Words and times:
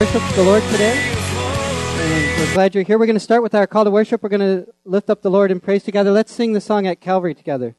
worship 0.00 0.22
the 0.36 0.44
Lord 0.44 0.62
today. 0.70 0.96
And 0.96 2.40
we're 2.40 2.54
glad 2.54 2.72
you're 2.72 2.84
here. 2.84 3.00
We're 3.00 3.06
going 3.06 3.14
to 3.14 3.20
start 3.20 3.42
with 3.42 3.52
our 3.52 3.66
call 3.66 3.82
to 3.82 3.90
worship. 3.90 4.22
We're 4.22 4.28
going 4.28 4.64
to 4.64 4.72
lift 4.84 5.10
up 5.10 5.22
the 5.22 5.30
Lord 5.30 5.50
in 5.50 5.58
praise 5.58 5.82
together. 5.82 6.12
Let's 6.12 6.30
sing 6.30 6.52
the 6.52 6.60
song 6.60 6.86
at 6.86 7.00
Calvary 7.00 7.34
together. 7.34 7.74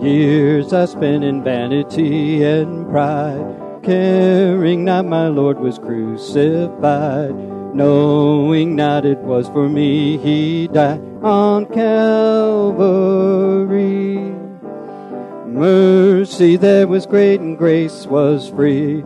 Years 0.00 0.72
I 0.72 0.84
spent 0.84 1.24
in 1.24 1.42
vanity 1.42 2.44
and 2.44 2.88
pride, 2.88 3.80
caring 3.82 4.84
not 4.84 5.04
my 5.04 5.26
Lord 5.26 5.58
was 5.58 5.80
crucified, 5.80 7.34
knowing 7.74 8.76
not 8.76 9.04
it 9.04 9.18
was 9.18 9.48
for 9.48 9.68
me 9.68 10.16
he 10.18 10.68
died 10.68 11.00
on 11.22 11.66
Calvary. 11.66 12.94
Mercy 15.46 16.56
there 16.56 16.86
was 16.86 17.04
great 17.04 17.40
and 17.40 17.58
grace 17.58 18.06
was 18.06 18.48
free. 18.48 19.02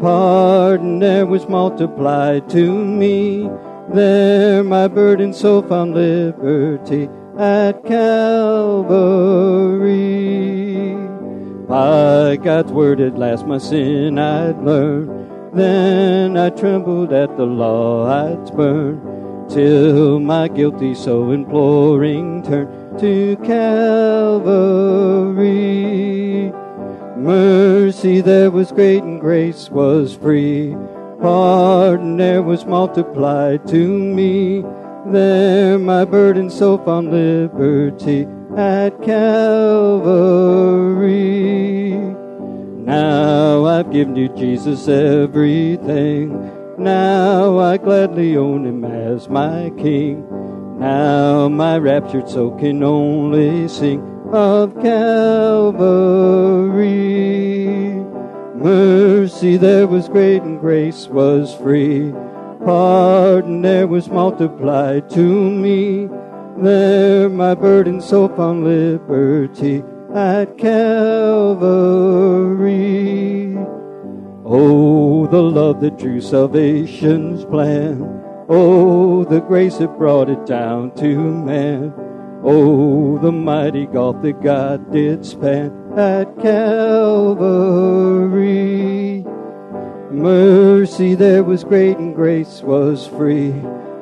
Pardon 0.00 1.00
there 1.00 1.26
was 1.26 1.48
multiplied 1.48 2.48
to 2.50 2.72
me. 2.72 3.50
There 3.92 4.62
my 4.62 4.86
burden 4.88 5.32
so 5.32 5.60
found 5.62 5.94
liberty 5.94 7.08
at 7.38 7.84
Calvary. 7.84 9.02
By 11.68 12.36
God's 12.36 12.70
word 12.72 13.00
at 13.00 13.18
last 13.18 13.46
my 13.46 13.58
sin 13.58 14.18
I'd 14.18 14.62
learned. 14.62 15.21
Then 15.54 16.38
I 16.38 16.48
trembled 16.48 17.12
at 17.12 17.36
the 17.36 17.44
law 17.44 18.06
I'd 18.06 18.48
spurned 18.48 19.50
till 19.50 20.18
my 20.18 20.48
guilty 20.48 20.94
soul 20.94 21.30
imploring 21.30 22.42
turned 22.42 22.98
to 23.00 23.36
Calvary. 23.44 24.42
Mercy 27.18 28.22
there 28.22 28.50
was 28.50 28.72
great 28.72 29.02
and 29.02 29.20
grace 29.20 29.68
was 29.68 30.14
free. 30.14 30.74
Pardon 31.20 32.16
there 32.16 32.42
was 32.42 32.64
multiplied 32.64 33.68
to 33.68 33.86
me. 33.86 34.64
There 35.04 35.78
my 35.78 36.06
burden 36.06 36.48
so 36.48 36.78
found 36.78 37.10
liberty 37.10 38.26
at 38.56 39.02
Calvary. 39.02 40.32
Now 42.82 43.64
I've 43.64 43.92
given 43.92 44.16
you 44.16 44.28
Jesus 44.30 44.88
everything. 44.88 46.50
Now 46.76 47.60
I 47.60 47.76
gladly 47.76 48.36
own 48.36 48.66
him 48.66 48.84
as 48.84 49.28
my 49.28 49.70
king. 49.78 50.26
Now 50.80 51.48
my 51.48 51.78
raptured 51.78 52.28
soul 52.28 52.58
can 52.58 52.82
only 52.82 53.68
sing 53.68 54.02
of 54.32 54.74
Calvary. 54.82 55.92
Mercy 58.56 59.56
there 59.56 59.86
was 59.86 60.08
great 60.08 60.42
and 60.42 60.58
grace 60.58 61.06
was 61.06 61.54
free. 61.54 62.12
Pardon 62.64 63.62
there 63.62 63.86
was 63.86 64.08
multiplied 64.08 65.08
to 65.10 65.22
me. 65.22 66.08
There 66.58 67.28
my 67.28 67.54
burden 67.54 68.00
so 68.00 68.26
found 68.28 68.64
liberty 68.64 69.84
at 70.14 70.58
Calvary. 70.58 71.56
Oh, 74.44 75.26
the 75.28 75.40
love 75.40 75.80
that 75.80 75.98
drew 75.98 76.20
salvation's 76.20 77.44
plan. 77.46 78.02
Oh, 78.48 79.24
the 79.24 79.40
grace 79.40 79.78
that 79.78 79.96
brought 79.96 80.28
it 80.28 80.44
down 80.44 80.94
to 80.96 81.16
man. 81.16 81.94
Oh, 82.44 83.18
the 83.18 83.32
mighty 83.32 83.86
gulf 83.86 84.20
that 84.22 84.42
God 84.42 84.92
did 84.92 85.24
span 85.24 85.72
at 85.96 86.36
Calvary. 86.40 87.32
Mercy 90.10 91.14
there 91.14 91.44
was 91.44 91.64
great 91.64 91.96
and 91.96 92.14
grace 92.14 92.60
was 92.62 93.06
free. 93.06 93.54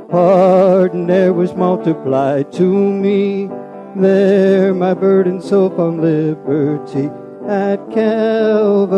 Pardon 0.09 1.07
there 1.07 1.33
was 1.33 1.55
multiplied 1.55 2.51
to 2.55 2.65
me. 2.65 3.49
There 3.97 4.73
my 4.73 4.95
burden 4.95 5.43
so 5.43 5.69
found 5.69 6.01
liberty 6.01 7.11
at 7.49 7.91
Calvary. 7.91 8.93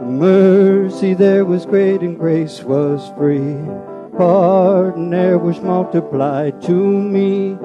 Mercy 0.00 1.14
there 1.14 1.44
was 1.44 1.66
great 1.66 2.02
and 2.02 2.16
grace 2.16 2.62
was 2.62 3.12
free. 3.18 3.58
Pardon 4.16 5.10
there 5.10 5.38
was 5.38 5.60
multiplied 5.60 6.62
to 6.62 6.72
me. 6.72 7.58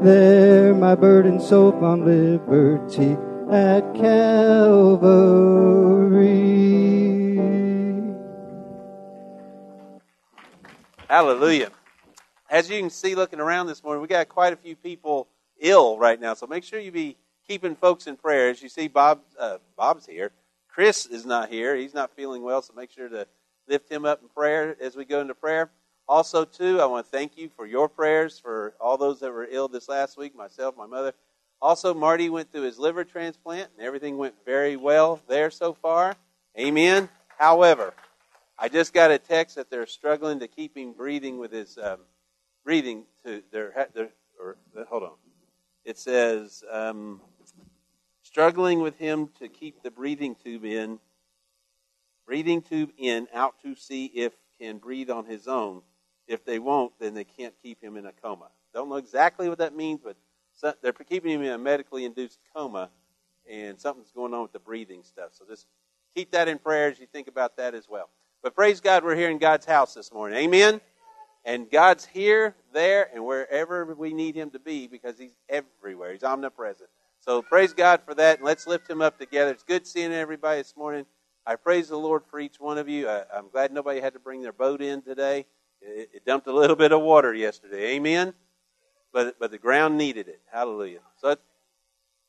There 0.00 0.72
my 0.72 0.94
burden 0.94 1.40
so 1.40 1.72
found 1.72 2.04
liberty 2.04 3.16
at 3.50 3.92
Calvary. 3.94 5.32
Hallelujah. 11.08 11.72
As 12.52 12.68
you 12.68 12.78
can 12.78 12.90
see 12.90 13.14
looking 13.14 13.40
around 13.40 13.66
this 13.66 13.82
morning, 13.82 14.02
we 14.02 14.08
got 14.08 14.28
quite 14.28 14.52
a 14.52 14.56
few 14.56 14.76
people 14.76 15.26
ill 15.58 15.96
right 15.96 16.20
now. 16.20 16.34
So 16.34 16.46
make 16.46 16.64
sure 16.64 16.78
you 16.78 16.92
be 16.92 17.16
keeping 17.48 17.74
folks 17.74 18.06
in 18.06 18.14
prayer. 18.14 18.50
As 18.50 18.62
you 18.62 18.68
see, 18.68 18.88
Bob, 18.88 19.22
uh, 19.40 19.56
Bob's 19.74 20.04
here. 20.04 20.32
Chris 20.68 21.06
is 21.06 21.24
not 21.24 21.48
here. 21.48 21.74
He's 21.74 21.94
not 21.94 22.14
feeling 22.14 22.42
well, 22.42 22.60
so 22.60 22.74
make 22.74 22.90
sure 22.90 23.08
to 23.08 23.26
lift 23.68 23.90
him 23.90 24.04
up 24.04 24.20
in 24.20 24.28
prayer 24.28 24.76
as 24.82 24.94
we 24.94 25.06
go 25.06 25.22
into 25.22 25.34
prayer. 25.34 25.70
Also, 26.06 26.44
too, 26.44 26.78
I 26.78 26.84
want 26.84 27.06
to 27.06 27.10
thank 27.10 27.38
you 27.38 27.48
for 27.56 27.64
your 27.64 27.88
prayers 27.88 28.38
for 28.38 28.74
all 28.78 28.98
those 28.98 29.20
that 29.20 29.32
were 29.32 29.48
ill 29.50 29.68
this 29.68 29.88
last 29.88 30.18
week, 30.18 30.36
myself, 30.36 30.76
my 30.76 30.84
mother. 30.84 31.14
Also, 31.62 31.94
Marty 31.94 32.28
went 32.28 32.52
through 32.52 32.64
his 32.64 32.78
liver 32.78 33.04
transplant, 33.04 33.70
and 33.78 33.86
everything 33.86 34.18
went 34.18 34.34
very 34.44 34.76
well 34.76 35.22
there 35.26 35.50
so 35.50 35.72
far. 35.72 36.16
Amen. 36.60 37.08
However, 37.38 37.94
I 38.58 38.68
just 38.68 38.92
got 38.92 39.10
a 39.10 39.16
text 39.16 39.56
that 39.56 39.70
they're 39.70 39.86
struggling 39.86 40.40
to 40.40 40.48
keep 40.48 40.76
him 40.76 40.92
breathing 40.92 41.38
with 41.38 41.50
his 41.50 41.78
um, 41.82 42.00
breathing 42.64 43.04
to 43.24 43.42
their, 43.50 43.88
their 43.94 44.08
or 44.40 44.56
hold 44.88 45.02
on. 45.02 45.12
It 45.84 45.98
says 45.98 46.62
um, 46.70 47.20
struggling 48.22 48.80
with 48.80 48.96
him 48.98 49.28
to 49.38 49.48
keep 49.48 49.82
the 49.82 49.90
breathing 49.90 50.34
tube 50.34 50.64
in, 50.64 50.98
breathing 52.26 52.62
tube 52.62 52.90
in 52.96 53.28
out 53.34 53.54
to 53.62 53.74
see 53.74 54.06
if 54.06 54.32
can 54.60 54.78
breathe 54.78 55.10
on 55.10 55.26
his 55.26 55.48
own. 55.48 55.82
If 56.28 56.44
they 56.44 56.60
won't, 56.60 56.92
then 57.00 57.14
they 57.14 57.24
can't 57.24 57.54
keep 57.62 57.82
him 57.82 57.96
in 57.96 58.06
a 58.06 58.12
coma. 58.12 58.48
Don't 58.72 58.88
know 58.88 58.96
exactly 58.96 59.48
what 59.48 59.58
that 59.58 59.74
means, 59.74 60.00
but 60.02 60.16
they're 60.80 60.92
keeping 60.92 61.32
him 61.32 61.42
in 61.42 61.52
a 61.52 61.58
medically 61.58 62.04
induced 62.04 62.38
coma, 62.54 62.90
and 63.50 63.80
something's 63.80 64.12
going 64.12 64.32
on 64.32 64.42
with 64.42 64.52
the 64.52 64.60
breathing 64.60 65.02
stuff. 65.02 65.30
So 65.32 65.44
just 65.48 65.66
keep 66.14 66.30
that 66.30 66.46
in 66.46 66.58
prayer 66.58 66.90
as 66.90 67.00
you 67.00 67.06
think 67.06 67.26
about 67.26 67.56
that 67.56 67.74
as 67.74 67.88
well. 67.88 68.08
But 68.42 68.54
praise 68.54 68.80
God, 68.80 69.04
we're 69.04 69.16
here 69.16 69.30
in 69.30 69.38
God's 69.38 69.66
house 69.66 69.94
this 69.94 70.12
morning. 70.12 70.38
Amen. 70.38 70.80
And 71.44 71.70
God's 71.70 72.06
here, 72.06 72.54
there, 72.72 73.08
and 73.12 73.24
wherever 73.24 73.84
we 73.94 74.12
need 74.12 74.34
Him 74.36 74.50
to 74.50 74.58
be 74.58 74.86
because 74.86 75.18
He's 75.18 75.34
everywhere. 75.48 76.12
He's 76.12 76.22
omnipresent. 76.22 76.88
So 77.20 77.42
praise 77.42 77.72
God 77.72 78.00
for 78.04 78.14
that, 78.14 78.38
and 78.38 78.46
let's 78.46 78.66
lift 78.66 78.88
Him 78.88 79.02
up 79.02 79.18
together. 79.18 79.50
It's 79.50 79.64
good 79.64 79.86
seeing 79.86 80.12
everybody 80.12 80.60
this 80.60 80.76
morning. 80.76 81.06
I 81.44 81.56
praise 81.56 81.88
the 81.88 81.96
Lord 81.96 82.22
for 82.30 82.38
each 82.38 82.60
one 82.60 82.78
of 82.78 82.88
you. 82.88 83.08
I, 83.08 83.24
am 83.34 83.48
glad 83.50 83.72
nobody 83.72 84.00
had 84.00 84.12
to 84.12 84.20
bring 84.20 84.42
their 84.42 84.52
boat 84.52 84.80
in 84.80 85.02
today. 85.02 85.46
It, 85.80 86.10
it, 86.14 86.24
dumped 86.24 86.46
a 86.46 86.52
little 86.52 86.76
bit 86.84 86.92
of 86.92 87.00
water 87.00 87.34
yesterday. 87.34 87.94
Amen. 87.96 88.34
But 89.12 89.38
but 89.38 89.50
the 89.50 89.58
ground 89.58 89.98
needed 89.98 90.28
it. 90.28 90.40
Hallelujah. 90.52 91.00
So 91.20 91.36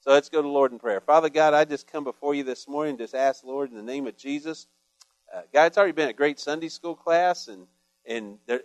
so 0.02 0.12
let's 0.12 0.28
go 0.28 0.42
to 0.42 0.48
Lord 0.48 0.74
in 0.74 0.80
prayer. 0.80 1.00
Father 1.00 1.30
God, 1.30 1.54
I 1.54 1.64
just 1.64 1.90
come 1.90 2.04
before 2.04 2.36
you 2.36 2.44
this 2.44 2.68
morning. 2.68 2.98
Just 2.98 3.16
ask 3.16 3.44
Lord 3.46 3.70
in 3.70 3.78
the 3.78 3.84
name 3.84 4.06
of 4.06 4.18
Jesus. 4.18 4.68
Uh, 5.34 5.42
God, 5.54 5.66
it's 5.66 5.78
already 5.78 5.94
been 5.94 6.10
a 6.10 6.14
great 6.14 6.40
Sunday 6.40 6.68
school 6.68 6.96
class, 6.96 7.48
and 7.48 7.68
and 8.06 8.38
there, 8.46 8.62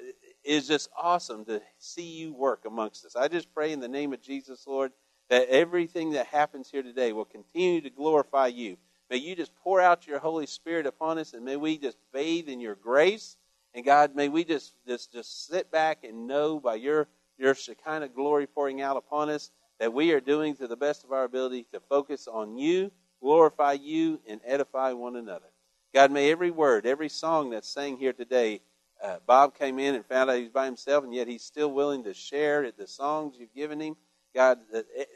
is 0.48 0.66
just 0.66 0.88
awesome 0.96 1.44
to 1.44 1.60
see 1.78 2.16
you 2.16 2.32
work 2.32 2.64
amongst 2.64 3.04
us. 3.04 3.14
I 3.14 3.28
just 3.28 3.52
pray 3.52 3.70
in 3.70 3.80
the 3.80 3.88
name 3.88 4.14
of 4.14 4.22
Jesus, 4.22 4.66
Lord, 4.66 4.92
that 5.28 5.46
everything 5.50 6.12
that 6.12 6.26
happens 6.26 6.70
here 6.70 6.82
today 6.82 7.12
will 7.12 7.26
continue 7.26 7.82
to 7.82 7.90
glorify 7.90 8.46
you. 8.46 8.78
May 9.10 9.18
you 9.18 9.36
just 9.36 9.54
pour 9.56 9.78
out 9.78 10.06
your 10.06 10.18
Holy 10.18 10.46
Spirit 10.46 10.86
upon 10.86 11.18
us, 11.18 11.34
and 11.34 11.44
may 11.44 11.56
we 11.56 11.76
just 11.76 11.98
bathe 12.14 12.48
in 12.48 12.60
your 12.60 12.76
grace. 12.76 13.36
And 13.74 13.84
God, 13.84 14.16
may 14.16 14.30
we 14.30 14.42
just 14.42 14.72
just 14.86 15.12
just 15.12 15.48
sit 15.48 15.70
back 15.70 16.02
and 16.02 16.26
know 16.26 16.58
by 16.58 16.76
your 16.76 17.08
your 17.36 17.54
Shekinah 17.54 18.08
glory 18.08 18.46
pouring 18.46 18.80
out 18.80 18.96
upon 18.96 19.28
us 19.28 19.50
that 19.78 19.92
we 19.92 20.12
are 20.12 20.20
doing 20.20 20.56
to 20.56 20.66
the 20.66 20.76
best 20.76 21.04
of 21.04 21.12
our 21.12 21.24
ability 21.24 21.66
to 21.74 21.80
focus 21.90 22.26
on 22.26 22.56
you, 22.56 22.90
glorify 23.20 23.72
you, 23.74 24.18
and 24.26 24.40
edify 24.46 24.92
one 24.92 25.16
another. 25.16 25.46
God, 25.92 26.10
may 26.10 26.30
every 26.30 26.50
word, 26.50 26.86
every 26.86 27.10
song 27.10 27.50
that's 27.50 27.68
sang 27.68 27.98
here 27.98 28.14
today 28.14 28.62
uh, 29.02 29.18
Bob 29.26 29.56
came 29.56 29.78
in 29.78 29.94
and 29.94 30.04
found 30.04 30.30
out 30.30 30.36
he 30.36 30.42
was 30.42 30.50
by 30.50 30.64
himself, 30.64 31.04
and 31.04 31.14
yet 31.14 31.28
he's 31.28 31.42
still 31.42 31.72
willing 31.72 32.04
to 32.04 32.14
share 32.14 32.70
the 32.72 32.86
songs 32.86 33.36
you've 33.38 33.54
given 33.54 33.80
him. 33.80 33.96
God, 34.34 34.58
it, 34.72 35.08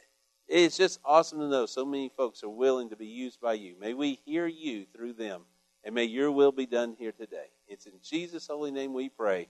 it's 0.48 0.76
just 0.76 1.00
awesome 1.04 1.40
to 1.40 1.48
know 1.48 1.66
so 1.66 1.84
many 1.84 2.10
folks 2.16 2.42
are 2.42 2.48
willing 2.48 2.90
to 2.90 2.96
be 2.96 3.06
used 3.06 3.40
by 3.40 3.54
you. 3.54 3.74
May 3.80 3.94
we 3.94 4.20
hear 4.24 4.46
you 4.46 4.86
through 4.94 5.14
them, 5.14 5.42
and 5.84 5.94
may 5.94 6.04
your 6.04 6.30
will 6.30 6.52
be 6.52 6.66
done 6.66 6.94
here 6.98 7.12
today. 7.12 7.46
It's 7.66 7.86
in 7.86 7.94
Jesus' 8.02 8.46
holy 8.46 8.70
name 8.70 8.92
we 8.92 9.08
pray. 9.08 9.48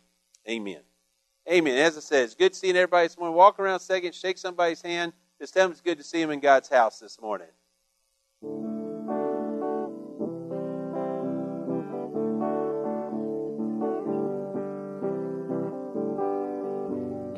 Amen. 0.48 0.80
Amen. 1.50 1.76
As 1.76 1.96
I 1.96 2.00
said, 2.00 2.24
it's 2.24 2.34
good 2.34 2.54
seeing 2.54 2.76
everybody 2.76 3.08
this 3.08 3.18
morning. 3.18 3.36
Walk 3.36 3.58
around 3.58 3.76
a 3.76 3.80
second, 3.80 4.14
shake 4.14 4.38
somebody's 4.38 4.82
hand. 4.82 5.12
Just 5.40 5.54
tell 5.54 5.64
them 5.64 5.72
it's 5.72 5.80
good 5.80 5.98
to 5.98 6.04
see 6.04 6.20
them 6.20 6.30
in 6.30 6.40
God's 6.40 6.68
house 6.68 7.00
this 7.00 7.20
morning. 7.20 7.48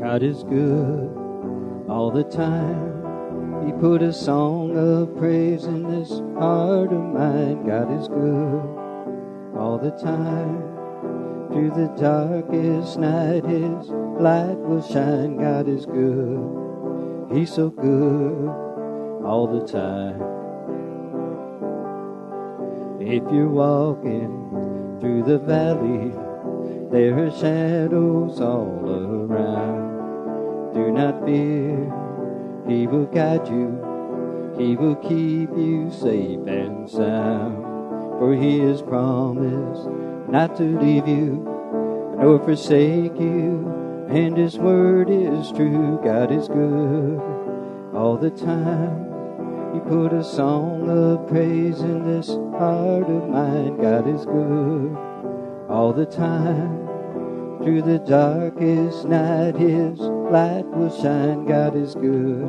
God 0.05 0.23
is 0.23 0.43
good 0.43 1.17
all 1.89 2.11
the 2.11 2.25
time. 2.25 3.65
He 3.65 3.73
put 3.73 4.03
a 4.03 4.13
song 4.13 4.77
of 4.77 5.17
praise 5.17 5.65
in 5.65 5.83
this 5.85 6.11
heart 6.39 6.93
of 6.93 7.03
mine. 7.03 7.65
God 7.67 7.91
is 7.99 8.07
good 8.09 9.57
all 9.57 9.79
the 9.83 9.93
time. 9.93 10.61
Through 11.49 11.71
the 11.71 11.89
darkest 11.99 12.99
night, 12.99 13.47
His 13.47 13.89
light 14.21 14.59
will 14.59 14.83
shine. 14.83 15.39
God 15.39 15.69
is 15.69 15.87
good. 15.87 17.33
He's 17.33 17.55
so 17.55 17.71
good 17.71 18.51
all 19.25 19.47
the 19.47 19.67
time. 19.67 20.21
If 23.01 23.23
you're 23.33 23.49
walking 23.49 24.99
through 25.01 25.23
the 25.23 25.39
valley, 25.39 26.13
there 26.93 27.25
are 27.25 27.31
shadows 27.31 28.39
all 28.43 28.85
around. 28.87 29.84
Do 30.75 30.91
not 30.91 31.25
fear, 31.25 31.93
He 32.67 32.89
will 32.89 33.07
guide 33.07 33.47
you. 33.47 33.79
He 34.59 34.75
will 34.75 34.97
keep 34.97 35.51
you 35.57 35.89
safe 35.93 36.45
and 36.49 36.91
sound. 36.91 37.63
For 38.19 38.35
He 38.35 38.59
has 38.59 38.83
promised 38.83 39.89
not 40.29 40.57
to 40.57 40.65
leave 40.65 41.07
you 41.07 41.47
nor 42.19 42.41
forsake 42.41 43.19
you. 43.21 44.07
And 44.09 44.37
His 44.37 44.59
word 44.59 45.11
is 45.11 45.53
true. 45.53 46.01
God 46.03 46.33
is 46.33 46.49
good 46.49 47.21
all 47.95 48.17
the 48.17 48.31
time. 48.31 49.13
He 49.75 49.81
put 49.81 50.13
a 50.13 50.25
song 50.25 50.89
of 50.91 51.29
praise 51.29 51.81
in 51.81 52.05
this 52.05 52.29
heart 52.59 53.09
of 53.09 53.29
mine. 53.29 53.77
God 53.77 54.09
is 54.09 54.25
good 54.25 54.97
all 55.69 55.93
the 55.93 56.07
time. 56.07 56.84
Through 57.65 57.81
the 57.81 57.99
darkest 57.99 59.07
night, 59.07 59.57
His 59.57 59.99
light 59.99 60.67
will 60.67 60.91
shine. 61.01 61.47
God 61.47 61.75
is 61.75 61.95
good. 61.95 62.47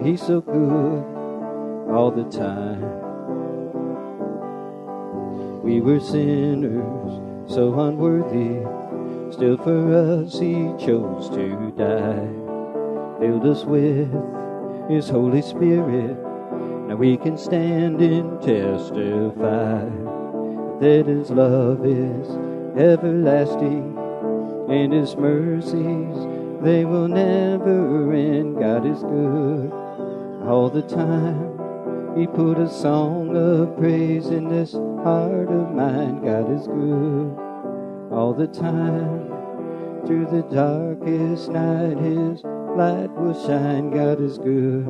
He's 0.00 0.22
so 0.22 0.40
good 0.40 1.04
all 1.90 2.12
the 2.12 2.22
time. 2.30 2.80
We 5.64 5.80
were 5.80 5.98
sinners, 5.98 7.52
so 7.52 7.80
unworthy. 7.80 8.62
Still 9.32 9.56
for 9.56 9.94
us 9.94 10.38
he 10.38 10.72
chose 10.78 11.28
to 11.30 11.72
die. 11.76 12.28
Filled 13.18 13.46
us 13.46 13.64
with 13.64 14.10
his 14.88 15.08
Holy 15.08 15.42
Spirit. 15.42 16.16
Now 16.86 16.94
we 16.94 17.16
can 17.16 17.36
stand 17.36 18.00
and 18.00 18.40
testify 18.40 19.84
that 20.80 21.04
his 21.06 21.30
love 21.30 21.84
is 21.84 22.28
everlasting 22.78 23.99
and 24.70 24.92
his 24.92 25.16
mercies 25.16 26.16
they 26.62 26.84
will 26.84 27.08
never 27.08 28.12
end. 28.12 28.58
God 28.58 28.84
is 28.84 29.02
good 29.02 29.72
all 30.46 30.68
the 30.68 30.82
time. 30.82 31.58
He 32.18 32.26
put 32.26 32.58
a 32.58 32.68
song 32.68 33.34
of 33.34 33.78
praise 33.78 34.26
in 34.26 34.48
this 34.48 34.72
heart 34.72 35.48
of 35.48 35.72
mine. 35.74 36.22
God 36.22 36.52
is 36.52 36.66
good 36.66 37.34
all 38.12 38.34
the 38.34 38.46
time. 38.46 39.28
Through 40.06 40.26
the 40.26 40.42
darkest 40.54 41.48
night, 41.48 41.96
His 41.98 42.42
light 42.44 43.10
will 43.12 43.46
shine. 43.46 43.90
God 43.90 44.20
is 44.20 44.36
good. 44.36 44.86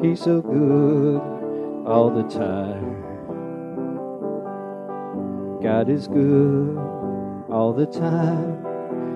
He's 0.00 0.20
so 0.20 0.40
good 0.40 1.20
all 1.88 2.10
the 2.10 2.22
time. 2.22 3.02
God 5.60 5.88
is 5.88 6.06
good 6.06 6.78
all 7.50 7.72
the 7.72 7.86
time. 7.86 8.67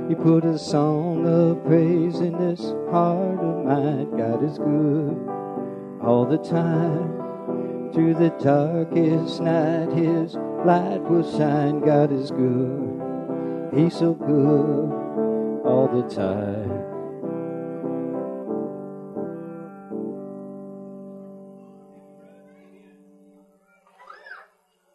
He 0.08 0.14
put 0.14 0.44
a 0.44 0.58
song 0.58 1.26
of 1.26 1.64
praise 1.64 2.20
in 2.20 2.36
this 2.38 2.60
heart 2.90 3.38
of 3.38 3.64
mine. 3.64 4.10
God 4.16 4.42
is 4.44 4.58
good 4.58 5.16
all 6.02 6.26
the 6.26 6.38
time. 6.38 7.92
Through 7.92 8.14
the 8.14 8.30
darkest 8.40 9.40
night, 9.40 9.92
His 9.92 10.34
light 10.64 11.02
will 11.02 11.30
shine. 11.38 11.80
God 11.80 12.10
is 12.12 12.30
good. 12.30 13.72
He's 13.74 13.96
so 13.96 14.14
good 14.14 14.92
all 15.64 15.88
the 15.92 16.02
time. 16.14 16.92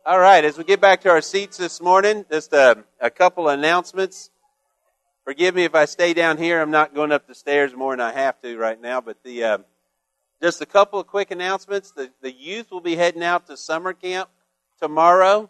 All 0.06 0.20
right, 0.20 0.46
as 0.46 0.58
we 0.58 0.64
get 0.64 0.80
back 0.80 1.02
to 1.02 1.10
our 1.10 1.22
seats 1.22 1.58
this 1.58 1.82
morning, 1.82 2.26
just 2.32 2.54
a, 2.54 2.84
a 3.02 3.10
couple 3.10 3.50
announcements. 3.50 4.30
Forgive 5.28 5.56
me 5.56 5.66
if 5.66 5.76
I 5.76 5.84
stay 5.84 6.14
down 6.14 6.38
here. 6.38 6.62
I'm 6.62 6.72
not 6.72 6.96
going 6.96 7.12
up 7.12 7.28
the 7.28 7.36
stairs 7.36 7.76
more 7.76 7.92
than 7.92 8.00
I 8.00 8.14
have 8.14 8.42
to 8.44 8.58
right 8.58 8.82
now, 8.82 9.02
but 9.02 9.22
the 9.26 9.44
uh, 9.44 9.58
just 10.42 10.62
a 10.62 10.66
couple 10.66 11.02
of 11.02 11.08
quick 11.08 11.32
announcements. 11.32 11.92
The, 11.92 12.10
the 12.22 12.32
youth 12.32 12.72
will 12.72 12.80
be 12.80 12.96
heading 12.96 13.22
out 13.22 13.46
to 13.48 13.58
summer 13.58 13.92
camp 13.92 14.30
tomorrow. 14.80 15.50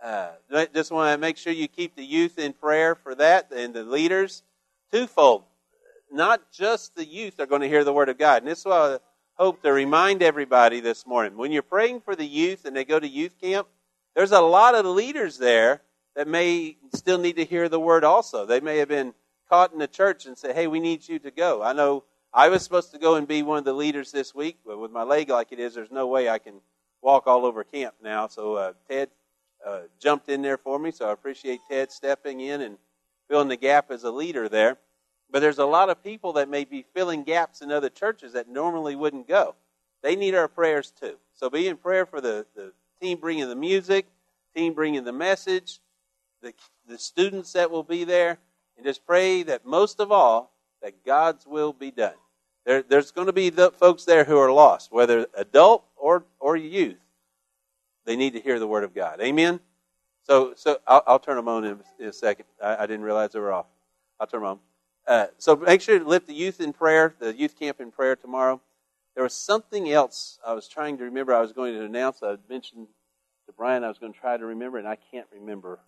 Uh, 0.00 0.28
just 0.72 0.92
want 0.92 1.12
to 1.12 1.18
make 1.18 1.38
sure 1.38 1.52
you 1.52 1.66
keep 1.66 1.96
the 1.96 2.04
youth 2.04 2.38
in 2.38 2.52
prayer 2.52 2.94
for 2.94 3.16
that 3.16 3.50
and 3.50 3.74
the 3.74 3.82
leaders. 3.82 4.44
Twofold. 4.92 5.42
Not 6.12 6.42
just 6.52 6.94
the 6.94 7.04
youth 7.04 7.40
are 7.40 7.46
going 7.46 7.62
to 7.62 7.68
hear 7.68 7.82
the 7.82 7.92
Word 7.92 8.10
of 8.10 8.16
God. 8.16 8.42
And 8.42 8.48
this 8.48 8.60
is 8.60 8.66
what 8.66 9.02
I 9.36 9.42
hope 9.42 9.60
to 9.64 9.72
remind 9.72 10.22
everybody 10.22 10.78
this 10.78 11.04
morning. 11.04 11.36
When 11.36 11.50
you're 11.50 11.62
praying 11.62 12.02
for 12.02 12.14
the 12.14 12.24
youth 12.24 12.64
and 12.64 12.76
they 12.76 12.84
go 12.84 13.00
to 13.00 13.08
youth 13.08 13.34
camp, 13.40 13.66
there's 14.14 14.30
a 14.30 14.40
lot 14.40 14.76
of 14.76 14.86
leaders 14.86 15.38
there 15.38 15.82
that 16.16 16.28
may 16.28 16.76
still 16.94 17.18
need 17.18 17.36
to 17.36 17.44
hear 17.44 17.68
the 17.68 17.80
Word 17.80 18.04
also. 18.04 18.46
They 18.46 18.60
may 18.60 18.78
have 18.78 18.88
been 18.88 19.14
caught 19.48 19.72
in 19.72 19.78
the 19.78 19.88
church 19.88 20.26
and 20.26 20.36
say, 20.36 20.52
hey, 20.52 20.66
we 20.66 20.80
need 20.80 21.08
you 21.08 21.18
to 21.20 21.30
go. 21.30 21.62
I 21.62 21.72
know 21.72 22.04
I 22.32 22.48
was 22.48 22.62
supposed 22.62 22.92
to 22.92 22.98
go 22.98 23.16
and 23.16 23.26
be 23.26 23.42
one 23.42 23.58
of 23.58 23.64
the 23.64 23.72
leaders 23.72 24.12
this 24.12 24.34
week, 24.34 24.58
but 24.64 24.78
with 24.78 24.92
my 24.92 25.02
leg 25.02 25.28
like 25.28 25.52
it 25.52 25.58
is, 25.58 25.74
there's 25.74 25.90
no 25.90 26.06
way 26.06 26.28
I 26.28 26.38
can 26.38 26.60
walk 27.02 27.26
all 27.26 27.44
over 27.44 27.64
camp 27.64 27.94
now. 28.02 28.28
So 28.28 28.54
uh, 28.54 28.72
Ted 28.88 29.08
uh, 29.66 29.82
jumped 30.00 30.28
in 30.28 30.42
there 30.42 30.58
for 30.58 30.78
me, 30.78 30.92
so 30.92 31.08
I 31.08 31.12
appreciate 31.12 31.60
Ted 31.68 31.90
stepping 31.90 32.40
in 32.40 32.60
and 32.60 32.78
filling 33.28 33.48
the 33.48 33.56
gap 33.56 33.90
as 33.90 34.04
a 34.04 34.10
leader 34.10 34.48
there. 34.48 34.78
But 35.30 35.40
there's 35.40 35.58
a 35.58 35.66
lot 35.66 35.90
of 35.90 36.02
people 36.02 36.34
that 36.34 36.48
may 36.48 36.64
be 36.64 36.84
filling 36.94 37.22
gaps 37.24 37.62
in 37.62 37.70
other 37.70 37.88
churches 37.88 38.32
that 38.32 38.48
normally 38.48 38.96
wouldn't 38.96 39.28
go. 39.28 39.54
They 40.02 40.16
need 40.16 40.34
our 40.34 40.48
prayers 40.48 40.92
too. 40.98 41.16
So 41.34 41.50
be 41.50 41.68
in 41.68 41.76
prayer 41.76 42.06
for 42.06 42.20
the, 42.20 42.46
the 42.54 42.72
team 43.00 43.18
bringing 43.18 43.48
the 43.48 43.56
music, 43.56 44.06
team 44.54 44.74
bringing 44.74 45.04
the 45.04 45.12
message, 45.12 45.80
the, 46.42 46.54
the 46.88 46.98
students 46.98 47.52
that 47.52 47.70
will 47.70 47.82
be 47.82 48.04
there, 48.04 48.38
and 48.76 48.86
just 48.86 49.06
pray 49.06 49.42
that 49.44 49.66
most 49.66 50.00
of 50.00 50.10
all, 50.10 50.52
that 50.82 51.04
God's 51.04 51.46
will 51.46 51.72
be 51.72 51.90
done. 51.90 52.14
There, 52.64 52.82
there's 52.82 53.10
going 53.10 53.26
to 53.26 53.32
be 53.32 53.50
the 53.50 53.70
folks 53.70 54.04
there 54.04 54.24
who 54.24 54.38
are 54.38 54.52
lost, 54.52 54.92
whether 54.92 55.26
adult 55.34 55.84
or, 55.96 56.24
or 56.38 56.56
youth. 56.56 56.98
They 58.04 58.16
need 58.16 58.32
to 58.34 58.40
hear 58.40 58.58
the 58.58 58.66
word 58.66 58.84
of 58.84 58.94
God. 58.94 59.20
Amen? 59.20 59.60
So, 60.24 60.52
so 60.56 60.78
I'll, 60.86 61.02
I'll 61.06 61.18
turn 61.18 61.36
them 61.36 61.48
on 61.48 61.64
in, 61.64 62.06
a 62.06 62.12
second. 62.12 62.46
I, 62.62 62.84
I, 62.84 62.86
didn't 62.86 63.02
realize 63.02 63.32
they 63.32 63.40
were 63.40 63.52
off. 63.52 63.66
I'll 64.18 64.26
turn 64.26 64.40
them 64.40 64.50
on. 64.50 64.58
Uh, 65.06 65.26
so 65.38 65.56
make 65.56 65.80
sure 65.80 65.98
to 65.98 66.04
lift 66.04 66.26
the 66.26 66.34
youth 66.34 66.60
in 66.60 66.72
prayer, 66.72 67.14
the 67.18 67.34
youth 67.34 67.58
camp 67.58 67.80
in 67.80 67.90
prayer 67.90 68.16
tomorrow. 68.16 68.60
There 69.14 69.24
was 69.24 69.34
something 69.34 69.90
else 69.90 70.38
I 70.46 70.52
was 70.52 70.68
trying 70.68 70.98
to 70.98 71.04
remember 71.04 71.34
I 71.34 71.40
was 71.40 71.52
going 71.52 71.74
to 71.74 71.84
announce. 71.84 72.22
I 72.22 72.36
mentioned 72.48 72.86
to 73.46 73.52
Brian 73.52 73.82
I 73.82 73.88
was 73.88 73.98
going 73.98 74.12
to 74.12 74.18
try 74.18 74.36
to 74.36 74.46
remember, 74.46 74.78
and 74.78 74.86
I 74.86 74.96
can't 75.10 75.26
remember. 75.32 75.80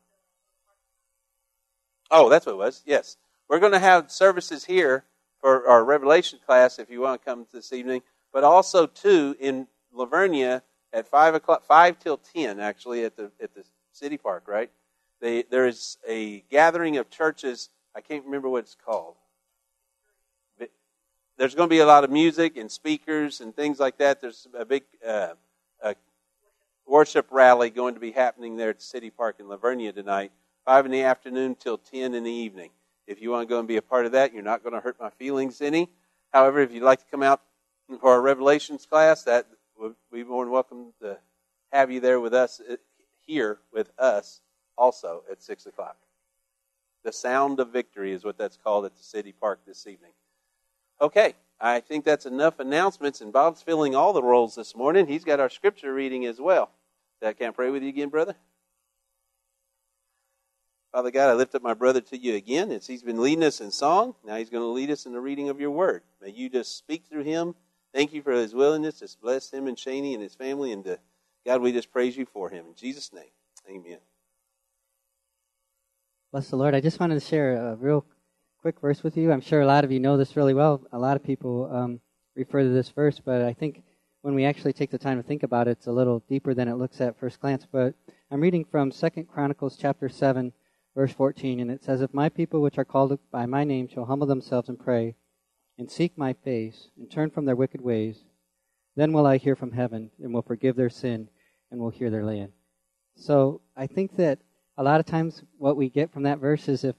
Oh, 2.12 2.28
that's 2.28 2.44
what 2.44 2.52
it 2.52 2.58
was. 2.58 2.82
Yes. 2.84 3.16
We're 3.48 3.58
going 3.58 3.72
to 3.72 3.78
have 3.78 4.12
services 4.12 4.66
here 4.66 5.04
for 5.40 5.66
our 5.66 5.82
Revelation 5.84 6.38
class 6.46 6.78
if 6.78 6.90
you 6.90 7.00
want 7.00 7.20
to 7.20 7.24
come 7.24 7.46
this 7.52 7.72
evening, 7.72 8.02
but 8.32 8.44
also, 8.44 8.86
too, 8.86 9.34
in 9.40 9.66
La 9.92 10.06
Vernia 10.06 10.62
at 10.92 11.08
5 11.08 11.34
o'clock, 11.34 11.64
5 11.64 11.98
till 11.98 12.18
10, 12.18 12.60
actually, 12.60 13.04
at 13.04 13.16
the, 13.16 13.32
at 13.42 13.54
the 13.54 13.64
city 13.92 14.18
park, 14.18 14.44
right? 14.46 14.70
They, 15.20 15.44
there 15.44 15.66
is 15.66 15.96
a 16.06 16.40
gathering 16.50 16.98
of 16.98 17.08
churches. 17.08 17.70
I 17.96 18.02
can't 18.02 18.24
remember 18.24 18.48
what 18.48 18.64
it's 18.64 18.76
called. 18.76 19.16
But 20.58 20.70
there's 21.38 21.54
going 21.54 21.68
to 21.68 21.74
be 21.74 21.80
a 21.80 21.86
lot 21.86 22.04
of 22.04 22.10
music 22.10 22.56
and 22.58 22.70
speakers 22.70 23.40
and 23.40 23.56
things 23.56 23.80
like 23.80 23.98
that. 23.98 24.20
There's 24.20 24.46
a 24.56 24.64
big 24.64 24.82
uh, 25.06 25.34
a 25.82 25.94
worship 26.86 27.28
rally 27.30 27.70
going 27.70 27.94
to 27.94 28.00
be 28.00 28.12
happening 28.12 28.56
there 28.56 28.70
at 28.70 28.82
city 28.82 29.10
park 29.10 29.36
in 29.38 29.48
La 29.48 29.56
Vernia 29.56 29.94
tonight, 29.94 30.32
5 30.64 30.86
in 30.86 30.92
the 30.92 31.02
afternoon 31.02 31.54
till 31.54 31.78
10 31.78 32.14
in 32.14 32.24
the 32.24 32.30
evening. 32.30 32.70
If 33.06 33.20
you 33.20 33.30
want 33.30 33.48
to 33.48 33.52
go 33.52 33.58
and 33.58 33.66
be 33.66 33.76
a 33.76 33.82
part 33.82 34.06
of 34.06 34.12
that, 34.12 34.32
you're 34.32 34.42
not 34.42 34.62
going 34.62 34.74
to 34.74 34.80
hurt 34.80 34.96
my 35.00 35.10
feelings 35.10 35.60
any. 35.60 35.90
However, 36.32 36.60
if 36.60 36.72
you'd 36.72 36.82
like 36.82 37.00
to 37.00 37.10
come 37.10 37.22
out 37.22 37.42
for 38.00 38.10
our 38.10 38.22
Revelations 38.22 38.86
class, 38.86 39.24
that 39.24 39.46
would 39.76 39.94
be 40.12 40.22
more 40.24 40.44
than 40.44 40.52
welcome 40.52 40.92
to 41.00 41.18
have 41.72 41.90
you 41.90 42.00
there 42.00 42.20
with 42.20 42.34
us 42.34 42.60
uh, 42.60 42.76
here 43.26 43.58
with 43.72 43.90
us 43.98 44.40
also 44.76 45.22
at 45.30 45.42
six 45.42 45.66
o'clock. 45.66 45.96
The 47.04 47.12
Sound 47.12 47.58
of 47.58 47.70
Victory 47.70 48.12
is 48.12 48.24
what 48.24 48.38
that's 48.38 48.56
called 48.56 48.84
at 48.84 48.96
the 48.96 49.02
City 49.02 49.32
Park 49.32 49.60
this 49.66 49.86
evening. 49.86 50.12
Okay, 51.00 51.34
I 51.60 51.80
think 51.80 52.04
that's 52.04 52.26
enough 52.26 52.60
announcements, 52.60 53.20
and 53.20 53.32
Bob's 53.32 53.62
filling 53.62 53.94
all 53.94 54.12
the 54.12 54.22
roles 54.22 54.54
this 54.54 54.76
morning. 54.76 55.08
He's 55.08 55.24
got 55.24 55.40
our 55.40 55.50
scripture 55.50 55.92
reading 55.92 56.26
as 56.26 56.40
well. 56.40 56.70
I 57.24 57.32
can't 57.32 57.54
pray 57.54 57.70
with 57.70 57.82
you 57.82 57.88
again, 57.88 58.08
brother? 58.08 58.36
Father 60.92 61.10
God, 61.10 61.30
I 61.30 61.32
lift 61.32 61.54
up 61.54 61.62
my 61.62 61.72
brother 61.72 62.02
to 62.02 62.18
you 62.18 62.34
again. 62.34 62.70
As 62.70 62.86
he's 62.86 63.02
been 63.02 63.22
leading 63.22 63.44
us 63.44 63.62
in 63.62 63.70
song, 63.70 64.14
now 64.24 64.36
he's 64.36 64.50
going 64.50 64.62
to 64.62 64.68
lead 64.68 64.90
us 64.90 65.06
in 65.06 65.14
the 65.14 65.20
reading 65.20 65.48
of 65.48 65.58
your 65.58 65.70
word. 65.70 66.02
May 66.20 66.30
you 66.30 66.50
just 66.50 66.76
speak 66.76 67.04
through 67.08 67.24
him. 67.24 67.54
Thank 67.94 68.12
you 68.12 68.20
for 68.22 68.32
his 68.32 68.54
willingness 68.54 69.00
Just 69.00 69.20
bless 69.20 69.50
him 69.50 69.66
and 69.66 69.76
Shaney 69.76 70.12
and 70.12 70.22
his 70.22 70.34
family. 70.34 70.70
And 70.70 70.84
to, 70.84 70.98
God, 71.46 71.62
we 71.62 71.72
just 71.72 71.90
praise 71.90 72.14
you 72.14 72.26
for 72.26 72.50
him. 72.50 72.66
In 72.66 72.74
Jesus' 72.74 73.10
name, 73.10 73.30
amen. 73.70 73.98
Bless 76.30 76.50
the 76.50 76.56
Lord. 76.56 76.74
I 76.74 76.80
just 76.80 77.00
wanted 77.00 77.14
to 77.14 77.26
share 77.26 77.56
a 77.56 77.76
real 77.76 78.04
quick 78.60 78.78
verse 78.78 79.02
with 79.02 79.16
you. 79.16 79.32
I'm 79.32 79.40
sure 79.40 79.62
a 79.62 79.66
lot 79.66 79.84
of 79.84 79.92
you 79.92 79.98
know 79.98 80.18
this 80.18 80.36
really 80.36 80.54
well. 80.54 80.86
A 80.92 80.98
lot 80.98 81.16
of 81.16 81.24
people 81.24 81.70
um, 81.74 82.00
refer 82.36 82.62
to 82.62 82.68
this 82.68 82.90
verse, 82.90 83.18
but 83.18 83.40
I 83.40 83.54
think 83.54 83.82
when 84.20 84.34
we 84.34 84.44
actually 84.44 84.74
take 84.74 84.90
the 84.90 84.98
time 84.98 85.16
to 85.16 85.22
think 85.22 85.42
about 85.42 85.68
it, 85.68 85.72
it's 85.72 85.86
a 85.86 85.92
little 85.92 86.22
deeper 86.28 86.52
than 86.52 86.68
it 86.68 86.76
looks 86.76 87.00
at 87.00 87.18
first 87.18 87.40
glance. 87.40 87.66
But 87.70 87.94
I'm 88.30 88.40
reading 88.40 88.64
from 88.64 88.92
Second 88.92 89.28
Chronicles 89.28 89.76
chapter 89.76 90.08
7, 90.08 90.52
verse 90.94 91.12
14, 91.12 91.60
and 91.60 91.70
it 91.70 91.82
says, 91.82 92.00
If 92.00 92.12
my 92.12 92.28
people 92.28 92.60
which 92.60 92.78
are 92.78 92.84
called 92.84 93.18
by 93.30 93.46
my 93.46 93.64
name 93.64 93.88
shall 93.88 94.04
humble 94.04 94.26
themselves 94.26 94.68
and 94.68 94.78
pray, 94.78 95.14
and 95.78 95.90
seek 95.90 96.16
my 96.16 96.32
face, 96.32 96.88
and 96.98 97.10
turn 97.10 97.30
from 97.30 97.44
their 97.44 97.56
wicked 97.56 97.80
ways, 97.80 98.24
then 98.94 99.12
will 99.12 99.26
I 99.26 99.38
hear 99.38 99.56
from 99.56 99.72
heaven, 99.72 100.10
and 100.22 100.34
will 100.34 100.42
forgive 100.42 100.76
their 100.76 100.90
sin, 100.90 101.28
and 101.70 101.80
will 101.80 101.90
hear 101.90 102.10
their 102.10 102.24
land. 102.24 102.52
So 103.16 103.62
I 103.76 103.86
think 103.86 104.16
that 104.16 104.38
a 104.76 104.82
lot 104.82 105.00
of 105.00 105.06
times 105.06 105.42
what 105.58 105.76
we 105.76 105.88
get 105.88 106.12
from 106.12 106.24
that 106.24 106.38
verse 106.38 106.68
is 106.68 106.84
if, 106.84 106.96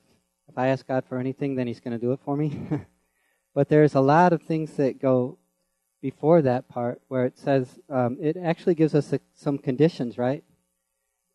if 0.47 0.57
I 0.57 0.67
ask 0.67 0.87
God 0.87 1.03
for 1.07 1.17
anything, 1.17 1.55
then 1.55 1.67
He's 1.67 1.79
going 1.79 1.97
to 1.97 2.03
do 2.03 2.11
it 2.11 2.19
for 2.25 2.35
me. 2.35 2.59
but 3.55 3.69
there's 3.69 3.95
a 3.95 4.01
lot 4.01 4.33
of 4.33 4.41
things 4.41 4.73
that 4.73 5.01
go 5.01 5.37
before 6.01 6.41
that 6.41 6.67
part 6.67 7.01
where 7.07 7.25
it 7.25 7.37
says 7.37 7.79
um, 7.89 8.17
it 8.19 8.35
actually 8.35 8.75
gives 8.75 8.93
us 8.93 9.13
a, 9.13 9.19
some 9.33 9.57
conditions, 9.57 10.17
right? 10.17 10.43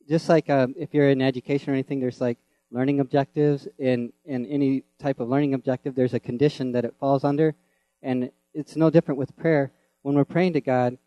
Just 0.08 0.28
like 0.28 0.50
um, 0.50 0.74
if 0.78 0.92
you're 0.92 1.08
in 1.10 1.22
education 1.22 1.70
or 1.70 1.74
anything, 1.74 2.00
there's 2.00 2.20
like 2.20 2.38
learning 2.70 3.00
objectives. 3.00 3.68
In 3.78 4.12
in 4.24 4.46
any 4.46 4.84
type 4.98 5.20
of 5.20 5.28
learning 5.28 5.54
objective, 5.54 5.94
there's 5.94 6.14
a 6.14 6.20
condition 6.20 6.72
that 6.72 6.84
it 6.84 6.94
falls 6.98 7.24
under, 7.24 7.54
and 8.02 8.30
it's 8.54 8.76
no 8.76 8.90
different 8.90 9.18
with 9.18 9.36
prayer. 9.36 9.72
When 10.02 10.14
we're 10.14 10.24
praying 10.24 10.54
to 10.54 10.60
God, 10.60 10.98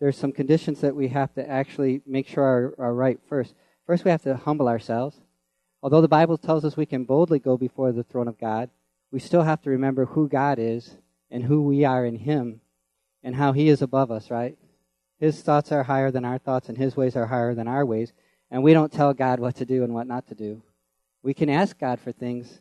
there's 0.00 0.18
some 0.18 0.32
conditions 0.32 0.80
that 0.80 0.94
we 0.94 1.08
have 1.08 1.32
to 1.34 1.48
actually 1.48 2.02
make 2.06 2.28
sure 2.28 2.44
are, 2.44 2.74
are 2.78 2.94
right 2.94 3.18
first. 3.28 3.54
First, 3.86 4.04
we 4.04 4.10
have 4.10 4.22
to 4.22 4.36
humble 4.36 4.68
ourselves. 4.68 5.20
Although 5.82 6.00
the 6.00 6.08
Bible 6.08 6.38
tells 6.38 6.64
us 6.64 6.76
we 6.76 6.86
can 6.86 7.04
boldly 7.04 7.38
go 7.38 7.56
before 7.56 7.92
the 7.92 8.02
throne 8.02 8.28
of 8.28 8.38
God, 8.38 8.70
we 9.10 9.20
still 9.20 9.42
have 9.42 9.60
to 9.62 9.70
remember 9.70 10.06
who 10.06 10.28
God 10.28 10.58
is 10.58 10.96
and 11.30 11.44
who 11.44 11.62
we 11.62 11.84
are 11.84 12.06
in 12.06 12.16
Him 12.16 12.60
and 13.22 13.36
how 13.36 13.52
He 13.52 13.68
is 13.68 13.82
above 13.82 14.10
us, 14.10 14.30
right? 14.30 14.56
His 15.18 15.40
thoughts 15.42 15.72
are 15.72 15.82
higher 15.82 16.10
than 16.10 16.24
our 16.24 16.38
thoughts, 16.38 16.68
and 16.68 16.76
His 16.76 16.96
ways 16.96 17.16
are 17.16 17.26
higher 17.26 17.54
than 17.54 17.68
our 17.68 17.84
ways. 17.84 18.12
And 18.50 18.62
we 18.62 18.72
don't 18.72 18.92
tell 18.92 19.14
God 19.14 19.40
what 19.40 19.56
to 19.56 19.64
do 19.64 19.84
and 19.84 19.94
what 19.94 20.06
not 20.06 20.26
to 20.28 20.34
do. 20.34 20.62
We 21.24 21.32
can 21.32 21.48
ask 21.48 21.78
God 21.78 22.00
for 22.00 22.12
things, 22.12 22.60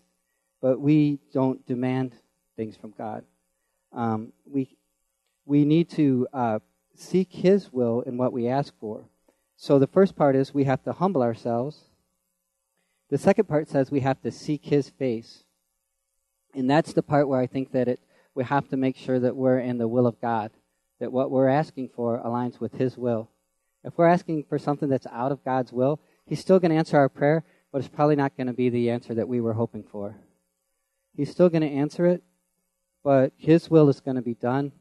but 0.62 0.80
we 0.80 1.20
don't 1.34 1.66
demand 1.68 2.14
things 2.56 2.78
from 2.78 2.94
God. 2.98 3.26
Um, 3.92 4.32
we 4.50 4.78
we 5.46 5.66
need 5.66 5.90
to 5.92 6.26
uh, 6.32 6.60
seek 6.96 7.34
His 7.34 7.74
will 7.74 8.02
in 8.04 8.16
what 8.16 8.32
we 8.32 8.48
ask 8.48 8.74
for. 8.80 9.04
So 9.58 9.80
the 9.80 9.88
first 9.88 10.16
part 10.16 10.38
is 10.38 10.54
we 10.54 10.64
have 10.64 10.82
to 10.84 10.94
humble 10.94 11.22
ourselves. 11.22 11.78
The 13.10 13.18
second 13.18 13.50
part 13.50 13.68
says 13.68 13.92
we 13.92 14.00
have 14.00 14.22
to 14.22 14.32
seek 14.32 14.64
His 14.64 14.90
face, 14.90 15.44
and 16.56 16.70
that's 16.70 16.94
the 16.94 17.04
part 17.04 17.28
where 17.28 17.42
I 17.42 17.48
think 17.48 17.74
that 17.74 17.90
it 17.90 18.00
we 18.34 18.46
have 18.46 18.70
to 18.70 18.78
make 18.78 18.96
sure 18.96 19.20
that 19.20 19.36
we're 19.36 19.60
in 19.60 19.78
the 19.78 19.90
will 19.90 20.08
of 20.08 20.22
God, 20.22 20.52
that 21.02 21.12
what 21.12 21.32
we're 21.32 21.50
asking 21.50 21.90
for 21.90 22.18
aligns 22.20 22.62
with 22.62 22.76
His 22.76 22.98
will. 22.98 23.30
If 23.84 23.98
we're 23.98 24.08
asking 24.08 24.46
for 24.46 24.58
something 24.58 24.88
that's 24.88 25.08
out 25.08 25.34
of 25.34 25.44
God's 25.44 25.74
will, 25.74 26.00
He's 26.26 26.40
still 26.40 26.60
going 26.60 26.72
to 26.72 26.78
answer 26.78 26.98
our 26.98 27.10
prayer, 27.10 27.44
but 27.74 27.80
it's 27.80 27.88
probably 27.88 28.16
not 28.16 28.38
going 28.38 28.46
to 28.46 28.54
be 28.54 28.70
the 28.70 28.92
answer 28.92 29.16
that 29.16 29.28
we 29.28 29.42
were 29.42 29.54
hoping 29.54 29.84
for. 29.84 30.16
He's 31.18 31.32
still 31.32 31.50
going 31.50 31.64
to 31.64 31.68
answer 31.68 32.06
it, 32.06 32.24
but 33.04 33.34
His 33.36 33.68
will 33.70 33.90
is 33.90 34.00
going 34.00 34.16
to 34.16 34.22
be 34.22 34.36
done. 34.36 34.72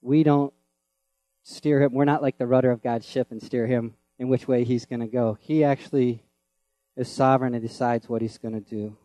We 0.00 0.22
don't 0.22 0.52
steer 1.42 1.82
Him. 1.82 1.92
We're 1.92 2.06
not 2.06 2.22
like 2.22 2.38
the 2.38 2.46
rudder 2.46 2.70
of 2.70 2.82
God's 2.82 3.06
ship 3.06 3.30
and 3.30 3.42
steer 3.42 3.66
Him 3.66 3.94
in 4.18 4.28
which 4.28 4.48
way 4.48 4.64
He's 4.64 4.86
going 4.86 5.00
to 5.00 5.06
go. 5.06 5.36
He 5.40 5.62
actually 5.62 6.22
is 6.96 7.10
sovereign 7.10 7.52
and 7.52 7.62
decides 7.62 8.08
what 8.08 8.22
He's 8.22 8.38
going 8.38 8.54
to 8.54 8.60
do. 8.60 8.96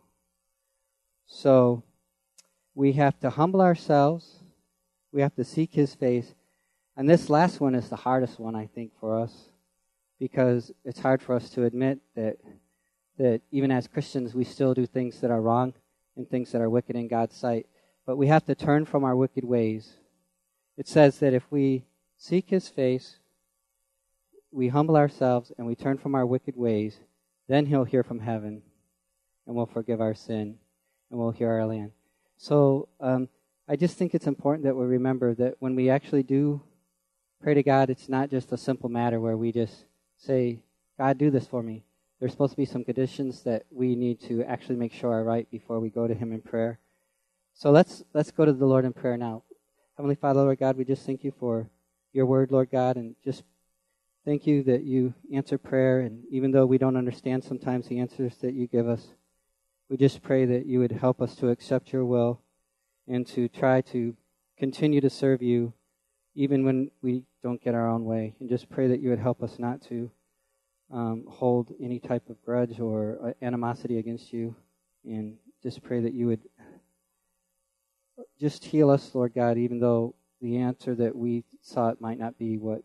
So, 1.26 1.82
we 2.74 2.92
have 2.92 3.20
to 3.20 3.28
humble 3.28 3.60
ourselves. 3.60 4.38
We 5.12 5.20
have 5.20 5.34
to 5.34 5.44
seek 5.44 5.74
His 5.74 5.94
face. 5.94 6.34
And 6.96 7.06
this 7.06 7.28
last 7.28 7.60
one 7.60 7.74
is 7.74 7.90
the 7.90 7.96
hardest 7.96 8.40
one, 8.40 8.56
I 8.56 8.68
think, 8.68 8.92
for 8.98 9.20
us 9.20 9.50
because 10.18 10.72
it's 10.82 10.98
hard 10.98 11.20
for 11.20 11.34
us 11.34 11.50
to 11.50 11.64
admit 11.64 11.98
that, 12.16 12.38
that 13.18 13.42
even 13.50 13.70
as 13.70 13.88
Christians, 13.88 14.34
we 14.34 14.44
still 14.44 14.74
do 14.74 14.86
things 14.86 15.20
that 15.20 15.30
are 15.30 15.40
wrong 15.40 15.74
and 16.16 16.28
things 16.28 16.52
that 16.52 16.62
are 16.62 16.70
wicked 16.70 16.96
in 16.96 17.08
God's 17.08 17.36
sight. 17.36 17.66
But 18.06 18.16
we 18.16 18.28
have 18.28 18.44
to 18.46 18.54
turn 18.54 18.84
from 18.86 19.04
our 19.04 19.14
wicked 19.14 19.44
ways. 19.44 19.98
It 20.76 20.88
says 20.88 21.18
that 21.18 21.34
if 21.34 21.44
we 21.50 21.84
seek 22.16 22.48
His 22.48 22.68
face, 22.68 23.18
we 24.50 24.68
humble 24.68 24.96
ourselves, 24.96 25.52
and 25.58 25.66
we 25.66 25.74
turn 25.74 25.98
from 25.98 26.14
our 26.14 26.24
wicked 26.24 26.56
ways, 26.56 27.00
then 27.48 27.66
He'll 27.66 27.84
hear 27.84 28.02
from 28.02 28.20
heaven 28.20 28.62
and 29.46 29.54
will 29.54 29.66
forgive 29.66 30.00
our 30.00 30.14
sin 30.14 30.56
and 31.10 31.18
will 31.18 31.32
hear 31.32 31.50
our 31.50 31.66
land. 31.66 31.92
So 32.36 32.88
um, 33.00 33.28
I 33.68 33.76
just 33.76 33.98
think 33.98 34.14
it's 34.14 34.26
important 34.26 34.64
that 34.64 34.76
we 34.76 34.86
remember 34.86 35.34
that 35.34 35.56
when 35.58 35.74
we 35.74 35.90
actually 35.90 36.22
do 36.22 36.62
pray 37.42 37.54
to 37.54 37.62
God, 37.62 37.90
it's 37.90 38.08
not 38.08 38.30
just 38.30 38.52
a 38.52 38.56
simple 38.56 38.88
matter 38.88 39.20
where 39.20 39.36
we 39.36 39.52
just 39.52 39.84
say, 40.16 40.60
God, 40.96 41.18
do 41.18 41.30
this 41.30 41.46
for 41.46 41.62
me. 41.62 41.84
There's 42.18 42.32
supposed 42.32 42.52
to 42.52 42.56
be 42.56 42.64
some 42.64 42.84
conditions 42.84 43.42
that 43.44 43.64
we 43.70 43.94
need 43.94 44.20
to 44.22 44.42
actually 44.42 44.76
make 44.76 44.92
sure 44.92 45.12
are 45.12 45.22
right 45.22 45.48
before 45.50 45.78
we 45.78 45.88
go 45.88 46.08
to 46.08 46.14
Him 46.14 46.32
in 46.32 46.40
prayer. 46.40 46.80
So 47.54 47.70
let's 47.70 48.02
let's 48.12 48.30
go 48.32 48.44
to 48.44 48.52
the 48.52 48.66
Lord 48.66 48.84
in 48.84 48.92
prayer 48.92 49.16
now. 49.16 49.44
Heavenly 49.96 50.16
Father, 50.16 50.40
Lord 50.40 50.58
God, 50.58 50.76
we 50.76 50.84
just 50.84 51.06
thank 51.06 51.22
you 51.22 51.32
for 51.38 51.68
your 52.12 52.26
word, 52.26 52.50
Lord 52.50 52.70
God, 52.70 52.96
and 52.96 53.14
just 53.24 53.44
thank 54.24 54.46
you 54.46 54.62
that 54.64 54.82
you 54.82 55.14
answer 55.32 55.58
prayer. 55.58 56.00
And 56.00 56.24
even 56.30 56.50
though 56.50 56.66
we 56.66 56.78
don't 56.78 56.96
understand 56.96 57.44
sometimes 57.44 57.86
the 57.86 58.00
answers 58.00 58.36
that 58.38 58.54
you 58.54 58.66
give 58.66 58.88
us, 58.88 59.08
we 59.88 59.96
just 59.96 60.22
pray 60.22 60.44
that 60.44 60.66
you 60.66 60.80
would 60.80 60.92
help 60.92 61.20
us 61.20 61.36
to 61.36 61.48
accept 61.48 61.92
your 61.92 62.04
will 62.04 62.40
and 63.06 63.26
to 63.28 63.48
try 63.48 63.80
to 63.80 64.16
continue 64.58 65.00
to 65.00 65.10
serve 65.10 65.40
you 65.40 65.72
even 66.34 66.64
when 66.64 66.90
we 67.00 67.24
don't 67.42 67.62
get 67.62 67.74
our 67.74 67.88
own 67.88 68.04
way. 68.04 68.34
And 68.40 68.48
just 68.48 68.68
pray 68.68 68.88
that 68.88 69.00
you 69.00 69.10
would 69.10 69.18
help 69.18 69.42
us 69.42 69.58
not 69.58 69.82
to 69.82 70.10
um, 70.92 71.24
hold 71.28 71.72
any 71.82 71.98
type 71.98 72.28
of 72.28 72.42
grudge 72.44 72.80
or 72.80 73.18
uh, 73.22 73.44
animosity 73.44 73.98
against 73.98 74.32
you. 74.32 74.54
And 75.04 75.36
just 75.62 75.82
pray 75.82 76.00
that 76.00 76.14
you 76.14 76.26
would 76.26 76.40
just 78.40 78.64
heal 78.64 78.90
us, 78.90 79.14
Lord 79.14 79.34
God, 79.34 79.58
even 79.58 79.80
though 79.80 80.14
the 80.40 80.58
answer 80.58 80.94
that 80.94 81.14
we 81.14 81.44
sought 81.62 82.00
might 82.00 82.18
not 82.18 82.38
be 82.38 82.56
what 82.56 82.82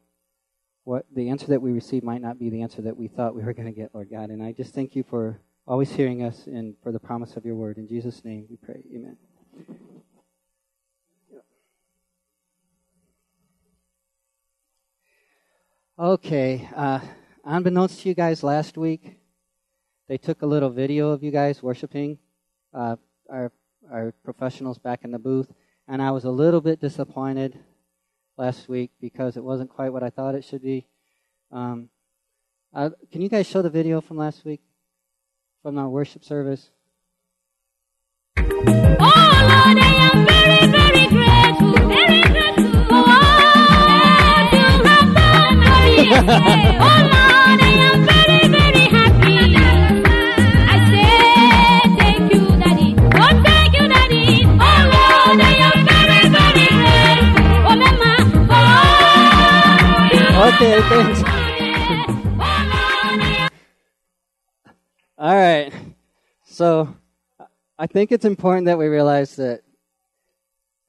what 0.85 1.05
the 1.15 1.29
answer 1.29 1.47
that 1.47 1.61
we 1.61 1.71
received 1.71 2.03
might 2.03 2.21
not 2.21 2.37
be 2.37 2.49
the 2.49 2.61
answer 2.61 2.81
that 2.81 2.97
we 2.97 3.07
thought 3.07 3.35
we 3.35 3.41
were 3.41 3.53
going 3.53 3.67
to 3.67 3.71
get, 3.71 3.91
Lord 3.93 4.09
God. 4.11 4.29
And 4.29 4.43
I 4.43 4.51
just 4.51 4.73
thank 4.73 4.95
you 4.95 5.03
for 5.03 5.39
always 5.65 5.91
hearing 5.91 6.23
us 6.23 6.45
and 6.45 6.75
for 6.83 6.91
the 6.91 6.99
promise 6.99 7.37
of 7.37 7.45
your 7.45 7.55
word. 7.55 7.77
In 7.77 7.87
Jesus' 7.87 8.25
name 8.25 8.45
we 8.49 8.57
pray. 8.57 8.81
Amen. 8.93 9.15
Okay, 15.97 16.67
uh, 16.75 16.99
unbeknownst 17.43 18.01
to 18.01 18.09
you 18.09 18.15
guys 18.15 18.43
last 18.43 18.77
week, 18.77 19.17
they 20.07 20.17
took 20.17 20.41
a 20.41 20.45
little 20.45 20.69
video 20.69 21.09
of 21.11 21.23
you 21.23 21.31
guys 21.31 21.63
worshiping 21.63 22.17
uh, 22.73 22.95
our, 23.29 23.51
our 23.91 24.13
professionals 24.23 24.77
back 24.77 25.03
in 25.03 25.11
the 25.11 25.19
booth, 25.19 25.51
and 25.87 26.01
I 26.01 26.11
was 26.11 26.25
a 26.25 26.31
little 26.31 26.61
bit 26.61 26.79
disappointed 26.79 27.59
last 28.37 28.67
week 28.67 28.91
because 28.99 29.37
it 29.37 29.43
wasn't 29.43 29.69
quite 29.69 29.89
what 29.93 30.03
I 30.03 30.09
thought 30.09 30.35
it 30.35 30.43
should 30.43 30.63
be. 30.63 30.87
Um, 31.51 31.89
uh, 32.73 32.89
can 33.11 33.21
you 33.21 33.29
guys 33.29 33.47
show 33.47 33.61
the 33.61 33.69
video 33.69 34.01
from 34.01 34.17
last 34.17 34.43
week? 34.43 34.61
from 35.63 35.77
our 35.77 35.89
worship 35.89 36.25
service. 36.25 36.69
Oh 38.37 39.89
Okay, 60.43 60.81
thanks. 60.89 61.23
All 65.17 65.33
right. 65.33 65.71
So 66.43 66.93
I 67.79 67.87
think 67.87 68.11
it's 68.11 68.25
important 68.25 68.65
that 68.65 68.77
we 68.77 68.87
realize 68.87 69.37
that 69.37 69.61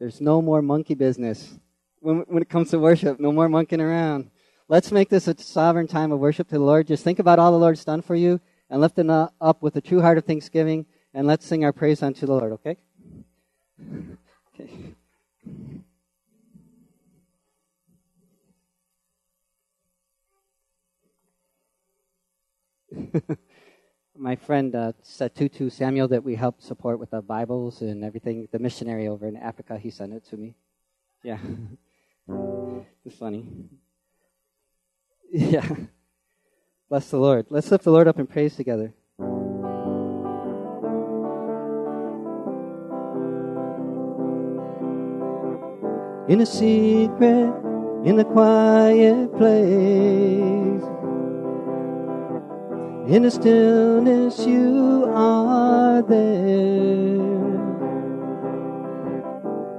there's 0.00 0.20
no 0.20 0.42
more 0.42 0.60
monkey 0.60 0.94
business 0.94 1.56
when, 2.00 2.24
when 2.26 2.42
it 2.42 2.48
comes 2.48 2.70
to 2.70 2.78
worship, 2.78 3.20
no 3.20 3.30
more 3.30 3.48
monkeying 3.48 3.80
around. 3.80 4.30
Let's 4.66 4.90
make 4.90 5.10
this 5.10 5.28
a 5.28 5.38
sovereign 5.38 5.86
time 5.86 6.10
of 6.10 6.20
worship 6.20 6.48
to 6.48 6.54
the 6.54 6.64
Lord. 6.64 6.86
Just 6.86 7.04
think 7.04 7.18
about 7.18 7.38
all 7.38 7.52
the 7.52 7.58
Lord's 7.58 7.84
done 7.84 8.00
for 8.00 8.14
you 8.14 8.40
and 8.70 8.80
lift 8.80 8.98
it 8.98 9.10
up 9.10 9.62
with 9.62 9.76
a 9.76 9.82
true 9.82 10.00
heart 10.00 10.16
of 10.16 10.24
thanksgiving, 10.24 10.86
and 11.12 11.26
let's 11.26 11.44
sing 11.44 11.64
our 11.64 11.72
praise 11.72 12.02
unto 12.02 12.24
the 12.24 12.32
Lord, 12.32 12.52
okay? 12.52 12.78
Okay. 14.54 14.94
My 24.16 24.36
friend 24.36 24.74
uh, 24.74 24.92
Satutu 25.04 25.70
Samuel, 25.70 26.08
that 26.08 26.24
we 26.24 26.36
helped 26.36 26.62
support 26.62 26.98
with 26.98 27.10
the 27.10 27.20
Bibles 27.20 27.82
and 27.82 28.02
everything, 28.02 28.48
the 28.50 28.58
missionary 28.58 29.08
over 29.08 29.26
in 29.26 29.36
Africa, 29.36 29.76
he 29.76 29.90
sent 29.90 30.14
it 30.14 30.24
to 30.30 30.38
me. 30.38 30.54
Yeah. 31.22 31.38
it's 33.04 33.16
funny. 33.18 33.44
Yeah. 35.36 35.68
Bless 36.88 37.10
the 37.10 37.16
Lord. 37.16 37.46
Let's 37.50 37.68
lift 37.68 37.82
the 37.82 37.90
Lord 37.90 38.06
up 38.06 38.20
in 38.20 38.26
praise 38.28 38.54
together. 38.54 38.94
In 46.28 46.40
a 46.40 46.46
secret, 46.46 47.52
in 48.04 48.14
the 48.14 48.24
quiet 48.24 49.32
place, 49.36 50.84
in 53.12 53.22
the 53.22 53.30
stillness, 53.32 54.46
you 54.46 55.10
are 55.12 56.00
there. 56.02 56.44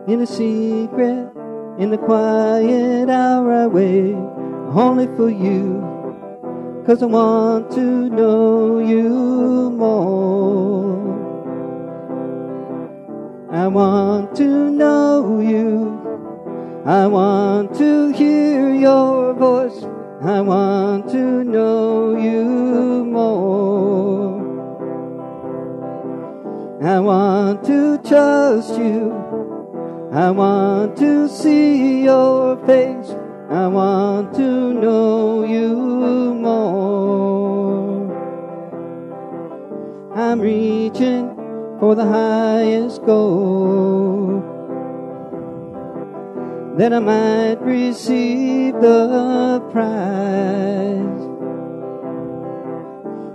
In 0.09 0.19
a 0.19 0.27
secret, 0.27 1.31
in 1.79 1.91
the 1.91 1.97
quiet 1.97 3.09
hour, 3.09 3.53
I 3.53 3.67
wait 3.67 4.34
only 4.73 5.07
for 5.15 5.29
you. 5.29 5.81
Cause 6.85 7.01
I 7.01 7.07
want 7.07 7.71
to 7.71 8.09
know 8.09 8.79
you 8.79 9.71
more. 9.71 11.15
I 13.51 13.67
want 13.67 14.35
to 14.35 14.69
know 14.69 15.39
you. 15.39 15.99
I 16.85 17.07
want 17.07 17.75
to 17.77 18.09
hear 18.09 18.75
your 18.75 19.33
voice. 19.33 19.83
I 20.21 20.41
want 20.41 21.09
to 21.09 21.43
know 21.43 22.15
you 22.15 23.05
more. 23.05 24.45
I 26.83 26.99
want 26.99 27.65
to 27.65 27.97
trust 28.07 28.77
you. 28.77 29.11
I 30.11 30.29
want 30.29 30.95
to 30.97 31.27
see 31.27 32.03
your 32.03 32.57
face. 32.67 33.15
I 33.49 33.67
want 33.67 34.33
to 34.35 34.73
know 34.73 35.45
you 35.45 36.33
more. 36.33 37.85
I'm 40.15 40.39
reaching 40.41 41.29
for 41.79 41.93
the 41.93 42.05
highest 42.05 43.05
goal 43.05 44.41
that 46.77 46.91
I 46.91 46.99
might 46.99 47.61
receive 47.61 48.73
the 48.81 49.61
prize. 49.71 51.03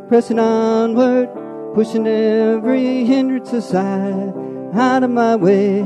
Pressing 0.08 0.40
onward, 0.40 1.28
pushing 1.74 2.06
every 2.06 3.04
hindrance 3.04 3.52
aside, 3.52 4.34
out 4.74 5.04
of 5.04 5.10
my 5.10 5.36
way, 5.36 5.82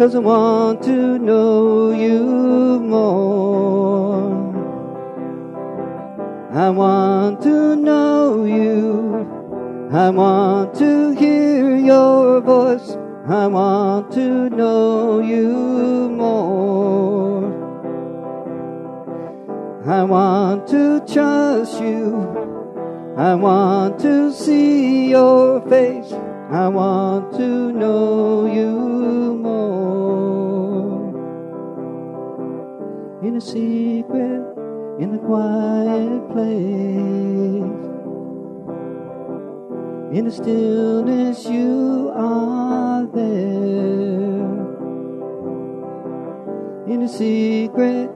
cause 0.00 0.14
I 0.14 0.18
want 0.20 0.82
to 0.84 1.18
know 1.18 1.92
you 1.92 2.80
more. 2.80 4.32
I 6.54 6.70
want 6.70 7.42
to 7.42 7.76
know 7.76 8.46
you. 8.46 9.28
I 9.92 10.08
want 10.08 10.74
to 10.76 11.10
hear 11.10 11.76
your 11.76 12.40
voice. 12.40 12.96
I 13.28 13.46
want 13.46 14.10
to 14.12 14.48
know 14.48 15.20
you 15.20 16.08
more. 16.08 17.44
I 19.84 20.02
want 20.04 20.66
to 20.68 21.00
trust 21.00 21.78
you. 21.78 22.26
I 23.18 23.34
want 23.34 24.00
to 24.00 24.32
see 24.32 25.10
your 25.10 25.60
face. 25.68 26.10
I 26.50 26.68
want 26.68 27.34
to 27.34 27.70
know 27.72 28.46
you 28.50 29.36
more. 29.42 29.69
A 33.40 33.42
secret, 33.42 34.44
in 35.00 35.12
the 35.12 35.18
quiet 35.18 36.28
place. 36.28 37.84
In 40.16 40.24
the 40.26 40.30
stillness, 40.30 41.46
you 41.46 42.12
are 42.14 43.06
there. 43.06 44.44
In 46.92 47.00
the 47.00 47.08
secret, 47.08 48.10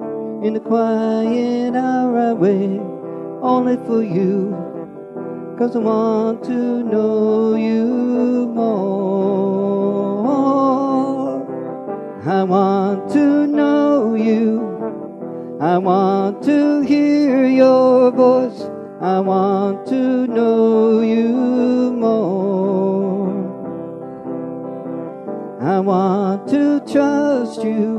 in 0.45 0.53
the 0.53 0.61
quiet 0.61 1.75
hour, 1.75 2.19
I 2.19 2.33
wait 2.35 2.83
only 3.41 3.79
for 3.87 4.03
you. 4.03 4.55
Cause 5.59 5.75
I 5.75 5.79
want 5.79 6.45
to 6.45 6.83
know 6.83 7.57
you 7.57 8.47
more. 8.53 8.75
I 12.27 12.43
want 12.43 13.11
to 13.13 13.47
know 13.47 14.15
you. 14.17 14.74
I 15.65 15.79
want 15.79 16.43
to 16.43 16.83
hear 16.83 17.47
your 17.47 18.11
voice. 18.11 18.69
I 19.01 19.21
want 19.21 19.87
to 19.87 20.27
know 20.27 21.01
you 21.01 21.91
more. 22.05 23.33
I 25.63 25.81
want 25.81 26.47
to 26.49 26.81
trust 26.81 27.65
you. 27.65 27.97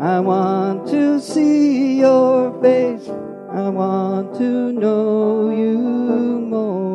I 0.00 0.20
want 0.20 0.88
to 0.88 1.20
see 1.20 1.98
your 1.98 2.58
face. 2.62 3.10
I 3.52 3.68
want 3.68 4.34
to 4.36 4.72
know 4.72 5.50
you 5.50 5.76
more. 6.48 6.93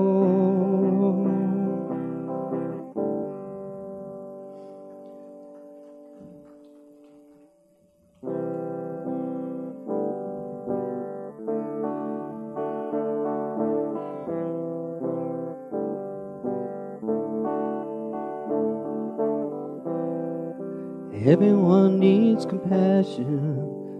Everyone 21.29 21.99
needs 21.99 22.43
compassion, 22.43 23.59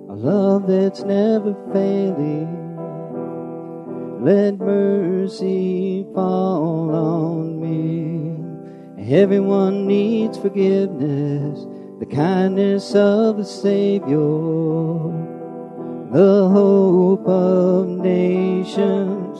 a 0.09 0.15
love 0.15 0.65
that's 0.65 1.03
never 1.03 1.53
failing. 1.71 2.49
Let 4.19 4.57
mercy 4.57 6.07
fall 6.15 6.89
on 6.89 7.61
me. 7.61 9.13
Everyone 9.13 9.85
needs 9.85 10.39
forgiveness, 10.39 11.67
the 11.99 12.07
kindness 12.07 12.95
of 12.95 13.37
a 13.37 13.45
Savior, 13.45 14.17
the 16.11 16.49
hope 16.51 17.27
of 17.27 17.87
nations. 17.89 19.37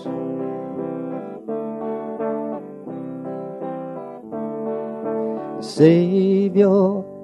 Savior, 5.66 7.09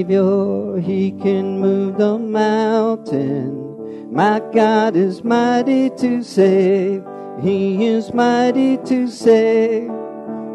Savior, 0.00 0.80
He 0.80 1.10
can 1.10 1.58
move 1.58 1.98
the 1.98 2.18
mountain. 2.18 4.10
My 4.10 4.40
God 4.50 4.96
is 4.96 5.22
mighty 5.22 5.90
to 5.90 6.22
save. 6.22 7.04
He 7.42 7.84
is 7.84 8.14
mighty 8.14 8.78
to 8.78 9.08
save 9.08 9.88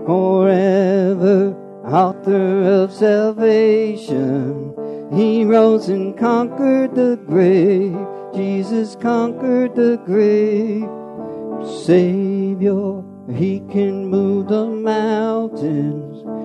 forever, 0.08 1.55
author 1.86 2.63
of 2.63 2.91
salvation. 2.91 4.73
He 5.13 5.45
rose 5.45 5.89
and 5.89 6.17
conquered 6.17 6.95
the 6.95 7.15
grave. 7.27 7.95
Jesus 8.34 8.95
conquered 8.95 9.75
the 9.75 10.01
grave. 10.08 10.89
Savior, 11.86 13.03
He 13.31 13.60
can 13.69 14.08
move 14.08 14.47
the 14.47 14.65
mountains. 14.65 16.14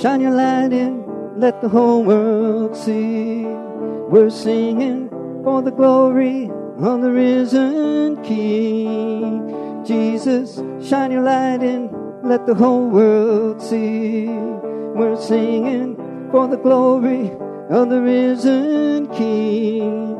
Shine 0.00 0.22
your 0.22 0.30
light 0.30 0.72
in, 0.72 1.04
let 1.38 1.60
the 1.60 1.68
whole 1.68 2.02
world 2.02 2.74
see. 2.74 3.44
We're 3.44 4.30
singing 4.30 5.10
for 5.44 5.60
the 5.60 5.72
glory 5.72 6.44
of 6.78 7.02
the 7.02 7.10
risen 7.12 8.22
King. 8.22 9.84
Jesus, 9.84 10.62
shine 10.82 11.12
your 11.12 11.20
light 11.20 11.62
in, 11.62 11.90
let 12.24 12.46
the 12.46 12.54
whole 12.54 12.88
world 12.88 13.60
see. 13.60 14.24
We're 14.24 15.20
singing 15.20 15.96
for 16.30 16.48
the 16.48 16.56
glory 16.56 17.30
of 17.68 17.90
the 17.90 18.00
risen 18.00 19.06
King. 19.08 20.16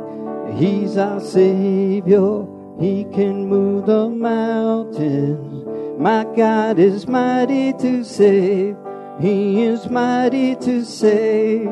He's 0.58 0.98
our 0.98 1.20
Savior, 1.20 2.44
He 2.78 3.04
can 3.14 3.46
move 3.46 3.86
the 3.86 4.10
mountains. 4.10 5.64
My 5.98 6.24
God 6.36 6.78
is 6.78 7.06
mighty 7.06 7.72
to 7.78 8.04
save. 8.04 8.76
He 9.20 9.64
is 9.64 9.90
mighty 9.90 10.56
to 10.56 10.82
save 10.82 11.70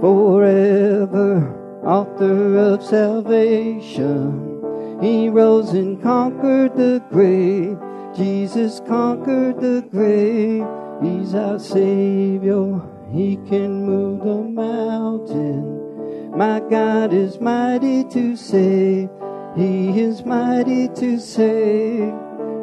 forever, 0.00 1.82
author 1.84 2.56
of 2.56 2.82
salvation. 2.82 4.62
He 5.02 5.28
rose 5.28 5.74
and 5.74 6.02
conquered 6.02 6.74
the 6.76 7.04
grave. 7.10 7.76
Jesus 8.16 8.80
conquered 8.88 9.60
the 9.60 9.86
grave. 9.90 10.66
He's 11.02 11.34
our 11.34 11.58
Savior. 11.58 12.80
He 13.12 13.36
can 13.36 13.84
move 13.84 14.24
the 14.24 14.42
mountain. 14.42 16.30
My 16.34 16.60
God 16.60 17.12
is 17.12 17.38
mighty 17.38 18.02
to 18.04 18.34
save. 18.34 19.10
He 19.54 20.00
is 20.00 20.24
mighty 20.24 20.88
to 20.88 21.20
save 21.20 22.14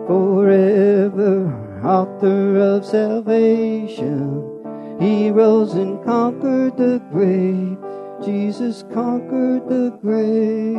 forever 0.07 1.64
author 1.85 2.57
of 2.57 2.85
salvation. 2.85 4.41
He 4.99 5.29
rose 5.29 5.73
and 5.73 6.03
conquered 6.03 6.77
the 6.77 6.99
grave. 7.11 7.77
Jesus 8.23 8.83
conquered 8.91 9.69
the 9.69 9.91
grave. 10.01 10.75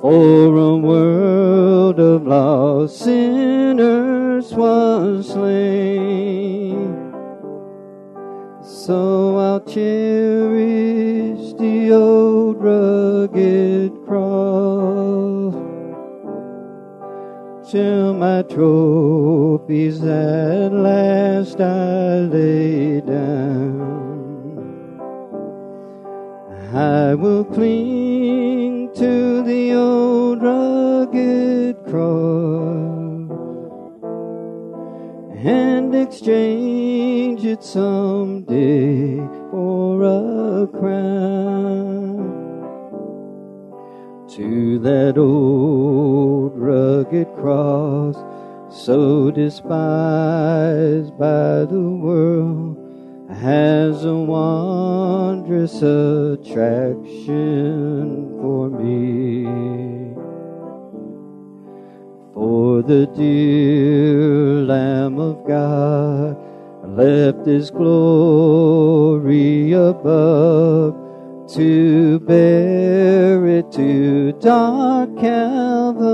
For 0.00 0.56
a 0.56 0.76
world 0.76 1.98
of 1.98 2.26
lost 2.26 2.98
sinners 2.98 4.52
was 4.52 5.30
slain. 5.30 6.96
So 8.62 9.36
I'll 9.36 9.60
cherish 9.60 11.54
the 11.54 11.92
old 11.92 12.62
rugged 12.62 13.92
cross 14.04 15.54
till 17.70 18.14
my 18.14 18.42
trophies 18.42 20.02
at 20.02 20.72
last 20.72 21.60
I 21.60 22.20
lay 22.20 23.00
down. 23.00 23.86
I 26.74 27.14
will 27.14 27.44
cling 27.44 27.85
To 44.36 44.78
that 44.80 45.16
old 45.16 46.58
rugged 46.58 47.26
cross, 47.36 48.16
so 48.68 49.30
despised 49.30 51.16
by 51.18 51.64
the 51.64 51.80
world 51.80 52.76
has 53.30 54.04
a 54.04 54.14
wondrous 54.14 55.80
attraction 55.80 57.16
for 58.42 58.68
me. 58.68 59.44
For 62.34 62.82
the 62.82 63.06
dear 63.16 64.66
Lamb 64.66 65.18
of 65.18 65.46
God 65.48 66.36
left 66.84 67.46
his 67.46 67.70
glory 67.70 69.72
above 69.72 71.05
to 71.48 72.18
bear 72.20 73.46
it 73.46 73.70
to 73.72 74.32
dark 74.40 75.16
Calvary. 75.18 76.06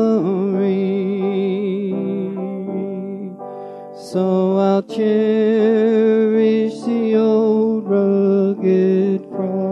So 3.96 4.58
I'll 4.58 4.82
cherish 4.82 6.74
the 6.82 7.16
old 7.16 7.88
rugged 7.88 9.30
cross 9.30 9.62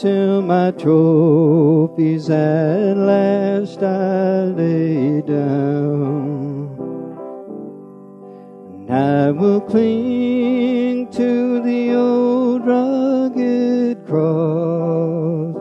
till 0.00 0.42
my 0.42 0.70
trophies 0.70 2.30
at 2.30 2.96
last 2.96 3.82
I 3.82 4.44
lay 4.44 5.20
down. 5.22 6.76
And 8.78 8.94
I 8.94 9.30
will 9.32 9.60
cling 9.60 11.08
to 11.10 11.60
the 11.62 11.94
old 11.94 12.35
cross 14.06 15.56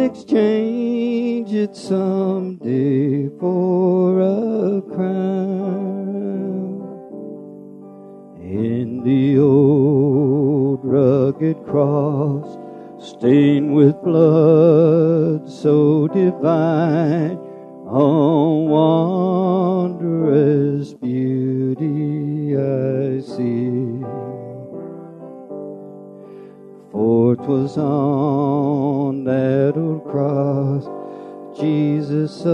exchange 0.00 1.52
it 1.52 1.76
someday 1.76 3.28
for 3.38 4.20
a 4.20 4.82
crown. 4.94 6.80
In 8.40 9.02
the 9.02 9.38
old 9.38 10.80
rugged 10.84 11.62
cross, 11.66 12.56
stained 12.98 13.74
with 13.74 14.00
blood 14.02 15.50
so 15.50 16.08
divine, 16.08 17.38
on 17.86 18.68
wondrous 18.68 19.43
'twas 27.44 27.76
on 27.76 29.24
that 29.24 29.74
old 29.76 30.02
cross 30.04 30.88
Jesus 31.54 32.32
suffered 32.32 32.52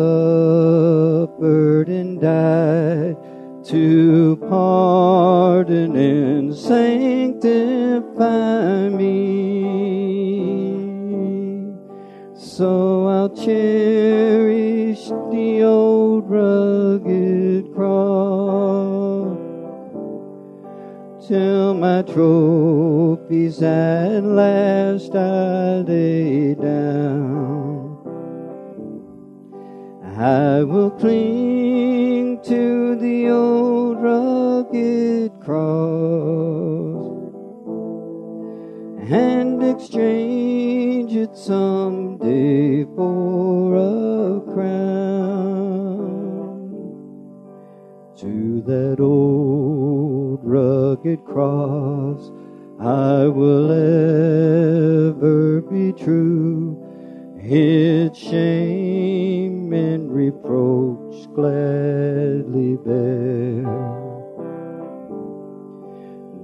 and 1.88 2.20
died 2.20 3.16
to 3.64 4.36
pardon 4.48 5.96
and 5.96 6.54
sanctify 6.54 8.88
me. 8.88 9.60
So 12.34 13.06
I'll 13.06 13.30
cherish 13.30 15.08
the 15.30 15.62
old 15.62 16.28
rugged 16.28 17.72
cross 17.74 19.38
till 21.26 21.74
my 21.74 22.02
trophies 23.30 23.62
at 23.62 24.24
last 24.24 25.14
I 25.14 25.82
lay 25.86 26.54
down. 26.54 27.96
I 30.18 30.64
will 30.64 30.90
cling 30.90 32.40
to 32.42 32.96
the 32.96 33.28
old 33.28 34.02
rugged 34.02 35.30
cross 35.40 37.32
and 39.08 39.62
exchange 39.62 41.14
it 41.14 41.36
someday 41.36 42.84
for 42.96 43.76
a 43.76 44.40
crown 44.52 44.90
to 48.16 48.62
that 48.66 48.98
old 49.00 50.40
rugged 50.42 51.24
cross 51.24 52.32
I 52.82 53.26
will 53.26 53.70
ever 55.10 55.60
be 55.60 55.92
true. 55.92 56.82
Its 57.36 58.18
shame 58.18 59.70
and 59.74 60.10
reproach 60.10 61.28
gladly 61.34 62.76
bear. 62.78 63.64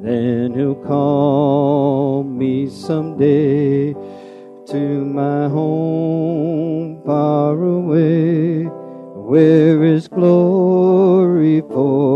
Then 0.03 0.53
he'll 0.53 0.75
call 0.75 2.23
me 2.23 2.69
someday 2.69 3.95
to 3.95 5.05
my 5.07 5.49
home 5.49 7.01
far 7.07 7.59
away 7.63 8.65
where 8.65 9.81
his 9.81 10.07
glory 10.07 11.63
forever 11.63 12.16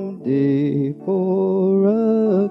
someday 0.23 0.93
for 1.05 1.87
a 1.87 2.50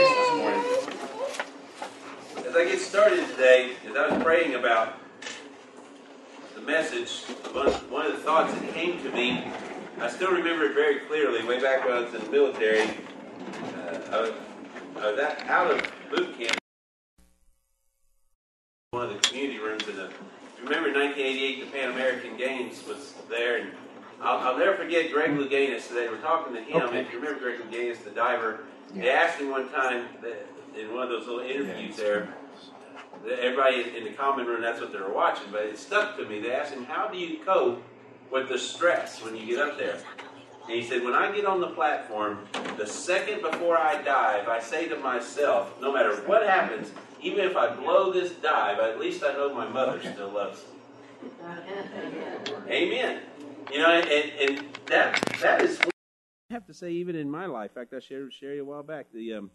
this 0.00 0.34
morning. 0.36 0.64
As 2.46 2.56
I 2.56 2.64
get 2.64 2.80
started 2.80 3.28
today, 3.28 3.72
as 3.86 3.94
I 3.94 4.08
was 4.08 4.22
praying 4.22 4.54
about 4.54 4.98
the 6.54 6.62
message, 6.62 7.24
one, 7.52 8.06
of 8.06 8.12
the 8.12 8.22
thoughts 8.22 8.54
that 8.54 8.72
came 8.72 9.02
to 9.02 9.10
me, 9.10 9.44
I 10.00 10.08
still 10.08 10.30
remember 10.30 10.64
it 10.64 10.74
very 10.74 11.00
clearly, 11.00 11.44
way 11.44 11.60
back 11.60 11.84
when 11.84 11.94
I 11.94 12.00
was 12.00 12.14
in 12.14 12.24
the 12.24 12.30
military. 12.30 12.80
Uh, 12.80 13.98
I 14.10 14.20
was, 14.22 14.32
I 14.96 15.10
was 15.10 15.18
out 15.20 15.70
of 15.70 15.92
boot 16.10 16.38
camp, 16.38 16.56
one 18.92 19.10
of 19.10 19.12
the 19.12 19.28
community 19.28 19.58
rooms 19.58 19.86
in 19.88 19.96
the, 19.96 20.10
remember 20.62 20.90
1988, 20.90 21.64
the 21.66 21.70
Pan 21.70 21.90
American 21.90 22.38
Games 22.38 22.82
was 22.86 23.12
there, 23.28 23.58
and 23.58 23.72
I'll, 24.22 24.38
I'll 24.38 24.58
never 24.58 24.76
forget 24.76 25.10
Greg 25.12 25.30
Louganis. 25.32 25.88
They 25.88 26.08
were 26.08 26.16
talking 26.18 26.54
to 26.54 26.62
him, 26.62 26.82
Okay. 26.82 27.00
if 27.00 27.12
you 27.12 27.18
remember 27.18 27.40
Greg 27.40 27.60
Louganis, 27.60 28.02
the 28.04 28.10
diver, 28.10 28.60
they 28.94 29.10
asked 29.10 29.38
him 29.40 29.50
one 29.50 29.68
time 29.70 30.06
that, 30.22 30.46
in 30.78 30.92
one 30.94 31.02
of 31.04 31.08
those 31.10 31.26
little 31.26 31.40
interviews 31.40 31.96
there, 31.96 32.28
that 33.26 33.38
everybody 33.40 33.96
in 33.96 34.04
the 34.04 34.12
common 34.12 34.46
room, 34.46 34.62
that's 34.62 34.80
what 34.80 34.92
they 34.92 34.98
were 34.98 35.12
watching, 35.12 35.46
but 35.50 35.62
it 35.62 35.78
stuck 35.78 36.16
to 36.18 36.26
me. 36.26 36.40
They 36.40 36.52
asked 36.52 36.72
him, 36.72 36.84
How 36.84 37.08
do 37.08 37.18
you 37.18 37.38
cope 37.44 37.82
with 38.30 38.48
the 38.48 38.58
stress 38.58 39.22
when 39.22 39.36
you 39.36 39.44
get 39.46 39.58
up 39.58 39.76
there? 39.78 39.98
And 40.66 40.70
he 40.72 40.82
said, 40.82 41.02
When 41.02 41.14
I 41.14 41.30
get 41.32 41.44
on 41.44 41.60
the 41.60 41.68
platform, 41.68 42.46
the 42.76 42.86
second 42.86 43.42
before 43.42 43.76
I 43.76 44.00
dive, 44.02 44.48
I 44.48 44.60
say 44.60 44.88
to 44.88 44.96
myself, 44.96 45.72
no 45.80 45.92
matter 45.92 46.14
what 46.26 46.46
happens, 46.46 46.90
even 47.20 47.44
if 47.44 47.56
I 47.56 47.74
blow 47.74 48.12
this 48.12 48.32
dive, 48.32 48.78
at 48.78 48.98
least 48.98 49.22
I 49.24 49.32
know 49.32 49.52
my 49.54 49.68
mother 49.68 50.00
still 50.00 50.30
loves 50.30 50.62
me. 51.22 51.38
Amen. 52.68 53.20
You 53.70 53.78
know, 53.78 53.90
and, 53.90 54.08
and 54.08 54.68
that 54.86 55.20
that 55.40 55.62
is. 55.62 55.80
I 55.82 56.54
have 56.54 56.66
to 56.66 56.74
say, 56.74 56.90
even 56.92 57.16
in 57.16 57.30
my 57.30 57.46
life, 57.46 57.70
in 57.74 57.82
fact, 57.82 57.94
I 57.94 58.00
shared 58.00 58.24
with 58.24 58.34
Sherry 58.34 58.58
a 58.58 58.64
while 58.64 58.82
back. 58.82 59.06
The, 59.12 59.34
um, 59.34 59.50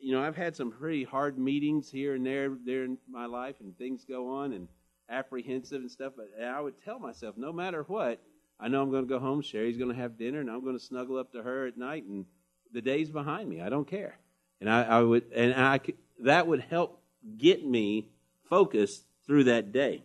you 0.00 0.12
know, 0.12 0.22
I've 0.22 0.36
had 0.36 0.56
some 0.56 0.70
pretty 0.70 1.04
hard 1.04 1.38
meetings 1.38 1.90
here 1.90 2.14
and 2.14 2.24
there, 2.24 2.50
there 2.64 2.84
in 2.84 2.96
my 3.10 3.26
life, 3.26 3.56
and 3.60 3.76
things 3.76 4.04
go 4.04 4.36
on, 4.36 4.52
and 4.52 4.68
apprehensive 5.10 5.80
and 5.80 5.90
stuff. 5.90 6.14
But 6.16 6.30
I 6.42 6.60
would 6.60 6.82
tell 6.82 6.98
myself, 6.98 7.36
no 7.36 7.52
matter 7.52 7.82
what, 7.82 8.22
I 8.58 8.68
know 8.68 8.82
I'm 8.82 8.90
going 8.90 9.04
to 9.04 9.08
go 9.08 9.18
home. 9.18 9.42
Sherry's 9.42 9.76
going 9.76 9.94
to 9.94 10.00
have 10.00 10.16
dinner, 10.16 10.40
and 10.40 10.50
I'm 10.50 10.62
going 10.62 10.78
to 10.78 10.84
snuggle 10.84 11.18
up 11.18 11.32
to 11.32 11.42
her 11.42 11.66
at 11.66 11.76
night, 11.76 12.04
and 12.04 12.24
the 12.72 12.80
day's 12.80 13.10
behind 13.10 13.48
me. 13.48 13.60
I 13.60 13.68
don't 13.68 13.86
care, 13.86 14.16
and 14.60 14.70
I, 14.70 14.82
I 14.82 15.02
would, 15.02 15.24
and 15.34 15.54
I 15.54 15.80
that 16.20 16.46
would 16.46 16.60
help 16.60 17.02
get 17.36 17.66
me 17.66 18.08
focused 18.48 19.04
through 19.26 19.44
that 19.44 19.72
day. 19.72 20.04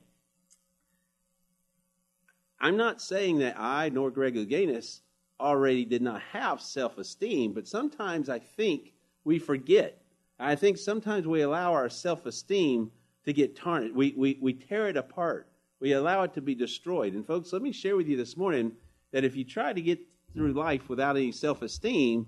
I'm 2.62 2.78
not 2.78 3.02
saying 3.02 3.40
that 3.40 3.60
I 3.60 3.90
nor 3.90 4.12
Greg 4.12 4.36
Louganis 4.36 5.00
already 5.40 5.84
did 5.84 6.04
not 6.04 6.22
have 6.32 6.62
self 6.62 6.98
esteem, 7.00 7.54
but 7.54 7.68
sometimes 7.68 8.30
I 8.30 8.40
think 8.40 8.94
we 9.24 9.40
forget. 9.40 10.02
I 10.40 10.56
think 10.56 10.78
sometimes 10.78 11.28
we 11.28 11.42
allow 11.42 11.74
our 11.74 11.90
self 11.90 12.26
esteem 12.28 12.92
to 13.26 13.34
get 13.34 13.56
tarnished. 13.56 13.96
We, 13.96 14.14
we, 14.16 14.38
we 14.40 14.54
tear 14.54 14.88
it 14.88 14.96
apart, 14.96 15.48
we 15.80 15.94
allow 15.94 16.22
it 16.24 16.36
to 16.36 16.42
be 16.42 16.56
destroyed. 16.56 17.14
And, 17.14 17.26
folks, 17.26 17.52
let 17.52 17.64
me 17.64 17.72
share 17.72 17.96
with 17.96 18.08
you 18.08 18.16
this 18.16 18.38
morning 18.38 18.74
that 19.12 19.24
if 19.24 19.36
you 19.36 19.44
try 19.44 19.74
to 19.74 19.82
get 19.82 20.00
through 20.34 20.54
life 20.54 20.88
without 20.88 21.18
any 21.18 21.32
self 21.32 21.64
esteem, 21.64 22.28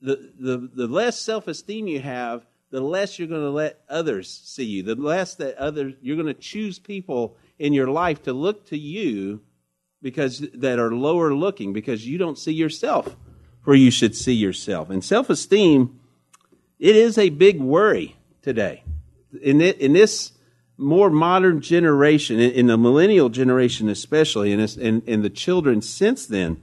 the, 0.00 0.32
the, 0.38 0.70
the 0.72 0.86
less 0.86 1.18
self 1.18 1.48
esteem 1.48 1.88
you 1.88 2.00
have, 2.00 2.46
the 2.70 2.80
less 2.80 3.18
you're 3.18 3.28
going 3.28 3.42
to 3.42 3.50
let 3.50 3.80
others 3.88 4.30
see 4.44 4.64
you. 4.64 4.82
The 4.84 4.94
less 4.94 5.34
that 5.36 5.56
others, 5.56 5.94
you're 6.00 6.16
going 6.16 6.32
to 6.32 6.34
choose 6.34 6.78
people 6.78 7.36
in 7.62 7.72
your 7.72 7.86
life 7.86 8.24
to 8.24 8.32
look 8.32 8.66
to 8.66 8.76
you 8.76 9.40
because 10.02 10.40
that 10.52 10.80
are 10.80 10.92
lower 10.92 11.32
looking 11.32 11.72
because 11.72 12.04
you 12.04 12.18
don't 12.18 12.36
see 12.36 12.52
yourself 12.52 13.14
where 13.62 13.76
you 13.76 13.88
should 13.88 14.16
see 14.16 14.32
yourself. 14.32 14.90
And 14.90 15.04
self 15.04 15.30
esteem, 15.30 16.00
it 16.80 16.96
is 16.96 17.16
a 17.16 17.28
big 17.28 17.60
worry 17.60 18.16
today. 18.42 18.82
In, 19.40 19.60
in 19.60 19.92
this 19.92 20.32
more 20.76 21.08
modern 21.08 21.60
generation, 21.60 22.40
in, 22.40 22.66
the 22.66 22.76
millennial 22.76 23.28
generation 23.28 23.88
especially, 23.88 24.52
and 24.52 24.76
in, 24.78 25.02
in, 25.02 25.22
the 25.22 25.30
children 25.30 25.80
since 25.80 26.26
then, 26.26 26.60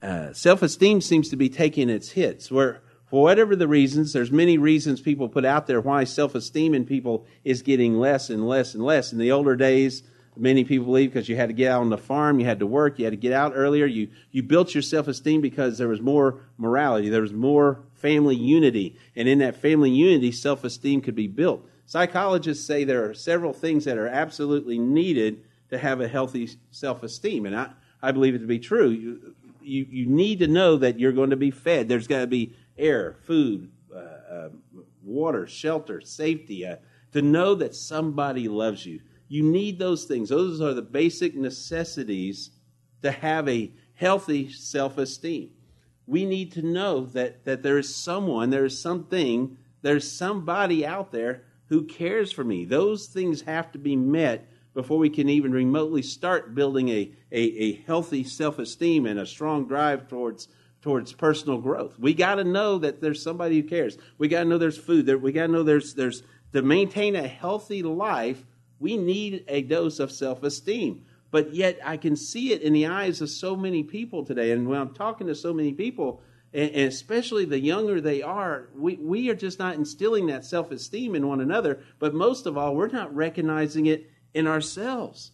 uh, 0.00 0.32
self 0.32 0.62
esteem 0.62 1.00
seems 1.00 1.28
to 1.30 1.36
be 1.36 1.48
taking 1.48 1.90
its 1.90 2.12
hits. 2.12 2.52
Where, 2.52 2.82
for 3.10 3.24
whatever 3.24 3.56
the 3.56 3.66
reasons, 3.66 4.12
there's 4.12 4.30
many 4.30 4.58
reasons 4.58 5.00
people 5.00 5.28
put 5.28 5.44
out 5.44 5.66
there 5.66 5.80
why 5.80 6.04
self 6.04 6.36
esteem 6.36 6.72
in 6.72 6.86
people 6.86 7.26
is 7.42 7.62
getting 7.62 7.98
less 7.98 8.30
and 8.30 8.46
less 8.46 8.74
and 8.74 8.84
less. 8.84 9.10
In 9.10 9.18
the 9.18 9.32
older 9.32 9.56
days, 9.56 10.04
many 10.36 10.64
people 10.64 10.86
believe 10.86 11.12
because 11.12 11.28
you 11.28 11.36
had 11.36 11.48
to 11.48 11.54
get 11.54 11.70
out 11.70 11.80
on 11.80 11.90
the 11.90 11.98
farm, 11.98 12.38
you 12.38 12.46
had 12.46 12.58
to 12.60 12.66
work, 12.66 12.98
you 12.98 13.04
had 13.04 13.12
to 13.12 13.16
get 13.16 13.32
out 13.32 13.52
earlier. 13.54 13.86
You, 13.86 14.08
you 14.30 14.42
built 14.42 14.74
your 14.74 14.82
self 14.82 15.08
esteem 15.08 15.40
because 15.40 15.78
there 15.78 15.88
was 15.88 16.00
more 16.00 16.40
morality, 16.58 17.08
there 17.08 17.22
was 17.22 17.32
more 17.32 17.82
family 17.94 18.36
unity. 18.36 18.98
And 19.14 19.28
in 19.28 19.38
that 19.38 19.56
family 19.56 19.90
unity, 19.90 20.32
self 20.32 20.64
esteem 20.64 21.00
could 21.00 21.14
be 21.14 21.28
built. 21.28 21.66
Psychologists 21.86 22.66
say 22.66 22.84
there 22.84 23.08
are 23.08 23.14
several 23.14 23.52
things 23.52 23.84
that 23.84 23.96
are 23.96 24.08
absolutely 24.08 24.78
needed 24.78 25.42
to 25.70 25.78
have 25.78 26.00
a 26.00 26.08
healthy 26.08 26.50
self 26.70 27.02
esteem. 27.02 27.46
And 27.46 27.56
I, 27.56 27.70
I 28.02 28.12
believe 28.12 28.34
it 28.34 28.40
to 28.40 28.46
be 28.46 28.58
true. 28.58 28.90
You, 28.90 29.34
you, 29.62 29.86
you 29.88 30.06
need 30.06 30.40
to 30.40 30.46
know 30.46 30.76
that 30.76 30.98
you're 30.98 31.12
going 31.12 31.30
to 31.30 31.36
be 31.36 31.50
fed. 31.50 31.88
There's 31.88 32.06
got 32.06 32.20
to 32.20 32.26
be 32.26 32.54
air, 32.78 33.16
food, 33.22 33.70
uh, 33.94 33.98
uh, 33.98 34.48
water, 35.02 35.46
shelter, 35.46 36.00
safety, 36.00 36.66
uh, 36.66 36.76
to 37.12 37.22
know 37.22 37.54
that 37.54 37.74
somebody 37.74 38.48
loves 38.48 38.84
you 38.84 39.00
you 39.28 39.42
need 39.42 39.78
those 39.78 40.04
things. 40.04 40.28
Those 40.28 40.60
are 40.60 40.74
the 40.74 40.82
basic 40.82 41.34
necessities 41.34 42.50
to 43.02 43.10
have 43.10 43.48
a 43.48 43.72
healthy 43.94 44.50
self 44.50 44.98
esteem. 44.98 45.50
We 46.06 46.24
need 46.24 46.52
to 46.52 46.62
know 46.62 47.06
that, 47.06 47.44
that 47.44 47.62
there 47.62 47.78
is 47.78 47.94
someone, 47.94 48.50
there 48.50 48.64
is 48.64 48.80
something, 48.80 49.58
there's 49.82 50.10
somebody 50.10 50.86
out 50.86 51.10
there 51.10 51.42
who 51.68 51.84
cares 51.84 52.30
for 52.30 52.44
me. 52.44 52.64
Those 52.64 53.06
things 53.06 53.42
have 53.42 53.72
to 53.72 53.78
be 53.78 53.96
met 53.96 54.48
before 54.74 54.98
we 54.98 55.10
can 55.10 55.28
even 55.28 55.52
remotely 55.52 56.02
start 56.02 56.54
building 56.54 56.88
a, 56.90 57.10
a, 57.32 57.40
a 57.40 57.72
healthy 57.86 58.22
self 58.22 58.58
esteem 58.58 59.06
and 59.06 59.18
a 59.18 59.26
strong 59.26 59.66
drive 59.66 60.06
towards 60.08 60.48
towards 60.82 61.12
personal 61.12 61.58
growth. 61.58 61.98
We 61.98 62.14
got 62.14 62.36
to 62.36 62.44
know 62.44 62.78
that 62.78 63.00
there's 63.00 63.20
somebody 63.20 63.60
who 63.60 63.68
cares. 63.68 63.98
We 64.18 64.28
got 64.28 64.44
to 64.44 64.48
know 64.48 64.58
there's 64.58 64.78
food. 64.78 65.06
There, 65.06 65.18
we 65.18 65.32
got 65.32 65.46
to 65.46 65.52
know 65.52 65.64
there's 65.64 65.94
there's 65.94 66.22
to 66.52 66.62
maintain 66.62 67.16
a 67.16 67.26
healthy 67.26 67.82
life 67.82 68.44
we 68.78 68.96
need 68.96 69.44
a 69.48 69.62
dose 69.62 69.98
of 69.98 70.12
self 70.12 70.42
esteem. 70.42 71.04
But 71.30 71.54
yet, 71.54 71.78
I 71.84 71.96
can 71.96 72.16
see 72.16 72.52
it 72.52 72.62
in 72.62 72.72
the 72.72 72.86
eyes 72.86 73.20
of 73.20 73.28
so 73.28 73.56
many 73.56 73.82
people 73.82 74.24
today. 74.24 74.52
And 74.52 74.68
when 74.68 74.80
I'm 74.80 74.94
talking 74.94 75.26
to 75.26 75.34
so 75.34 75.52
many 75.52 75.72
people, 75.72 76.22
and, 76.54 76.74
especially 76.74 77.44
the 77.44 77.58
younger 77.58 78.00
they 78.00 78.22
are, 78.22 78.68
we, 78.74 78.96
we 78.96 79.28
are 79.28 79.34
just 79.34 79.58
not 79.58 79.74
instilling 79.74 80.26
that 80.26 80.44
self 80.44 80.70
esteem 80.70 81.14
in 81.14 81.26
one 81.26 81.40
another. 81.40 81.80
But 81.98 82.14
most 82.14 82.46
of 82.46 82.56
all, 82.56 82.74
we're 82.74 82.88
not 82.88 83.14
recognizing 83.14 83.86
it 83.86 84.10
in 84.34 84.46
ourselves. 84.46 85.32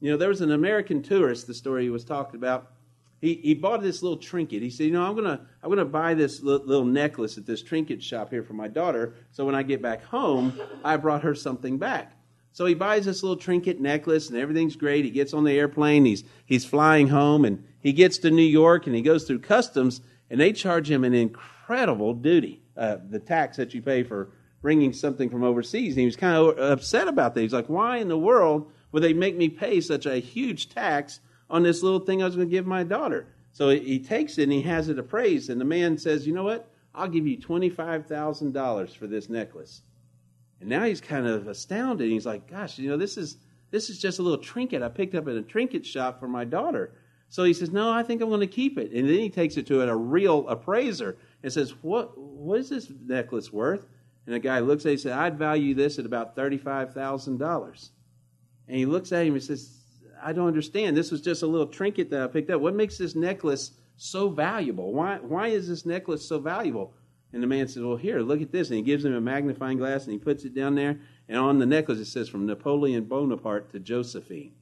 You 0.00 0.10
know, 0.10 0.16
there 0.16 0.28
was 0.28 0.40
an 0.40 0.52
American 0.52 1.02
tourist, 1.02 1.46
the 1.46 1.54
story 1.54 1.84
he 1.84 1.90
was 1.90 2.04
talking 2.04 2.36
about. 2.36 2.72
He, 3.20 3.34
he 3.34 3.54
bought 3.54 3.82
this 3.82 4.02
little 4.02 4.16
trinket. 4.16 4.62
He 4.62 4.70
said, 4.70 4.86
You 4.86 4.92
know, 4.92 5.02
I'm 5.02 5.14
going 5.14 5.24
to 5.24 5.40
I'm 5.62 5.68
gonna 5.68 5.84
buy 5.84 6.14
this 6.14 6.42
little, 6.42 6.66
little 6.66 6.84
necklace 6.84 7.36
at 7.36 7.46
this 7.46 7.62
trinket 7.62 8.02
shop 8.02 8.30
here 8.30 8.42
for 8.42 8.54
my 8.54 8.68
daughter. 8.68 9.14
So 9.32 9.44
when 9.44 9.54
I 9.54 9.62
get 9.62 9.82
back 9.82 10.02
home, 10.04 10.58
I 10.84 10.96
brought 10.96 11.22
her 11.22 11.34
something 11.34 11.76
back. 11.78 12.12
So 12.52 12.66
he 12.66 12.74
buys 12.74 13.04
this 13.04 13.22
little 13.22 13.36
trinket 13.36 13.80
necklace 13.80 14.28
and 14.28 14.38
everything's 14.38 14.76
great. 14.76 15.04
He 15.04 15.10
gets 15.10 15.32
on 15.32 15.44
the 15.44 15.58
airplane, 15.58 16.04
he's, 16.04 16.24
he's 16.44 16.64
flying 16.64 17.08
home, 17.08 17.44
and 17.44 17.64
he 17.80 17.92
gets 17.92 18.18
to 18.18 18.30
New 18.30 18.42
York 18.42 18.86
and 18.86 18.94
he 18.94 19.02
goes 19.02 19.24
through 19.24 19.40
customs, 19.40 20.00
and 20.28 20.40
they 20.40 20.52
charge 20.52 20.90
him 20.90 21.04
an 21.04 21.14
incredible 21.14 22.14
duty, 22.14 22.62
uh, 22.76 22.96
the 23.08 23.18
tax 23.18 23.56
that 23.56 23.74
you 23.74 23.82
pay 23.82 24.02
for 24.02 24.30
bringing 24.62 24.92
something 24.92 25.30
from 25.30 25.42
overseas. 25.42 25.94
And 25.94 26.00
he 26.00 26.06
was 26.06 26.16
kind 26.16 26.36
of 26.36 26.58
upset 26.58 27.08
about 27.08 27.34
that. 27.34 27.40
He's 27.40 27.52
like, 27.52 27.68
why 27.68 27.98
in 27.98 28.08
the 28.08 28.18
world 28.18 28.70
would 28.92 29.02
they 29.02 29.12
make 29.12 29.36
me 29.36 29.48
pay 29.48 29.80
such 29.80 30.06
a 30.06 30.16
huge 30.16 30.68
tax 30.68 31.20
on 31.48 31.62
this 31.62 31.82
little 31.82 32.00
thing 32.00 32.22
I 32.22 32.26
was 32.26 32.36
going 32.36 32.48
to 32.48 32.52
give 32.52 32.66
my 32.66 32.82
daughter? 32.82 33.26
So 33.52 33.70
he 33.70 33.98
takes 33.98 34.38
it 34.38 34.44
and 34.44 34.52
he 34.52 34.62
has 34.62 34.88
it 34.88 34.98
appraised, 34.98 35.50
and 35.50 35.60
the 35.60 35.64
man 35.64 35.98
says, 35.98 36.26
you 36.26 36.32
know 36.32 36.44
what? 36.44 36.70
I'll 36.94 37.08
give 37.08 37.26
you 37.26 37.38
$25,000 37.38 38.96
for 38.96 39.06
this 39.06 39.28
necklace. 39.28 39.82
And 40.60 40.68
now 40.68 40.84
he's 40.84 41.00
kind 41.00 41.26
of 41.26 41.48
astounded. 41.48 42.10
He's 42.10 42.26
like, 42.26 42.48
gosh, 42.48 42.78
you 42.78 42.90
know, 42.90 42.96
this 42.96 43.16
is 43.16 43.36
this 43.70 43.88
is 43.88 43.98
just 43.98 44.18
a 44.18 44.22
little 44.22 44.38
trinket 44.38 44.82
I 44.82 44.88
picked 44.88 45.14
up 45.14 45.28
at 45.28 45.36
a 45.36 45.42
trinket 45.42 45.86
shop 45.86 46.18
for 46.20 46.28
my 46.28 46.44
daughter. 46.44 46.92
So 47.28 47.44
he 47.44 47.54
says, 47.54 47.70
no, 47.70 47.90
I 47.90 48.02
think 48.02 48.20
I'm 48.20 48.28
going 48.28 48.40
to 48.40 48.48
keep 48.48 48.76
it. 48.76 48.90
And 48.90 49.08
then 49.08 49.18
he 49.18 49.30
takes 49.30 49.56
it 49.56 49.66
to 49.68 49.82
a 49.82 49.96
real 49.96 50.48
appraiser 50.48 51.16
and 51.42 51.52
says, 51.52 51.70
what 51.82 52.18
what 52.18 52.58
is 52.58 52.68
this 52.68 52.90
necklace 53.06 53.52
worth? 53.52 53.86
And 54.26 54.34
the 54.34 54.40
guy 54.40 54.58
looks 54.58 54.84
at 54.84 54.88
it 54.88 54.92
and 54.92 55.00
says, 55.00 55.12
I'd 55.12 55.38
value 55.38 55.74
this 55.74 55.98
at 55.98 56.06
about 56.06 56.36
$35,000. 56.36 57.90
And 58.68 58.76
he 58.76 58.86
looks 58.86 59.12
at 59.12 59.26
him 59.26 59.34
and 59.34 59.42
says, 59.42 59.78
I 60.22 60.32
don't 60.32 60.46
understand. 60.46 60.96
This 60.96 61.10
was 61.10 61.22
just 61.22 61.42
a 61.42 61.46
little 61.46 61.66
trinket 61.66 62.10
that 62.10 62.22
I 62.22 62.26
picked 62.26 62.50
up. 62.50 62.60
What 62.60 62.74
makes 62.74 62.98
this 62.98 63.14
necklace 63.14 63.72
so 63.96 64.28
valuable? 64.28 64.92
Why, 64.92 65.16
why 65.16 65.48
is 65.48 65.68
this 65.68 65.86
necklace 65.86 66.26
so 66.26 66.38
valuable? 66.38 66.94
And 67.32 67.42
the 67.42 67.46
man 67.46 67.68
says, 67.68 67.82
Well, 67.82 67.96
here, 67.96 68.20
look 68.20 68.42
at 68.42 68.52
this. 68.52 68.68
And 68.68 68.76
he 68.76 68.82
gives 68.82 69.04
him 69.04 69.14
a 69.14 69.20
magnifying 69.20 69.78
glass 69.78 70.04
and 70.04 70.12
he 70.12 70.18
puts 70.18 70.44
it 70.44 70.54
down 70.54 70.74
there. 70.74 70.98
And 71.28 71.38
on 71.38 71.58
the 71.58 71.66
necklace, 71.66 71.98
it 71.98 72.06
says, 72.06 72.28
From 72.28 72.46
Napoleon 72.46 73.04
Bonaparte 73.04 73.70
to 73.72 73.78
Josephine. 73.78 74.54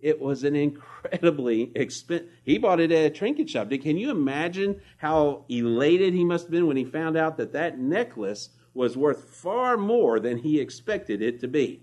It 0.00 0.20
was 0.20 0.42
an 0.42 0.56
incredibly 0.56 1.70
expensive. 1.76 2.28
He 2.42 2.58
bought 2.58 2.80
it 2.80 2.90
at 2.90 3.06
a 3.06 3.10
trinket 3.10 3.48
shop. 3.48 3.70
Can 3.70 3.96
you 3.96 4.10
imagine 4.10 4.80
how 4.96 5.44
elated 5.48 6.12
he 6.12 6.24
must 6.24 6.46
have 6.46 6.50
been 6.50 6.66
when 6.66 6.76
he 6.76 6.84
found 6.84 7.16
out 7.16 7.36
that 7.36 7.52
that 7.52 7.78
necklace 7.78 8.48
was 8.74 8.96
worth 8.96 9.30
far 9.30 9.76
more 9.76 10.18
than 10.18 10.38
he 10.38 10.60
expected 10.60 11.22
it 11.22 11.40
to 11.40 11.48
be? 11.48 11.82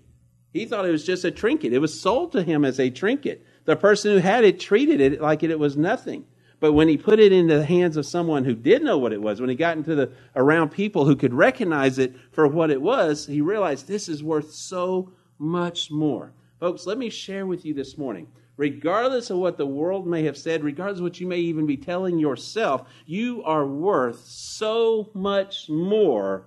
He 0.52 0.66
thought 0.66 0.84
it 0.84 0.90
was 0.90 1.06
just 1.06 1.24
a 1.24 1.30
trinket. 1.30 1.72
It 1.72 1.78
was 1.78 1.98
sold 1.98 2.32
to 2.32 2.42
him 2.42 2.64
as 2.64 2.78
a 2.78 2.90
trinket. 2.90 3.44
The 3.64 3.76
person 3.76 4.12
who 4.12 4.18
had 4.18 4.44
it 4.44 4.60
treated 4.60 5.00
it 5.00 5.20
like 5.20 5.42
it 5.42 5.58
was 5.58 5.76
nothing. 5.76 6.26
But 6.60 6.74
when 6.74 6.88
he 6.88 6.98
put 6.98 7.18
it 7.18 7.32
into 7.32 7.56
the 7.56 7.64
hands 7.64 7.96
of 7.96 8.04
someone 8.04 8.44
who 8.44 8.54
did 8.54 8.82
know 8.82 8.98
what 8.98 9.14
it 9.14 9.20
was, 9.20 9.40
when 9.40 9.48
he 9.48 9.56
got 9.56 9.78
into 9.78 9.94
the 9.94 10.12
around 10.36 10.68
people 10.68 11.06
who 11.06 11.16
could 11.16 11.32
recognize 11.32 11.98
it 11.98 12.14
for 12.32 12.46
what 12.46 12.70
it 12.70 12.80
was, 12.80 13.26
he 13.26 13.40
realized 13.40 13.88
this 13.88 14.08
is 14.08 14.22
worth 14.22 14.52
so 14.52 15.10
much 15.38 15.90
more. 15.90 16.32
Folks, 16.60 16.86
let 16.86 16.98
me 16.98 17.08
share 17.08 17.46
with 17.46 17.64
you 17.64 17.72
this 17.72 17.96
morning. 17.96 18.28
Regardless 18.58 19.30
of 19.30 19.38
what 19.38 19.56
the 19.56 19.64
world 19.64 20.06
may 20.06 20.22
have 20.24 20.36
said, 20.36 20.62
regardless 20.62 20.98
of 20.98 21.04
what 21.04 21.18
you 21.18 21.26
may 21.26 21.38
even 21.38 21.64
be 21.64 21.78
telling 21.78 22.18
yourself, 22.18 22.86
you 23.06 23.42
are 23.44 23.66
worth 23.66 24.22
so 24.26 25.10
much 25.14 25.70
more 25.70 26.44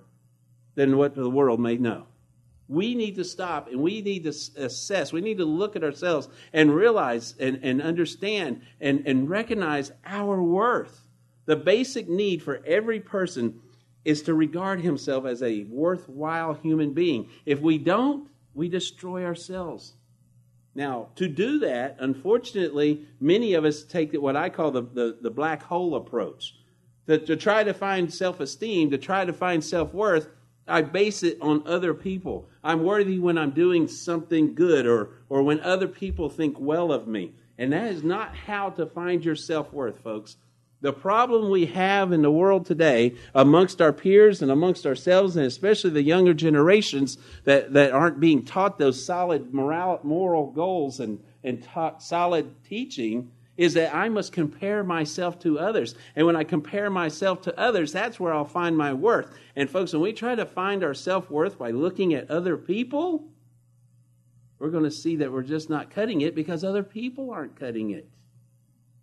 than 0.76 0.96
what 0.96 1.16
the 1.16 1.28
world 1.28 1.58
may 1.58 1.76
know. 1.76 2.06
We 2.68 2.94
need 2.94 3.16
to 3.16 3.24
stop 3.24 3.68
and 3.68 3.80
we 3.80 4.00
need 4.00 4.24
to 4.24 4.30
assess. 4.56 5.12
We 5.12 5.20
need 5.20 5.38
to 5.38 5.44
look 5.44 5.76
at 5.76 5.84
ourselves 5.84 6.28
and 6.52 6.74
realize 6.74 7.34
and, 7.38 7.60
and 7.62 7.82
understand 7.82 8.62
and, 8.80 9.06
and 9.06 9.28
recognize 9.28 9.92
our 10.06 10.42
worth. 10.42 11.02
The 11.46 11.56
basic 11.56 12.08
need 12.08 12.42
for 12.42 12.62
every 12.64 13.00
person 13.00 13.60
is 14.04 14.22
to 14.22 14.34
regard 14.34 14.80
himself 14.80 15.26
as 15.26 15.42
a 15.42 15.64
worthwhile 15.64 16.54
human 16.54 16.92
being. 16.92 17.28
If 17.44 17.60
we 17.60 17.78
don't, 17.78 18.28
we 18.54 18.68
destroy 18.68 19.24
ourselves. 19.24 19.94
Now, 20.74 21.08
to 21.16 21.28
do 21.28 21.60
that, 21.60 21.96
unfortunately, 22.00 23.06
many 23.20 23.54
of 23.54 23.64
us 23.64 23.84
take 23.84 24.12
what 24.14 24.36
I 24.36 24.48
call 24.48 24.70
the, 24.70 24.82
the, 24.82 25.18
the 25.20 25.30
black 25.30 25.62
hole 25.62 25.94
approach. 25.94 26.54
To, 27.06 27.18
to 27.18 27.36
try 27.36 27.62
to 27.62 27.74
find 27.74 28.12
self 28.12 28.40
esteem, 28.40 28.90
to 28.90 28.98
try 28.98 29.24
to 29.24 29.32
find 29.32 29.62
self 29.62 29.92
worth, 29.92 30.28
I 30.66 30.82
base 30.82 31.22
it 31.22 31.38
on 31.40 31.66
other 31.66 31.92
people. 31.92 32.48
I'm 32.62 32.82
worthy 32.82 33.18
when 33.18 33.36
I'm 33.36 33.50
doing 33.50 33.86
something 33.86 34.54
good 34.54 34.86
or, 34.86 35.10
or 35.28 35.42
when 35.42 35.60
other 35.60 35.88
people 35.88 36.28
think 36.28 36.56
well 36.58 36.90
of 36.92 37.06
me. 37.06 37.32
And 37.58 37.72
that 37.72 37.92
is 37.92 38.02
not 38.02 38.34
how 38.34 38.70
to 38.70 38.86
find 38.86 39.24
your 39.24 39.36
self 39.36 39.72
worth, 39.72 40.02
folks. 40.02 40.36
The 40.80 40.92
problem 40.92 41.50
we 41.50 41.66
have 41.66 42.12
in 42.12 42.20
the 42.20 42.30
world 42.30 42.66
today, 42.66 43.14
amongst 43.34 43.80
our 43.80 43.92
peers 43.92 44.42
and 44.42 44.50
amongst 44.50 44.84
ourselves, 44.84 45.36
and 45.36 45.46
especially 45.46 45.90
the 45.90 46.02
younger 46.02 46.34
generations 46.34 47.16
that, 47.44 47.72
that 47.72 47.92
aren't 47.92 48.20
being 48.20 48.44
taught 48.44 48.76
those 48.76 49.02
solid 49.02 49.54
moral, 49.54 50.00
moral 50.02 50.50
goals 50.50 51.00
and, 51.00 51.22
and 51.42 51.66
solid 51.98 52.54
teaching, 52.64 53.30
is 53.56 53.74
that 53.74 53.94
I 53.94 54.08
must 54.08 54.32
compare 54.32 54.82
myself 54.82 55.38
to 55.40 55.58
others. 55.58 55.94
And 56.16 56.26
when 56.26 56.36
I 56.36 56.44
compare 56.44 56.90
myself 56.90 57.42
to 57.42 57.58
others, 57.58 57.92
that's 57.92 58.18
where 58.18 58.32
I'll 58.32 58.44
find 58.44 58.76
my 58.76 58.92
worth. 58.92 59.32
And 59.54 59.70
folks, 59.70 59.92
when 59.92 60.02
we 60.02 60.12
try 60.12 60.34
to 60.34 60.46
find 60.46 60.82
our 60.82 60.94
self 60.94 61.30
worth 61.30 61.58
by 61.58 61.70
looking 61.70 62.14
at 62.14 62.30
other 62.30 62.56
people, 62.56 63.28
we're 64.58 64.70
going 64.70 64.84
to 64.84 64.90
see 64.90 65.16
that 65.16 65.32
we're 65.32 65.42
just 65.42 65.70
not 65.70 65.90
cutting 65.90 66.22
it 66.22 66.34
because 66.34 66.64
other 66.64 66.82
people 66.82 67.30
aren't 67.30 67.58
cutting 67.58 67.90
it. 67.90 68.08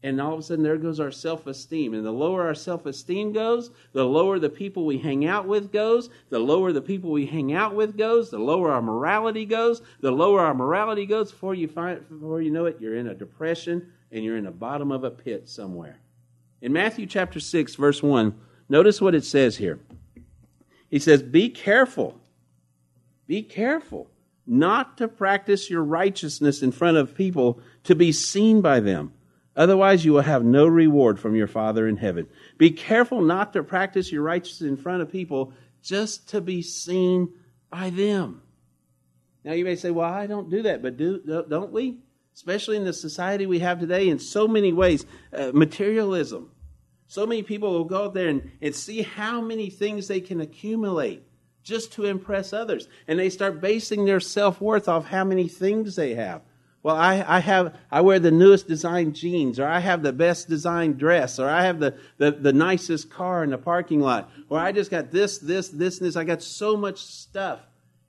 And 0.03 0.19
all 0.19 0.33
of 0.33 0.39
a 0.39 0.41
sudden, 0.41 0.63
there 0.63 0.77
goes 0.77 0.99
our 0.99 1.11
self 1.11 1.45
esteem. 1.45 1.93
And 1.93 2.03
the 2.03 2.11
lower 2.11 2.47
our 2.47 2.55
self 2.55 2.85
esteem 2.87 3.31
goes, 3.31 3.69
the 3.93 4.03
lower 4.03 4.39
the 4.39 4.49
people 4.49 4.85
we 4.85 4.97
hang 4.97 5.25
out 5.25 5.47
with 5.47 5.71
goes. 5.71 6.09
The 6.29 6.39
lower 6.39 6.73
the 6.73 6.81
people 6.81 7.11
we 7.11 7.27
hang 7.27 7.53
out 7.53 7.75
with 7.75 7.95
goes, 7.95 8.31
the 8.31 8.39
lower 8.39 8.71
our 8.71 8.81
morality 8.81 9.45
goes. 9.45 9.81
The 10.01 10.11
lower 10.11 10.41
our 10.41 10.55
morality 10.55 11.05
goes, 11.05 11.31
before 11.31 11.53
you, 11.53 11.67
find, 11.67 12.07
before 12.09 12.41
you 12.41 12.49
know 12.49 12.65
it, 12.65 12.81
you're 12.81 12.97
in 12.97 13.07
a 13.07 13.13
depression 13.13 13.93
and 14.11 14.23
you're 14.23 14.37
in 14.37 14.45
the 14.45 14.51
bottom 14.51 14.91
of 14.91 15.03
a 15.03 15.11
pit 15.11 15.47
somewhere. 15.47 15.99
In 16.61 16.73
Matthew 16.73 17.05
chapter 17.05 17.39
6, 17.39 17.75
verse 17.75 18.03
1, 18.03 18.35
notice 18.69 19.01
what 19.01 19.15
it 19.15 19.25
says 19.25 19.57
here. 19.57 19.79
He 20.89 20.99
says, 20.99 21.23
Be 21.23 21.49
careful. 21.49 22.19
Be 23.27 23.41
careful 23.41 24.09
not 24.45 24.97
to 24.97 25.07
practice 25.07 25.69
your 25.69 25.83
righteousness 25.83 26.61
in 26.61 26.71
front 26.71 26.97
of 26.97 27.15
people 27.15 27.59
to 27.83 27.95
be 27.95 28.11
seen 28.11 28.61
by 28.61 28.79
them. 28.79 29.13
Otherwise, 29.55 30.05
you 30.05 30.13
will 30.13 30.21
have 30.21 30.43
no 30.43 30.65
reward 30.65 31.19
from 31.19 31.35
your 31.35 31.47
Father 31.47 31.87
in 31.87 31.97
heaven. 31.97 32.27
Be 32.57 32.71
careful 32.71 33.21
not 33.21 33.53
to 33.53 33.63
practice 33.63 34.11
your 34.11 34.23
righteousness 34.23 34.69
in 34.69 34.77
front 34.77 35.01
of 35.01 35.11
people 35.11 35.53
just 35.81 36.29
to 36.29 36.41
be 36.41 36.61
seen 36.61 37.33
by 37.69 37.89
them. 37.89 38.41
Now, 39.43 39.53
you 39.53 39.65
may 39.65 39.75
say, 39.75 39.91
well, 39.91 40.11
I 40.11 40.27
don't 40.27 40.49
do 40.49 40.63
that, 40.63 40.81
but 40.81 40.97
do, 40.97 41.45
don't 41.49 41.71
we? 41.71 41.99
Especially 42.33 42.77
in 42.77 42.85
the 42.85 42.93
society 42.93 43.45
we 43.45 43.59
have 43.59 43.79
today, 43.79 44.09
in 44.09 44.19
so 44.19 44.47
many 44.47 44.73
ways. 44.73 45.05
Uh, 45.33 45.51
materialism. 45.53 46.51
So 47.07 47.25
many 47.25 47.43
people 47.43 47.73
will 47.73 47.83
go 47.83 48.05
out 48.05 48.13
there 48.13 48.29
and, 48.29 48.51
and 48.61 48.73
see 48.73 49.01
how 49.01 49.41
many 49.41 49.69
things 49.69 50.07
they 50.07 50.21
can 50.21 50.39
accumulate 50.39 51.23
just 51.63 51.93
to 51.93 52.05
impress 52.05 52.53
others. 52.53 52.87
And 53.07 53.19
they 53.19 53.29
start 53.29 53.61
basing 53.61 54.05
their 54.05 54.19
self 54.19 54.61
worth 54.61 54.87
off 54.87 55.07
how 55.07 55.23
many 55.23 55.47
things 55.47 55.95
they 55.95 56.15
have. 56.15 56.41
Well, 56.83 56.95
I, 56.95 57.23
I 57.27 57.39
have 57.39 57.77
I 57.91 58.01
wear 58.01 58.17
the 58.17 58.31
newest 58.31 58.67
design 58.67 59.13
jeans, 59.13 59.59
or 59.59 59.67
I 59.67 59.79
have 59.79 60.01
the 60.01 60.13
best 60.13 60.49
designed 60.49 60.97
dress, 60.97 61.37
or 61.37 61.47
I 61.47 61.63
have 61.63 61.79
the, 61.79 61.95
the, 62.17 62.31
the 62.31 62.53
nicest 62.53 63.09
car 63.09 63.43
in 63.43 63.51
the 63.51 63.57
parking 63.57 63.99
lot, 63.99 64.31
or 64.49 64.57
I 64.57 64.71
just 64.71 64.89
got 64.89 65.11
this, 65.11 65.37
this, 65.37 65.69
this, 65.69 65.99
and 65.99 66.07
this. 66.07 66.15
I 66.15 66.23
got 66.23 66.41
so 66.41 66.75
much 66.75 66.99
stuff. 66.99 67.59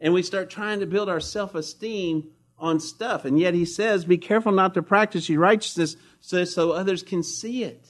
And 0.00 0.14
we 0.14 0.22
start 0.22 0.48
trying 0.48 0.80
to 0.80 0.86
build 0.86 1.08
our 1.08 1.20
self 1.20 1.54
esteem 1.54 2.30
on 2.62 2.80
stuff. 2.80 3.26
And 3.26 3.38
yet 3.38 3.52
he 3.52 3.66
says, 3.66 4.06
Be 4.06 4.16
careful 4.16 4.52
not 4.52 4.72
to 4.74 4.82
practice 4.82 5.28
your 5.28 5.40
righteousness 5.40 5.96
so, 6.20 6.44
so 6.44 6.70
others 6.70 7.02
can 7.02 7.22
see 7.22 7.64
it. 7.64 7.88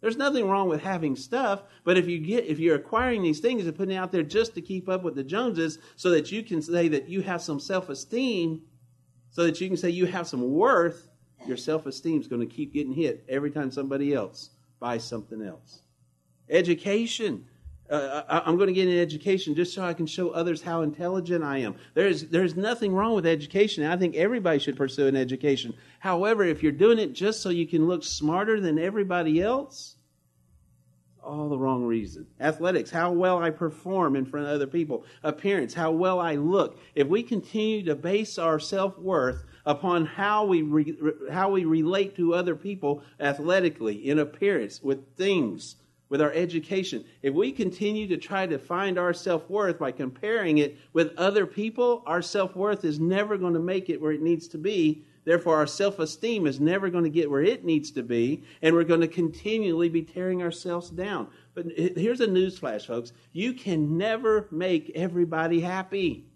There's 0.00 0.18
nothing 0.18 0.46
wrong 0.46 0.68
with 0.68 0.82
having 0.82 1.16
stuff, 1.16 1.62
but 1.82 1.96
if 1.96 2.06
you 2.06 2.18
get 2.18 2.44
if 2.44 2.58
you're 2.58 2.76
acquiring 2.76 3.22
these 3.22 3.40
things 3.40 3.66
and 3.66 3.74
putting 3.74 3.96
out 3.96 4.12
there 4.12 4.22
just 4.22 4.54
to 4.54 4.60
keep 4.60 4.86
up 4.86 5.02
with 5.02 5.14
the 5.14 5.24
Joneses 5.24 5.78
so 5.96 6.10
that 6.10 6.30
you 6.30 6.42
can 6.42 6.60
say 6.60 6.88
that 6.88 7.08
you 7.08 7.22
have 7.22 7.40
some 7.40 7.58
self-esteem, 7.58 8.60
so 9.30 9.44
that 9.44 9.62
you 9.62 9.68
can 9.68 9.78
say 9.78 9.88
you 9.88 10.04
have 10.04 10.28
some 10.28 10.52
worth, 10.52 11.08
your 11.46 11.56
self 11.56 11.86
esteem 11.86 12.20
is 12.20 12.28
going 12.28 12.46
to 12.46 12.54
keep 12.54 12.74
getting 12.74 12.92
hit 12.92 13.24
every 13.30 13.50
time 13.50 13.70
somebody 13.70 14.12
else 14.12 14.50
buys 14.78 15.02
something 15.02 15.40
else. 15.40 15.80
Education. 16.50 17.46
Uh, 17.90 18.22
I'm 18.28 18.56
going 18.56 18.68
to 18.68 18.72
get 18.72 18.88
an 18.88 18.98
education 18.98 19.54
just 19.54 19.74
so 19.74 19.84
I 19.84 19.92
can 19.92 20.06
show 20.06 20.30
others 20.30 20.62
how 20.62 20.80
intelligent 20.80 21.44
I 21.44 21.58
am. 21.58 21.74
There's, 21.92 22.22
there's 22.24 22.56
nothing 22.56 22.94
wrong 22.94 23.14
with 23.14 23.26
education. 23.26 23.84
I 23.84 23.96
think 23.96 24.16
everybody 24.16 24.58
should 24.58 24.76
pursue 24.76 25.06
an 25.06 25.16
education. 25.16 25.74
However, 25.98 26.44
if 26.44 26.62
you're 26.62 26.72
doing 26.72 26.98
it 26.98 27.12
just 27.12 27.42
so 27.42 27.50
you 27.50 27.66
can 27.66 27.86
look 27.86 28.02
smarter 28.02 28.58
than 28.58 28.78
everybody 28.78 29.42
else, 29.42 29.96
all 31.24 31.48
the 31.48 31.58
wrong 31.58 31.84
reason. 31.84 32.26
Athletics, 32.40 32.90
how 32.90 33.12
well 33.12 33.42
I 33.42 33.50
perform 33.50 34.16
in 34.16 34.26
front 34.26 34.46
of 34.46 34.52
other 34.52 34.66
people. 34.66 35.04
Appearance, 35.22 35.74
how 35.74 35.90
well 35.90 36.20
I 36.20 36.34
look. 36.36 36.78
If 36.94 37.08
we 37.08 37.22
continue 37.22 37.84
to 37.84 37.94
base 37.94 38.38
our 38.38 38.58
self 38.58 38.98
worth 38.98 39.44
upon 39.66 40.06
how 40.06 40.44
we 40.44 40.62
re, 40.62 40.96
how 41.30 41.50
we 41.50 41.64
relate 41.64 42.16
to 42.16 42.34
other 42.34 42.54
people 42.54 43.02
athletically, 43.18 44.08
in 44.08 44.18
appearance, 44.18 44.82
with 44.82 45.16
things, 45.16 45.76
with 46.08 46.20
our 46.20 46.32
education, 46.32 47.04
if 47.22 47.34
we 47.34 47.50
continue 47.50 48.06
to 48.08 48.16
try 48.16 48.46
to 48.46 48.58
find 48.58 48.98
our 48.98 49.12
self 49.12 49.48
worth 49.48 49.78
by 49.78 49.92
comparing 49.92 50.58
it 50.58 50.76
with 50.92 51.16
other 51.16 51.46
people, 51.46 52.02
our 52.06 52.22
self 52.22 52.54
worth 52.54 52.84
is 52.84 53.00
never 53.00 53.36
going 53.36 53.54
to 53.54 53.60
make 53.60 53.90
it 53.90 54.00
where 54.00 54.12
it 54.12 54.22
needs 54.22 54.48
to 54.48 54.58
be 54.58 55.04
Therefore, 55.24 55.56
our 55.56 55.66
self 55.66 55.98
esteem 55.98 56.46
is 56.46 56.60
never 56.60 56.90
going 56.90 57.04
to 57.04 57.10
get 57.10 57.30
where 57.30 57.42
it 57.42 57.64
needs 57.64 57.90
to 57.92 58.02
be, 58.02 58.42
and 58.62 58.74
we're 58.74 58.84
going 58.84 59.00
to 59.00 59.08
continually 59.08 59.88
be 59.88 60.02
tearing 60.02 60.42
ourselves 60.42 60.90
down. 60.90 61.28
But 61.54 61.66
here's 61.76 62.20
a 62.20 62.26
newsflash, 62.26 62.86
folks 62.86 63.12
you 63.32 63.54
can 63.54 63.96
never 63.96 64.48
make 64.50 64.92
everybody 64.94 65.60
happy. 65.60 66.26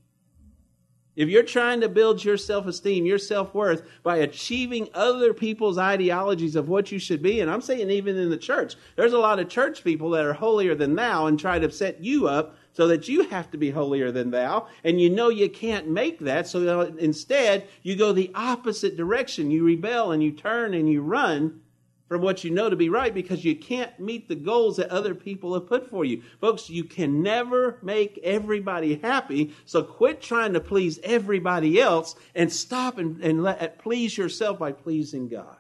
If 1.19 1.29
you're 1.29 1.43
trying 1.43 1.81
to 1.81 1.89
build 1.89 2.25
your 2.25 2.37
self 2.37 2.69
esteem, 2.69 3.05
your 3.05 3.19
self 3.19 3.53
worth 3.53 3.83
by 4.05 4.19
achieving 4.19 4.89
other 4.95 5.35
people's 5.35 5.77
ideologies 5.77 6.55
of 6.55 6.69
what 6.69 6.93
you 6.93 7.01
should 7.01 7.21
be, 7.21 7.41
and 7.41 7.51
I'm 7.51 7.61
saying 7.61 7.91
even 7.91 8.17
in 8.17 8.31
the 8.31 8.37
church, 8.37 8.77
there's 8.95 9.13
a 9.13 9.19
lot 9.19 9.41
of 9.41 9.49
church 9.49 9.83
people 9.83 10.11
that 10.11 10.25
are 10.25 10.33
holier 10.33 10.77
than 10.77 10.95
thou 10.95 11.27
and 11.27 11.37
try 11.37 11.59
to 11.59 11.73
set 11.73 12.05
you 12.05 12.29
up 12.29 12.55
so 12.73 12.87
that 12.87 13.09
you 13.09 13.29
have 13.31 13.51
to 13.51 13.59
be 13.59 13.69
holier 13.69 14.13
than 14.13 14.31
thou, 14.31 14.69
and 14.85 15.01
you 15.01 15.11
know 15.11 15.29
you 15.29 15.51
can't 15.51 15.89
make 15.89 16.21
that, 16.21 16.47
so 16.47 16.83
instead 16.99 17.67
you 17.83 17.97
go 17.97 18.13
the 18.13 18.31
opposite 18.37 18.97
direction. 18.97 19.51
You 19.51 19.65
rebel 19.65 20.13
and 20.13 20.23
you 20.23 20.31
turn 20.31 20.73
and 20.73 20.89
you 20.89 21.03
run 21.03 21.61
from 22.09 22.23
what 22.23 22.43
you 22.43 22.51
know 22.51 22.71
to 22.71 22.77
be 22.77 22.89
right 22.89 23.13
because 23.13 23.45
you 23.45 23.55
can't 23.55 23.99
meet 24.01 24.29
the 24.29 24.35
goals 24.35 24.77
that 24.79 24.91
other 24.91 25.15
people 25.15 25.55
have 25.55 25.67
put 25.67 25.89
for 25.89 26.05
you. 26.05 26.23
Folks, 26.41 26.71
you 26.71 26.85
can 26.85 27.23
never 27.23 27.79
make 27.83 28.19
everybody 28.23 28.97
happy, 28.97 29.55
so 29.67 29.83
quit 29.83 30.21
trying 30.21 30.55
to 30.55 30.61
please 30.61 30.99
everybody 31.03 31.81
else 31.81 32.15
and 32.35 32.53
stop 32.53 32.99
and, 32.99 33.23
and 33.23 33.43
let, 33.43 33.79
please 33.79 34.17
yourself 34.17 34.59
by 34.59 34.73
pleasing 34.73 35.29
God. 35.29 35.57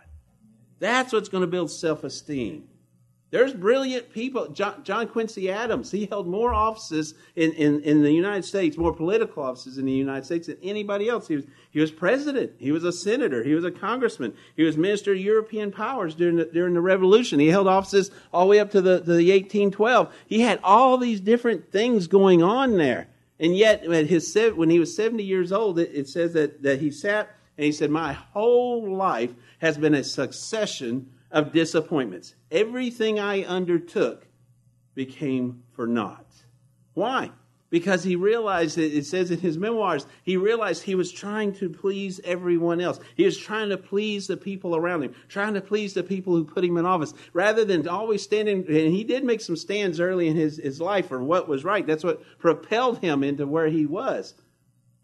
That's 0.78 1.12
what's 1.12 1.28
going 1.28 1.42
to 1.42 1.48
build 1.48 1.70
self 1.70 2.04
esteem. 2.04 2.68
There's 3.30 3.52
brilliant 3.52 4.10
people. 4.10 4.48
John, 4.48 4.82
John, 4.84 5.06
Quincy 5.06 5.50
Adams, 5.50 5.90
he 5.90 6.06
held 6.06 6.26
more 6.26 6.54
offices 6.54 7.12
in, 7.36 7.52
in, 7.52 7.82
in, 7.82 8.02
the 8.02 8.10
United 8.10 8.44
States, 8.44 8.78
more 8.78 8.94
political 8.94 9.42
offices 9.42 9.76
in 9.76 9.84
the 9.84 9.92
United 9.92 10.24
States 10.24 10.46
than 10.46 10.56
anybody 10.62 11.10
else. 11.10 11.28
He 11.28 11.36
was, 11.36 11.44
he 11.70 11.78
was 11.78 11.90
president. 11.90 12.52
He 12.58 12.72
was 12.72 12.84
a 12.84 12.92
senator. 12.92 13.44
He 13.44 13.54
was 13.54 13.64
a 13.64 13.70
congressman. 13.70 14.32
He 14.56 14.62
was 14.62 14.78
minister 14.78 15.12
of 15.12 15.18
European 15.18 15.70
powers 15.70 16.14
during 16.14 16.36
the, 16.36 16.46
during 16.46 16.72
the 16.72 16.80
Revolution. 16.80 17.38
He 17.38 17.48
held 17.48 17.68
offices 17.68 18.10
all 18.32 18.46
the 18.46 18.50
way 18.50 18.60
up 18.60 18.70
to 18.70 18.80
the, 18.80 19.00
to 19.00 19.04
the 19.04 19.30
1812. 19.30 20.14
He 20.26 20.40
had 20.40 20.58
all 20.64 20.96
these 20.96 21.20
different 21.20 21.70
things 21.70 22.06
going 22.06 22.42
on 22.42 22.78
there. 22.78 23.08
And 23.38 23.54
yet, 23.54 23.84
at 23.84 24.06
his, 24.06 24.36
when 24.54 24.70
he 24.70 24.78
was 24.78 24.96
70 24.96 25.22
years 25.22 25.52
old, 25.52 25.78
it, 25.78 25.90
it 25.92 26.08
says 26.08 26.32
that, 26.32 26.62
that 26.62 26.80
he 26.80 26.90
sat 26.90 27.36
and 27.58 27.66
he 27.66 27.72
said, 27.72 27.90
My 27.90 28.14
whole 28.14 28.90
life 28.90 29.30
has 29.58 29.76
been 29.76 29.94
a 29.94 30.02
succession 30.02 31.10
of 31.30 31.52
disappointments. 31.52 32.34
Everything 32.50 33.18
I 33.18 33.44
undertook 33.44 34.26
became 34.94 35.62
for 35.72 35.86
naught. 35.86 36.26
Why? 36.94 37.30
Because 37.70 38.02
he 38.02 38.16
realized 38.16 38.78
that 38.78 38.96
it 38.96 39.04
says 39.04 39.30
in 39.30 39.40
his 39.40 39.58
memoirs, 39.58 40.06
he 40.22 40.38
realized 40.38 40.82
he 40.82 40.94
was 40.94 41.12
trying 41.12 41.52
to 41.56 41.68
please 41.68 42.18
everyone 42.24 42.80
else. 42.80 42.98
He 43.14 43.26
was 43.26 43.36
trying 43.36 43.68
to 43.68 43.76
please 43.76 44.26
the 44.26 44.38
people 44.38 44.74
around 44.74 45.02
him, 45.02 45.14
trying 45.28 45.52
to 45.52 45.60
please 45.60 45.92
the 45.92 46.02
people 46.02 46.34
who 46.34 46.44
put 46.44 46.64
him 46.64 46.78
in 46.78 46.86
office, 46.86 47.12
rather 47.34 47.66
than 47.66 47.86
always 47.86 48.22
standing. 48.22 48.64
And 48.66 48.94
he 48.94 49.04
did 49.04 49.22
make 49.22 49.42
some 49.42 49.56
stands 49.56 50.00
early 50.00 50.28
in 50.28 50.36
his, 50.36 50.56
his 50.56 50.80
life 50.80 51.08
for 51.08 51.22
what 51.22 51.46
was 51.46 51.62
right. 51.62 51.86
That's 51.86 52.04
what 52.04 52.22
propelled 52.38 53.00
him 53.00 53.22
into 53.22 53.46
where 53.46 53.68
he 53.68 53.84
was. 53.84 54.34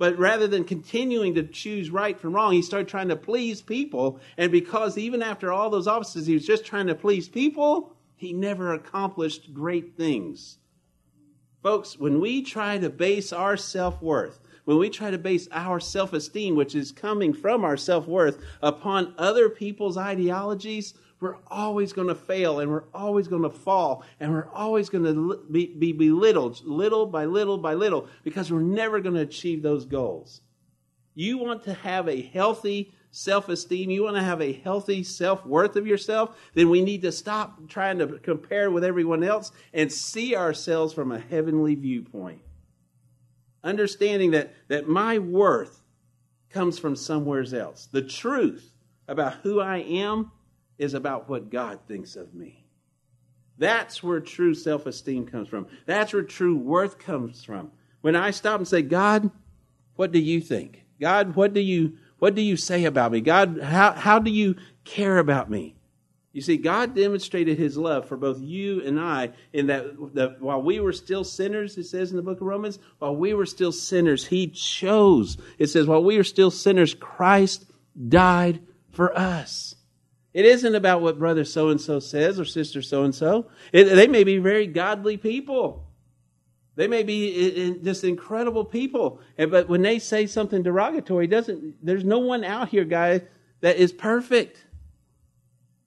But 0.05 0.19
rather 0.19 0.47
than 0.47 0.65
continuing 0.65 1.35
to 1.37 1.45
choose 1.45 1.89
right 1.89 2.21
from 2.21 2.35
wrong, 2.35 2.53
he 2.53 2.61
started 2.61 2.89
trying 2.89 3.09
to 3.09 3.17
please 3.17 3.63
people. 3.63 4.21
And 4.37 4.53
because 4.53 4.99
even 4.99 5.23
after 5.23 5.51
all 5.51 5.71
those 5.71 5.87
offices, 5.87 6.27
he 6.27 6.35
was 6.35 6.45
just 6.45 6.67
trying 6.67 6.89
to 6.89 6.95
please 6.95 7.27
people, 7.27 7.97
he 8.15 8.35
never 8.35 8.75
accomplished 8.75 9.55
great 9.55 9.97
things. 9.97 10.59
Folks, 11.63 11.99
when 11.99 12.21
we 12.21 12.43
try 12.43 12.77
to 12.77 12.91
base 12.91 13.33
our 13.33 13.57
self 13.57 14.03
worth, 14.03 14.44
when 14.65 14.79
we 14.79 14.89
try 14.89 15.11
to 15.11 15.19
base 15.19 15.49
our 15.53 15.81
self 15.81 16.13
esteem, 16.13 16.55
which 16.57 16.75
is 16.75 16.93
coming 16.93 17.33
from 17.33 17.65
our 17.65 17.77
self 17.77 18.07
worth, 18.07 18.39
upon 18.63 19.15
other 19.19 19.49
people's 19.49 19.97
ideologies, 19.97 20.95
we're 21.21 21.37
always 21.47 21.93
going 21.93 22.09
to 22.09 22.15
fail 22.15 22.61
and 22.61 22.71
we're 22.71 22.85
always 22.93 23.29
going 23.29 23.43
to 23.43 23.51
fall 23.51 24.05
and 24.21 24.33
we're 24.33 24.51
always 24.53 24.91
going 24.91 25.05
to 25.05 25.43
be, 25.51 25.67
be 25.67 25.93
belittled 25.93 26.61
little 26.65 27.07
by 27.07 27.25
little 27.25 27.57
by 27.57 27.73
little 27.73 28.09
because 28.25 28.53
we're 28.53 28.61
never 28.61 29.01
going 29.01 29.15
to 29.15 29.23
achieve 29.23 29.63
those 29.63 29.87
goals. 29.87 30.43
You 31.15 31.39
want 31.39 31.65
to 31.65 31.75
have 31.75 32.09
a 32.09 32.21
healthy 32.21 32.93
self 33.11 33.49
esteem, 33.49 33.91
you 33.91 34.03
want 34.03 34.17
to 34.17 34.23
have 34.23 34.43
a 34.43 34.53
healthy 34.53 35.03
self 35.03 35.47
worth 35.47 35.77
of 35.77 35.87
yourself, 35.87 36.37
then 36.55 36.69
we 36.69 36.83
need 36.83 37.03
to 37.03 37.13
stop 37.13 37.69
trying 37.69 37.99
to 37.99 38.19
compare 38.19 38.71
with 38.71 38.85
everyone 38.85 39.23
else 39.23 39.53
and 39.73 39.91
see 39.91 40.37
ourselves 40.37 40.93
from 40.93 41.13
a 41.13 41.19
heavenly 41.19 41.75
viewpoint. 41.75 42.41
Understanding 43.65 44.31
that, 44.33 44.55
that 44.69 44.89
my 44.89 45.19
worth 45.19 45.83
comes 46.51 46.79
from 46.79 46.95
somewhere 46.95 47.45
else. 47.53 47.89
The 47.91 48.03
truth 48.03 48.73
about 49.09 49.35
who 49.43 49.61
I 49.61 49.79
am 49.79 50.31
is 50.79 50.95
about 50.95 51.29
what 51.29 51.51
God 51.51 51.81
thinks 51.89 52.15
of 52.15 52.35
me. 52.35 52.65
That's 53.59 54.03
where 54.03 54.21
true 54.21 54.55
self 54.55 54.87
esteem 54.87 55.27
comes 55.27 55.49
from. 55.49 55.67
That's 55.87 56.13
where 56.13 56.23
true 56.23 56.57
worth 56.57 56.99
comes 56.99 57.43
from. 57.45 57.73
When 58.01 58.17
I 58.17 58.31
stop 58.31 58.59
and 58.59 58.69
say, 58.69 58.83
God, 58.83 59.31
what 59.97 60.13
do 60.13 60.19
you 60.19 60.41
think? 60.41 60.85
God, 61.01 61.37
what 61.37 61.53
do 61.53 61.61
you 61.61 61.95
what 62.19 62.35
do 62.35 62.43
you 62.43 62.57
say 62.57 62.85
about 62.85 63.13
me? 63.13 63.21
God, 63.21 63.61
how, 63.61 63.93
how 63.93 64.19
do 64.19 64.31
you 64.31 64.57
care 64.85 65.19
about 65.19 65.51
me? 65.51 65.77
You 66.35 66.43
see, 66.43 66.57
God 66.57 66.97
demonstrated 66.97 67.59
his 67.59 67.77
love 67.77 68.09
for 68.09 68.17
both 68.17 68.41
you 68.41 68.83
and 68.85 68.99
I 68.99 69.31
in 69.53 69.69
that, 69.69 69.85
that 70.15 70.43
while 70.43 70.61
we 70.61 70.81
were 70.81 70.93
still 70.93 71.23
sinners, 71.23 71.79
it 71.79 71.85
says 71.85 72.11
in 72.11 72.17
the 72.17 72.25
book 72.25 72.41
of 72.41 72.47
Romans, 72.47 72.81
while 72.99 73.15
we 73.15 73.35
were 73.35 73.47
still 73.47 73.71
sinners, 73.71 74.27
he 74.27 74.49
chose. 74.49 75.39
It 75.59 75.69
says, 75.69 75.87
while 75.87 76.03
we 76.03 76.17
were 76.17 76.25
still 76.25 76.51
sinners, 76.51 76.93
Christ 76.93 77.67
died 78.09 78.61
for 78.91 79.17
us. 79.17 79.77
It 80.33 80.45
isn't 80.45 80.75
about 80.75 81.03
what 81.03 81.21
brother 81.21 81.45
so 81.45 81.69
and 81.69 81.81
so 81.81 82.01
says 82.01 82.41
or 82.41 82.45
sister 82.45 82.83
so 82.83 83.05
and 83.05 83.15
so. 83.15 83.47
They 83.73 84.09
may 84.09 84.25
be 84.25 84.39
very 84.39 84.67
godly 84.67 85.17
people. 85.17 85.87
They 86.75 86.89
may 86.89 87.05
be 87.05 87.79
just 87.85 88.03
incredible 88.03 88.65
people. 88.65 89.21
But 89.39 89.69
when 89.69 89.83
they 89.83 90.01
say 90.01 90.27
something 90.27 90.65
derogatory, 90.65 91.29
doesn't 91.29 91.77
there's 91.81 92.03
no 92.03 92.19
one 92.19 92.43
out 92.43 92.71
here, 92.71 92.85
guys, 92.85 93.21
that 93.61 93.77
is 93.77 93.93
perfect. 93.93 94.64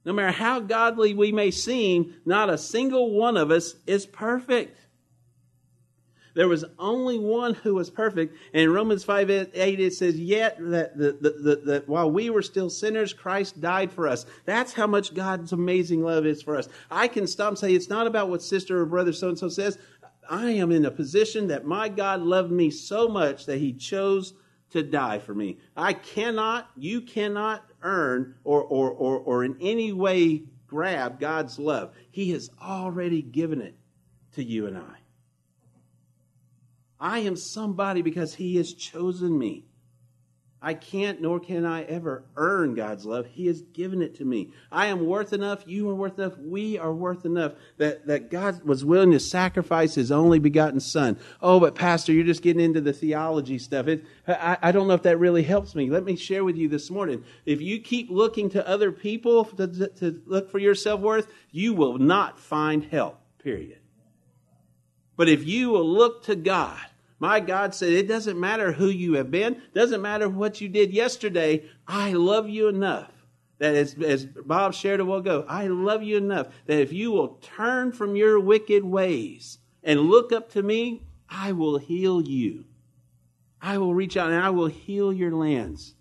No 0.08 0.14
matter 0.14 0.32
how 0.32 0.62
godly 0.62 1.14
we 1.14 1.34
may 1.34 1.52
seem, 1.52 2.16
not 2.26 2.50
a 2.50 2.58
single 2.58 3.12
one 3.12 3.36
of 3.36 3.52
us 3.52 3.76
is 3.86 4.06
perfect. 4.06 4.80
There 6.34 6.48
was 6.48 6.64
only 6.80 7.20
one 7.20 7.56
who 7.56 7.76
was 7.76 7.90
perfect. 7.90 8.38
And 8.54 8.64
in 8.64 8.72
Romans 8.72 9.04
5 9.04 9.30
8, 9.30 9.52
it 9.54 9.94
says, 9.94 10.18
Yet 10.18 10.56
that, 10.62 10.98
that, 10.98 11.22
that, 11.22 11.66
that 11.66 11.90
while 11.90 12.10
we 12.10 12.30
were 12.30 12.42
still 12.42 12.70
sinners, 12.70 13.12
Christ 13.12 13.60
died 13.60 13.92
for 13.92 14.08
us. 14.08 14.26
That's 14.46 14.72
how 14.72 14.88
much 14.88 15.14
God's 15.14 15.52
amazing 15.52 16.02
love 16.02 16.26
is 16.26 16.42
for 16.42 16.56
us. 16.56 16.70
I 16.90 17.10
can 17.10 17.28
stop 17.28 17.50
and 17.50 17.60
say, 17.60 17.74
It's 17.74 17.90
not 17.90 18.08
about 18.08 18.30
what 18.30 18.42
sister 18.42 18.80
or 18.80 18.86
brother 18.86 19.12
so 19.12 19.28
and 19.28 19.38
so 19.38 19.50
says. 19.50 19.78
I 20.30 20.52
am 20.52 20.72
in 20.72 20.86
a 20.86 20.92
position 20.92 21.50
that 21.50 21.66
my 21.66 21.90
God 21.90 22.22
loved 22.22 22.52
me 22.52 22.72
so 22.72 23.10
much 23.10 23.46
that 23.46 23.58
he 23.58 23.74
chose 23.74 24.34
to 24.72 24.84
die 24.84 25.20
for 25.20 25.34
me. 25.34 25.58
I 25.76 25.94
cannot, 25.94 26.70
you 26.76 27.02
cannot 27.02 27.64
earn 27.82 28.36
or, 28.44 28.62
or, 28.64 28.92
or, 28.92 29.18
or 29.20 29.44
in 29.44 29.58
any 29.62 29.94
way 29.94 30.44
grab 30.68 31.20
God's 31.20 31.58
love. 31.58 31.94
He 32.12 32.32
has 32.32 32.50
already 32.62 33.22
given 33.22 33.62
it 33.62 33.76
to 34.34 34.44
you 34.44 34.68
and 34.68 34.78
I. 34.78 34.98
I 37.00 37.20
am 37.20 37.36
somebody 37.36 38.02
because 38.02 38.36
He 38.36 38.58
has 38.58 38.74
chosen 38.74 39.38
me. 39.38 39.67
I 40.60 40.74
can't 40.74 41.22
nor 41.22 41.40
can 41.40 41.66
I 41.66 41.84
ever 41.84 42.24
earn 42.36 42.74
God's 42.74 43.06
love. 43.06 43.28
He 43.28 43.46
has 43.46 43.62
given 43.62 44.02
it 44.02 44.16
to 44.16 44.26
me. 44.26 44.54
I 44.72 44.88
am 44.88 45.06
worth 45.06 45.32
enough. 45.32 45.64
You 45.68 45.88
are 45.90 45.96
worth 45.96 46.18
enough. 46.18 46.36
We 46.40 46.80
are 46.80 46.92
worth 46.92 47.26
enough 47.26 47.54
that, 47.78 48.08
that 48.08 48.32
God 48.32 48.64
was 48.64 48.84
willing 48.84 49.12
to 49.12 49.20
sacrifice 49.20 49.94
His 49.94 50.12
only 50.12 50.40
begotten 50.40 50.80
Son. 50.80 51.20
Oh, 51.44 51.60
but 51.60 51.76
Pastor, 51.76 52.12
you're 52.12 52.26
just 52.26 52.42
getting 52.42 52.64
into 52.64 52.82
the 52.82 52.92
theology 52.92 53.60
stuff. 53.60 53.88
It, 53.88 54.04
I, 54.28 54.58
I 54.64 54.72
don't 54.72 54.88
know 54.88 54.96
if 54.96 55.04
that 55.04 55.20
really 55.20 55.44
helps 55.44 55.76
me. 55.76 55.92
Let 55.92 56.04
me 56.04 56.16
share 56.16 56.44
with 56.44 56.58
you 56.58 56.68
this 56.68 56.90
morning. 56.90 57.24
If 57.46 57.62
you 57.62 57.80
keep 57.80 58.10
looking 58.10 58.50
to 58.52 58.68
other 58.68 58.92
people 58.92 59.46
to, 59.46 59.68
to 59.68 60.22
look 60.26 60.50
for 60.50 60.58
your 60.58 60.76
self 60.76 61.02
worth, 61.02 61.28
you 61.52 61.76
will 61.76 62.00
not 62.00 62.40
find 62.40 62.84
help, 62.84 63.22
period. 63.44 63.78
But 65.16 65.30
if 65.30 65.46
you 65.46 65.70
will 65.70 65.88
look 65.88 66.24
to 66.24 66.36
God, 66.36 66.80
my 67.20 67.40
God 67.40 67.74
said, 67.74 67.94
It 67.94 68.08
doesn't 68.08 68.40
matter 68.40 68.72
who 68.72 68.88
you 68.88 69.14
have 69.14 69.32
been, 69.32 69.62
doesn't 69.74 70.02
matter 70.02 70.30
what 70.30 70.62
you 70.62 70.70
did 70.70 70.94
yesterday. 70.94 71.66
I 71.88 72.14
love 72.14 72.48
you 72.48 72.68
enough 72.68 73.12
that, 73.60 73.76
as, 73.76 73.96
as 73.96 74.26
Bob 74.26 74.74
shared 74.74 75.00
a 75.00 75.06
while 75.06 75.20
ago, 75.20 75.46
I 75.48 75.68
love 75.68 76.04
you 76.04 76.18
enough 76.18 76.48
that 76.66 76.80
if 76.80 76.94
you 76.94 77.12
will 77.12 77.40
turn 77.42 77.92
from 77.92 78.16
your 78.16 78.40
wicked 78.40 78.84
ways 78.84 79.58
and 79.84 80.02
look 80.02 80.32
up 80.32 80.52
to 80.52 80.62
me, 80.62 81.04
I 81.30 81.54
will 81.54 81.78
heal 81.78 82.22
you. 82.22 82.66
I 83.62 83.80
will 83.80 83.94
reach 83.94 84.16
out 84.16 84.32
and 84.32 84.44
I 84.44 84.52
will 84.52 84.68
heal 84.68 85.12
your 85.12 85.32
lands. 85.32 85.96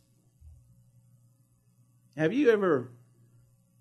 Have 2.16 2.32
you 2.32 2.50
ever 2.50 2.92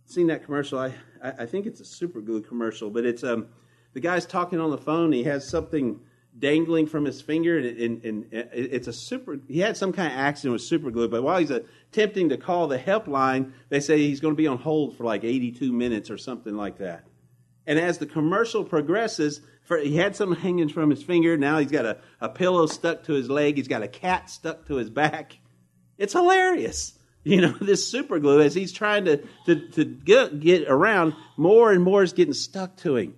seen 0.06 0.28
that 0.28 0.46
commercial? 0.46 0.80
I, 0.80 0.94
I 1.22 1.46
think 1.46 1.66
it's 1.66 1.82
a 1.82 1.86
super 1.86 2.22
glue 2.22 2.42
commercial, 2.42 2.90
but 2.90 3.06
it's 3.06 3.24
um, 3.24 3.48
the 3.94 4.00
guy's 4.00 4.26
talking 4.26 4.60
on 4.60 4.72
the 4.72 4.78
phone. 4.78 5.12
He 5.12 5.24
has 5.24 5.48
something 5.48 6.00
dangling 6.38 6.88
from 6.88 7.06
his 7.06 7.22
finger, 7.22 7.58
and, 7.58 7.66
and, 7.66 8.06
and, 8.06 8.50
it's 8.52 8.88
a 8.88 8.94
super. 8.94 9.38
He 9.48 9.60
had 9.60 9.78
some 9.78 9.94
kind 9.94 10.12
of 10.12 10.20
accident 10.20 10.54
with 10.54 10.62
super 10.62 10.92
glue, 10.92 11.08
but 11.08 11.24
while 11.24 11.40
he's 11.40 11.52
attempting 11.52 12.30
to 12.30 12.38
call 12.38 12.68
the 12.68 12.78
helpline, 12.78 13.54
they 13.70 13.80
say 13.80 13.98
he's 13.98 14.20
going 14.20 14.34
to 14.34 14.38
be 14.38 14.48
on 14.48 14.58
hold 14.58 14.98
for 14.98 15.04
like 15.04 15.24
82 15.24 15.72
minutes 15.72 16.10
or 16.10 16.18
something 16.18 16.56
like 16.56 16.80
that. 16.80 17.06
And 17.68 17.80
as 17.80 17.98
the 17.98 18.06
commercial 18.06 18.64
progresses, 18.64 19.42
for, 19.64 19.78
he 19.78 19.96
had 19.96 20.16
something 20.16 20.40
hanging 20.40 20.70
from 20.70 20.90
his 20.90 21.02
finger. 21.02 21.38
Now 21.38 21.58
he's 21.58 21.72
got 21.72 21.86
a, 21.86 21.98
a 22.22 22.30
pillow 22.30 22.68
stuck 22.68 23.04
to 23.06 23.14
his 23.14 23.30
leg. 23.30 23.58
He's 23.58 23.68
got 23.68 23.82
a 23.82 23.88
cat 23.88 24.30
stuck 24.30 24.68
to 24.68 24.76
his 24.76 24.90
back. 24.90 25.38
It's 25.98 26.14
hilarious. 26.14 26.94
You 27.24 27.42
know, 27.42 27.56
this 27.60 27.90
super 27.90 28.20
glue, 28.20 28.42
as 28.42 28.54
he's 28.54 28.72
trying 28.72 29.06
to, 29.06 29.24
to, 29.48 29.68
to 29.70 29.84
get, 29.84 30.40
get 30.40 30.68
around, 30.68 31.16
more 31.38 31.72
and 31.72 31.84
more 31.84 32.04
is 32.04 32.14
getting 32.14 32.36
stuck 32.36 32.78
to 32.78 32.98
him. 32.98 33.16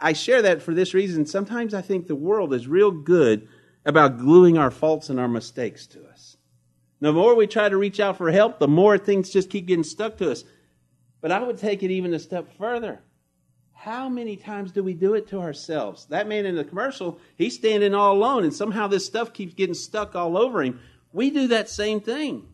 I 0.00 0.12
share 0.12 0.42
that 0.42 0.62
for 0.62 0.74
this 0.74 0.94
reason. 0.94 1.26
Sometimes 1.26 1.74
I 1.74 1.82
think 1.82 2.06
the 2.06 2.14
world 2.14 2.54
is 2.54 2.66
real 2.66 2.90
good 2.90 3.48
about 3.84 4.18
gluing 4.18 4.56
our 4.56 4.70
faults 4.70 5.10
and 5.10 5.20
our 5.20 5.28
mistakes 5.28 5.86
to 5.88 6.04
us. 6.06 6.36
The 7.00 7.12
more 7.12 7.34
we 7.34 7.46
try 7.46 7.68
to 7.68 7.76
reach 7.76 8.00
out 8.00 8.16
for 8.16 8.30
help, 8.30 8.58
the 8.58 8.68
more 8.68 8.96
things 8.96 9.30
just 9.30 9.50
keep 9.50 9.66
getting 9.66 9.84
stuck 9.84 10.16
to 10.18 10.30
us. 10.30 10.44
But 11.20 11.32
I 11.32 11.42
would 11.42 11.58
take 11.58 11.82
it 11.82 11.90
even 11.90 12.14
a 12.14 12.18
step 12.18 12.56
further. 12.56 13.00
How 13.72 14.08
many 14.08 14.36
times 14.36 14.72
do 14.72 14.82
we 14.82 14.94
do 14.94 15.14
it 15.14 15.28
to 15.28 15.40
ourselves? 15.40 16.06
That 16.06 16.28
man 16.28 16.46
in 16.46 16.56
the 16.56 16.64
commercial, 16.64 17.18
he's 17.36 17.54
standing 17.54 17.94
all 17.94 18.14
alone, 18.14 18.44
and 18.44 18.54
somehow 18.54 18.86
this 18.86 19.04
stuff 19.04 19.32
keeps 19.34 19.52
getting 19.52 19.74
stuck 19.74 20.14
all 20.14 20.38
over 20.38 20.62
him. 20.62 20.80
We 21.12 21.30
do 21.30 21.48
that 21.48 21.68
same 21.68 22.00
thing. 22.00 22.48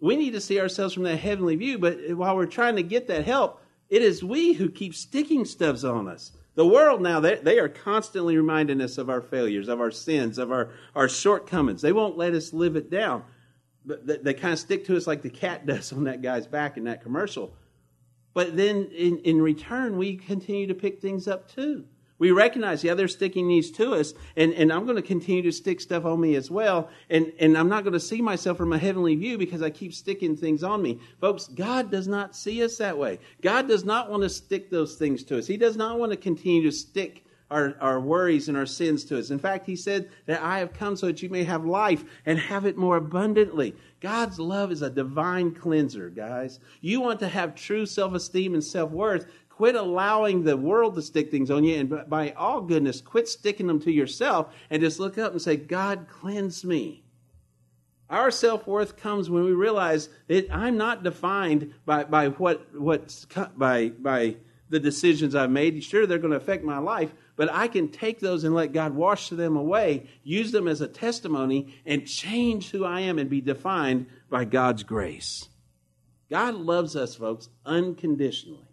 We 0.00 0.16
need 0.16 0.32
to 0.32 0.40
see 0.40 0.60
ourselves 0.60 0.94
from 0.94 1.04
that 1.04 1.16
heavenly 1.16 1.56
view, 1.56 1.78
but 1.78 2.14
while 2.14 2.36
we're 2.36 2.46
trying 2.46 2.76
to 2.76 2.82
get 2.82 3.08
that 3.08 3.24
help, 3.24 3.59
it 3.90 4.02
is 4.02 4.22
we 4.22 4.52
who 4.52 4.70
keep 4.70 4.94
sticking 4.94 5.44
stuffs 5.44 5.84
on 5.84 6.08
us. 6.08 6.32
The 6.54 6.66
world 6.66 7.02
now, 7.02 7.20
they, 7.20 7.36
they 7.36 7.58
are 7.58 7.68
constantly 7.68 8.36
reminding 8.36 8.80
us 8.80 8.98
of 8.98 9.10
our 9.10 9.20
failures, 9.20 9.68
of 9.68 9.80
our 9.80 9.90
sins, 9.90 10.38
of 10.38 10.52
our, 10.52 10.70
our 10.94 11.08
shortcomings. 11.08 11.82
They 11.82 11.92
won't 11.92 12.16
let 12.16 12.34
us 12.34 12.52
live 12.52 12.76
it 12.76 12.90
down. 12.90 13.24
But 13.84 14.06
they, 14.06 14.18
they 14.18 14.34
kind 14.34 14.52
of 14.52 14.58
stick 14.58 14.84
to 14.86 14.96
us 14.96 15.06
like 15.06 15.22
the 15.22 15.30
cat 15.30 15.66
does 15.66 15.92
on 15.92 16.04
that 16.04 16.22
guy's 16.22 16.46
back 16.46 16.76
in 16.76 16.84
that 16.84 17.02
commercial. 17.02 17.52
But 18.32 18.56
then 18.56 18.90
in, 18.96 19.18
in 19.18 19.42
return, 19.42 19.96
we 19.96 20.16
continue 20.16 20.68
to 20.68 20.74
pick 20.74 21.00
things 21.00 21.26
up 21.26 21.50
too. 21.50 21.84
We 22.20 22.32
recognize, 22.32 22.84
yeah, 22.84 22.92
they're 22.92 23.08
sticking 23.08 23.48
these 23.48 23.70
to 23.72 23.94
us, 23.94 24.12
and, 24.36 24.52
and 24.52 24.70
I'm 24.70 24.84
going 24.84 24.96
to 24.96 25.02
continue 25.02 25.42
to 25.42 25.52
stick 25.52 25.80
stuff 25.80 26.04
on 26.04 26.20
me 26.20 26.36
as 26.36 26.50
well. 26.50 26.90
And, 27.08 27.32
and 27.40 27.56
I'm 27.56 27.70
not 27.70 27.82
going 27.82 27.94
to 27.94 28.00
see 28.00 28.20
myself 28.20 28.58
from 28.58 28.74
a 28.74 28.78
heavenly 28.78 29.16
view 29.16 29.38
because 29.38 29.62
I 29.62 29.70
keep 29.70 29.94
sticking 29.94 30.36
things 30.36 30.62
on 30.62 30.82
me. 30.82 31.00
Folks, 31.18 31.48
God 31.48 31.90
does 31.90 32.06
not 32.06 32.36
see 32.36 32.62
us 32.62 32.76
that 32.76 32.98
way. 32.98 33.18
God 33.40 33.66
does 33.66 33.84
not 33.84 34.10
want 34.10 34.22
to 34.22 34.28
stick 34.28 34.70
those 34.70 34.96
things 34.96 35.24
to 35.24 35.38
us. 35.38 35.46
He 35.46 35.56
does 35.56 35.76
not 35.76 35.98
want 35.98 36.12
to 36.12 36.16
continue 36.18 36.62
to 36.64 36.70
stick 36.70 37.24
our, 37.50 37.74
our 37.80 37.98
worries 37.98 38.48
and 38.48 38.56
our 38.56 38.66
sins 38.66 39.04
to 39.04 39.18
us. 39.18 39.30
In 39.30 39.38
fact, 39.38 39.66
He 39.66 39.76
said 39.76 40.10
that 40.26 40.42
I 40.42 40.58
have 40.58 40.72
come 40.72 40.96
so 40.96 41.06
that 41.06 41.22
you 41.22 41.28
may 41.28 41.44
have 41.44 41.64
life 41.64 42.04
and 42.26 42.38
have 42.38 42.64
it 42.64 42.76
more 42.76 42.96
abundantly. 42.96 43.74
God's 44.00 44.38
love 44.38 44.70
is 44.72 44.82
a 44.82 44.90
divine 44.90 45.54
cleanser, 45.54 46.08
guys. 46.08 46.60
You 46.80 47.00
want 47.00 47.20
to 47.20 47.28
have 47.28 47.54
true 47.54 47.86
self 47.86 48.14
esteem 48.14 48.54
and 48.54 48.64
self 48.64 48.90
worth, 48.90 49.26
Quit 49.60 49.74
allowing 49.74 50.42
the 50.42 50.56
world 50.56 50.94
to 50.94 51.02
stick 51.02 51.30
things 51.30 51.50
on 51.50 51.64
you, 51.64 51.76
and 51.76 52.08
by 52.08 52.30
all 52.30 52.62
goodness, 52.62 53.02
quit 53.02 53.28
sticking 53.28 53.66
them 53.66 53.78
to 53.80 53.92
yourself 53.92 54.54
and 54.70 54.80
just 54.80 54.98
look 54.98 55.18
up 55.18 55.32
and 55.32 55.42
say, 55.42 55.54
God, 55.54 56.06
cleanse 56.08 56.64
me. 56.64 57.04
Our 58.08 58.30
self 58.30 58.66
worth 58.66 58.96
comes 58.96 59.28
when 59.28 59.44
we 59.44 59.52
realize 59.52 60.08
that 60.28 60.50
I'm 60.50 60.78
not 60.78 61.02
defined 61.02 61.74
by, 61.84 62.04
by 62.04 62.28
what 62.28 62.74
what's 62.74 63.26
by 63.54 63.90
by 63.90 64.36
the 64.70 64.80
decisions 64.80 65.34
I've 65.34 65.50
made. 65.50 65.84
Sure, 65.84 66.06
they're 66.06 66.16
going 66.16 66.30
to 66.30 66.38
affect 66.38 66.64
my 66.64 66.78
life, 66.78 67.12
but 67.36 67.52
I 67.52 67.68
can 67.68 67.88
take 67.88 68.18
those 68.18 68.44
and 68.44 68.54
let 68.54 68.72
God 68.72 68.94
wash 68.94 69.28
them 69.28 69.56
away, 69.56 70.08
use 70.22 70.52
them 70.52 70.68
as 70.68 70.80
a 70.80 70.88
testimony, 70.88 71.74
and 71.84 72.06
change 72.06 72.70
who 72.70 72.86
I 72.86 73.00
am 73.00 73.18
and 73.18 73.28
be 73.28 73.42
defined 73.42 74.06
by 74.30 74.46
God's 74.46 74.84
grace. 74.84 75.50
God 76.30 76.54
loves 76.54 76.96
us, 76.96 77.14
folks, 77.14 77.50
unconditionally. 77.66 78.69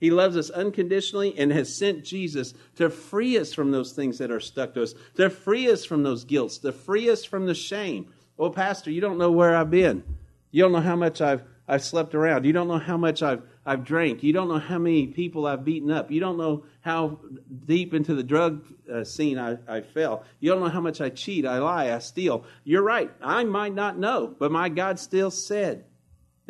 He 0.00 0.10
loves 0.10 0.36
us 0.36 0.48
unconditionally 0.48 1.38
and 1.38 1.52
has 1.52 1.74
sent 1.74 2.04
Jesus 2.04 2.54
to 2.76 2.88
free 2.88 3.38
us 3.38 3.52
from 3.52 3.70
those 3.70 3.92
things 3.92 4.16
that 4.18 4.30
are 4.30 4.40
stuck 4.40 4.72
to 4.74 4.82
us, 4.82 4.94
to 5.16 5.28
free 5.28 5.70
us 5.70 5.84
from 5.84 6.02
those 6.02 6.24
guilts, 6.24 6.58
to 6.58 6.72
free 6.72 7.10
us 7.10 7.22
from 7.22 7.44
the 7.44 7.54
shame. 7.54 8.10
Well, 8.38 8.50
Pastor, 8.50 8.90
you 8.90 9.02
don't 9.02 9.18
know 9.18 9.30
where 9.30 9.54
I've 9.54 9.70
been. 9.70 10.02
You 10.50 10.62
don't 10.62 10.72
know 10.72 10.80
how 10.80 10.96
much 10.96 11.20
I've, 11.20 11.42
I've 11.68 11.84
slept 11.84 12.14
around. 12.14 12.46
You 12.46 12.54
don't 12.54 12.66
know 12.66 12.78
how 12.78 12.96
much 12.96 13.22
I've, 13.22 13.42
I've 13.66 13.84
drank. 13.84 14.22
You 14.22 14.32
don't 14.32 14.48
know 14.48 14.58
how 14.58 14.78
many 14.78 15.06
people 15.06 15.46
I've 15.46 15.66
beaten 15.66 15.90
up. 15.90 16.10
You 16.10 16.18
don't 16.18 16.38
know 16.38 16.64
how 16.80 17.20
deep 17.66 17.92
into 17.92 18.14
the 18.14 18.22
drug 18.22 18.64
uh, 18.90 19.04
scene 19.04 19.38
I, 19.38 19.58
I 19.68 19.82
fell. 19.82 20.24
You 20.40 20.50
don't 20.50 20.60
know 20.60 20.70
how 20.70 20.80
much 20.80 21.02
I 21.02 21.10
cheat, 21.10 21.44
I 21.44 21.58
lie, 21.58 21.92
I 21.92 21.98
steal. 21.98 22.44
You're 22.64 22.82
right. 22.82 23.10
I 23.20 23.44
might 23.44 23.74
not 23.74 23.98
know, 23.98 24.34
but 24.38 24.50
my 24.50 24.70
God 24.70 24.98
still 24.98 25.30
said 25.30 25.84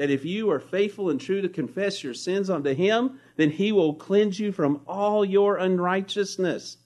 that 0.00 0.08
if 0.08 0.24
you 0.24 0.50
are 0.50 0.58
faithful 0.58 1.10
and 1.10 1.20
true 1.20 1.42
to 1.42 1.48
confess 1.50 2.02
your 2.02 2.14
sins 2.14 2.48
unto 2.48 2.72
Him, 2.72 3.20
then 3.36 3.50
he 3.50 3.70
will 3.70 3.92
cleanse 3.92 4.40
you 4.40 4.50
from 4.50 4.80
all 4.86 5.26
your 5.26 5.58
unrighteousness. 5.58 6.78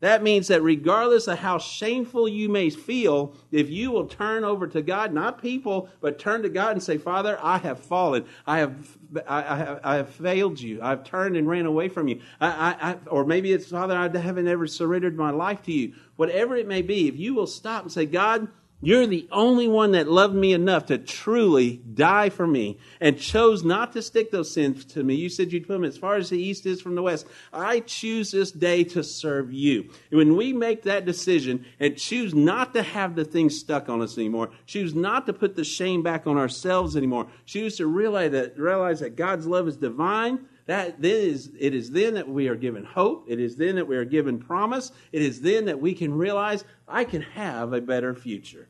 That 0.00 0.24
means 0.24 0.48
that 0.48 0.60
regardless 0.60 1.28
of 1.28 1.38
how 1.38 1.58
shameful 1.58 2.28
you 2.28 2.48
may 2.48 2.70
feel, 2.70 3.36
if 3.52 3.70
you 3.70 3.92
will 3.92 4.08
turn 4.08 4.42
over 4.42 4.66
to 4.66 4.82
God, 4.82 5.14
not 5.14 5.40
people, 5.40 5.88
but 6.00 6.18
turn 6.18 6.42
to 6.42 6.48
God 6.48 6.72
and 6.72 6.82
say, 6.82 6.98
Father, 6.98 7.38
I 7.40 7.58
have 7.58 7.78
fallen. 7.78 8.24
I 8.44 8.58
have, 8.58 8.98
I, 9.28 9.54
I 9.54 9.56
have, 9.58 9.80
I 9.84 9.94
have 9.94 10.08
failed 10.08 10.60
you. 10.60 10.82
I've 10.82 11.04
turned 11.04 11.36
and 11.36 11.48
ran 11.48 11.66
away 11.66 11.88
from 11.88 12.08
you. 12.08 12.20
I, 12.40 12.76
I, 12.80 12.96
or 13.08 13.24
maybe 13.24 13.52
it's, 13.52 13.70
Father, 13.70 13.94
I 13.94 14.08
haven't 14.18 14.48
ever 14.48 14.66
surrendered 14.66 15.16
my 15.16 15.30
life 15.30 15.62
to 15.62 15.72
you. 15.72 15.94
Whatever 16.16 16.56
it 16.56 16.66
may 16.66 16.82
be, 16.82 17.06
if 17.06 17.16
you 17.16 17.34
will 17.34 17.46
stop 17.46 17.84
and 17.84 17.92
say, 17.92 18.04
God, 18.04 18.48
you're 18.82 19.06
the 19.06 19.26
only 19.32 19.66
one 19.66 19.92
that 19.92 20.06
loved 20.06 20.34
me 20.34 20.52
enough 20.52 20.86
to 20.86 20.98
truly 20.98 21.80
die 21.94 22.28
for 22.28 22.46
me 22.46 22.78
and 23.00 23.18
chose 23.18 23.64
not 23.64 23.94
to 23.94 24.02
stick 24.02 24.30
those 24.30 24.52
sins 24.52 24.84
to 24.84 25.02
me. 25.02 25.14
You 25.14 25.30
said 25.30 25.50
you'd 25.50 25.66
put 25.66 25.72
them 25.72 25.84
as 25.84 25.96
far 25.96 26.16
as 26.16 26.28
the 26.28 26.38
east 26.38 26.66
is 26.66 26.82
from 26.82 26.94
the 26.94 27.02
west. 27.02 27.26
I 27.54 27.80
choose 27.80 28.30
this 28.30 28.52
day 28.52 28.84
to 28.84 29.02
serve 29.02 29.50
you. 29.50 29.90
And 30.10 30.18
when 30.18 30.36
we 30.36 30.52
make 30.52 30.82
that 30.82 31.06
decision 31.06 31.64
and 31.80 31.96
choose 31.96 32.34
not 32.34 32.74
to 32.74 32.82
have 32.82 33.16
the 33.16 33.24
things 33.24 33.58
stuck 33.58 33.88
on 33.88 34.02
us 34.02 34.18
anymore, 34.18 34.50
choose 34.66 34.94
not 34.94 35.24
to 35.26 35.32
put 35.32 35.56
the 35.56 35.64
shame 35.64 36.02
back 36.02 36.26
on 36.26 36.36
ourselves 36.36 36.96
anymore, 36.96 37.28
choose 37.46 37.78
to 37.78 37.86
realize 37.86 38.32
that, 38.32 38.58
realize 38.58 39.00
that 39.00 39.16
God's 39.16 39.46
love 39.46 39.68
is 39.68 39.78
divine, 39.78 40.40
that 40.66 41.04
is, 41.04 41.52
it 41.58 41.74
is 41.74 41.90
then 41.90 42.14
that 42.14 42.28
we 42.28 42.48
are 42.48 42.56
given 42.56 42.84
hope. 42.84 43.26
It 43.28 43.38
is 43.38 43.56
then 43.56 43.76
that 43.76 43.86
we 43.86 43.96
are 43.96 44.04
given 44.04 44.38
promise. 44.38 44.90
It 45.12 45.22
is 45.22 45.40
then 45.40 45.66
that 45.66 45.80
we 45.80 45.94
can 45.94 46.12
realize 46.12 46.64
I 46.88 47.04
can 47.04 47.22
have 47.22 47.72
a 47.72 47.80
better 47.80 48.14
future. 48.14 48.68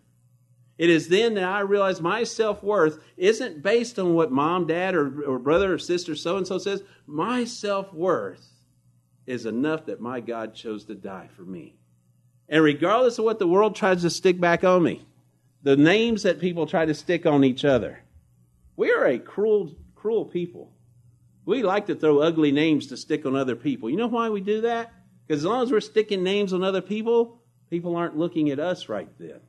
It 0.77 0.91
is 0.91 1.09
then 1.09 1.35
that 1.35 1.45
I 1.45 1.61
realize 1.61 2.03
my 2.03 2.25
self 2.25 2.63
worth 2.63 2.99
isn't 3.17 3.63
based 3.63 3.99
on 3.99 4.15
what 4.15 4.31
mom, 4.31 4.67
dad, 4.67 4.95
or, 4.95 5.23
or 5.23 5.39
brother 5.39 5.73
or 5.73 5.79
sister 5.79 6.15
so 6.15 6.37
and 6.37 6.47
so 6.47 6.59
says. 6.59 6.83
My 7.07 7.45
self 7.45 7.93
worth 7.95 8.47
is 9.27 9.47
enough 9.47 9.87
that 9.87 10.01
my 10.01 10.21
God 10.21 10.55
chose 10.55 10.85
to 10.85 10.95
die 10.95 11.29
for 11.35 11.43
me. 11.43 11.77
And 12.49 12.63
regardless 12.63 13.19
of 13.19 13.25
what 13.25 13.39
the 13.39 13.49
world 13.49 13.75
tries 13.75 14.03
to 14.03 14.11
stick 14.11 14.39
back 14.39 14.65
on 14.65 14.83
me, 14.83 15.07
the 15.63 15.77
names 15.77 16.23
that 16.25 16.41
people 16.41 16.67
try 16.67 16.85
to 16.85 16.95
stick 16.95 17.25
on 17.25 17.43
each 17.43 17.65
other, 17.65 18.01
we 18.77 18.93
are 18.93 19.07
a 19.07 19.19
cruel, 19.19 19.75
cruel 19.95 20.27
people. 20.27 20.76
We 21.47 21.63
like 21.63 21.87
to 21.87 21.95
throw 21.95 22.19
ugly 22.19 22.51
names 22.51 22.89
to 22.89 22.97
stick 22.97 23.25
on 23.25 23.37
other 23.37 23.55
people. 23.55 23.89
You 23.89 23.97
know 23.97 24.09
why 24.09 24.29
we 24.29 24.41
do 24.41 24.63
that? 24.63 24.93
Because 25.27 25.43
as 25.43 25.47
long 25.47 25.63
as 25.63 25.71
we're 25.71 25.81
sticking 25.81 26.25
names 26.25 26.53
on 26.53 26.65
other 26.65 26.83
people, 26.83 27.41
people 27.71 27.95
aren't 27.97 28.19
looking 28.19 28.51
at 28.51 28.59
us 28.59 28.89
right 28.89 29.09
then. 29.19 29.41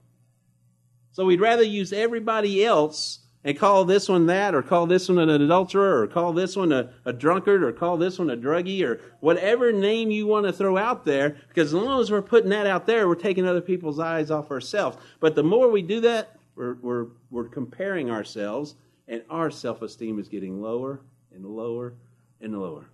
So 1.11 1.25
we'd 1.25 1.41
rather 1.41 1.63
use 1.63 1.91
everybody 1.91 2.63
else 2.63 3.19
and 3.43 3.57
call 3.57 3.85
this 3.85 4.07
one 4.07 4.27
that, 4.27 4.53
or 4.53 4.61
call 4.61 4.85
this 4.85 5.09
one 5.09 5.17
an 5.17 5.29
adulterer, 5.29 6.03
or 6.03 6.07
call 6.07 6.33
this 6.33 6.55
one 6.55 6.71
a, 6.71 6.93
a 7.05 7.13
drunkard, 7.13 7.63
or 7.63 7.71
call 7.71 7.97
this 7.97 8.19
one 8.19 8.29
a 8.29 8.37
druggie, 8.37 8.83
or 8.83 8.99
whatever 9.19 9.71
name 9.71 10.11
you 10.11 10.27
want 10.27 10.45
to 10.45 10.53
throw 10.53 10.77
out 10.77 11.05
there, 11.05 11.37
because 11.47 11.69
as 11.69 11.73
long 11.73 12.01
as 12.01 12.11
we're 12.11 12.21
putting 12.21 12.49
that 12.49 12.67
out 12.67 12.85
there, 12.85 13.07
we're 13.07 13.15
taking 13.15 13.47
other 13.47 13.61
people's 13.61 13.99
eyes 13.99 14.29
off 14.29 14.51
ourselves. 14.51 14.97
But 15.19 15.35
the 15.35 15.43
more 15.43 15.71
we 15.71 15.81
do 15.81 16.01
that, 16.01 16.37
we're, 16.55 16.75
we're, 16.75 17.07
we're 17.31 17.47
comparing 17.47 18.11
ourselves, 18.11 18.75
and 19.07 19.23
our 19.29 19.49
self 19.49 19.81
esteem 19.81 20.19
is 20.19 20.27
getting 20.27 20.61
lower 20.61 21.01
and 21.37 21.45
lower 21.45 21.93
and 22.41 22.59
lower. 22.59 22.89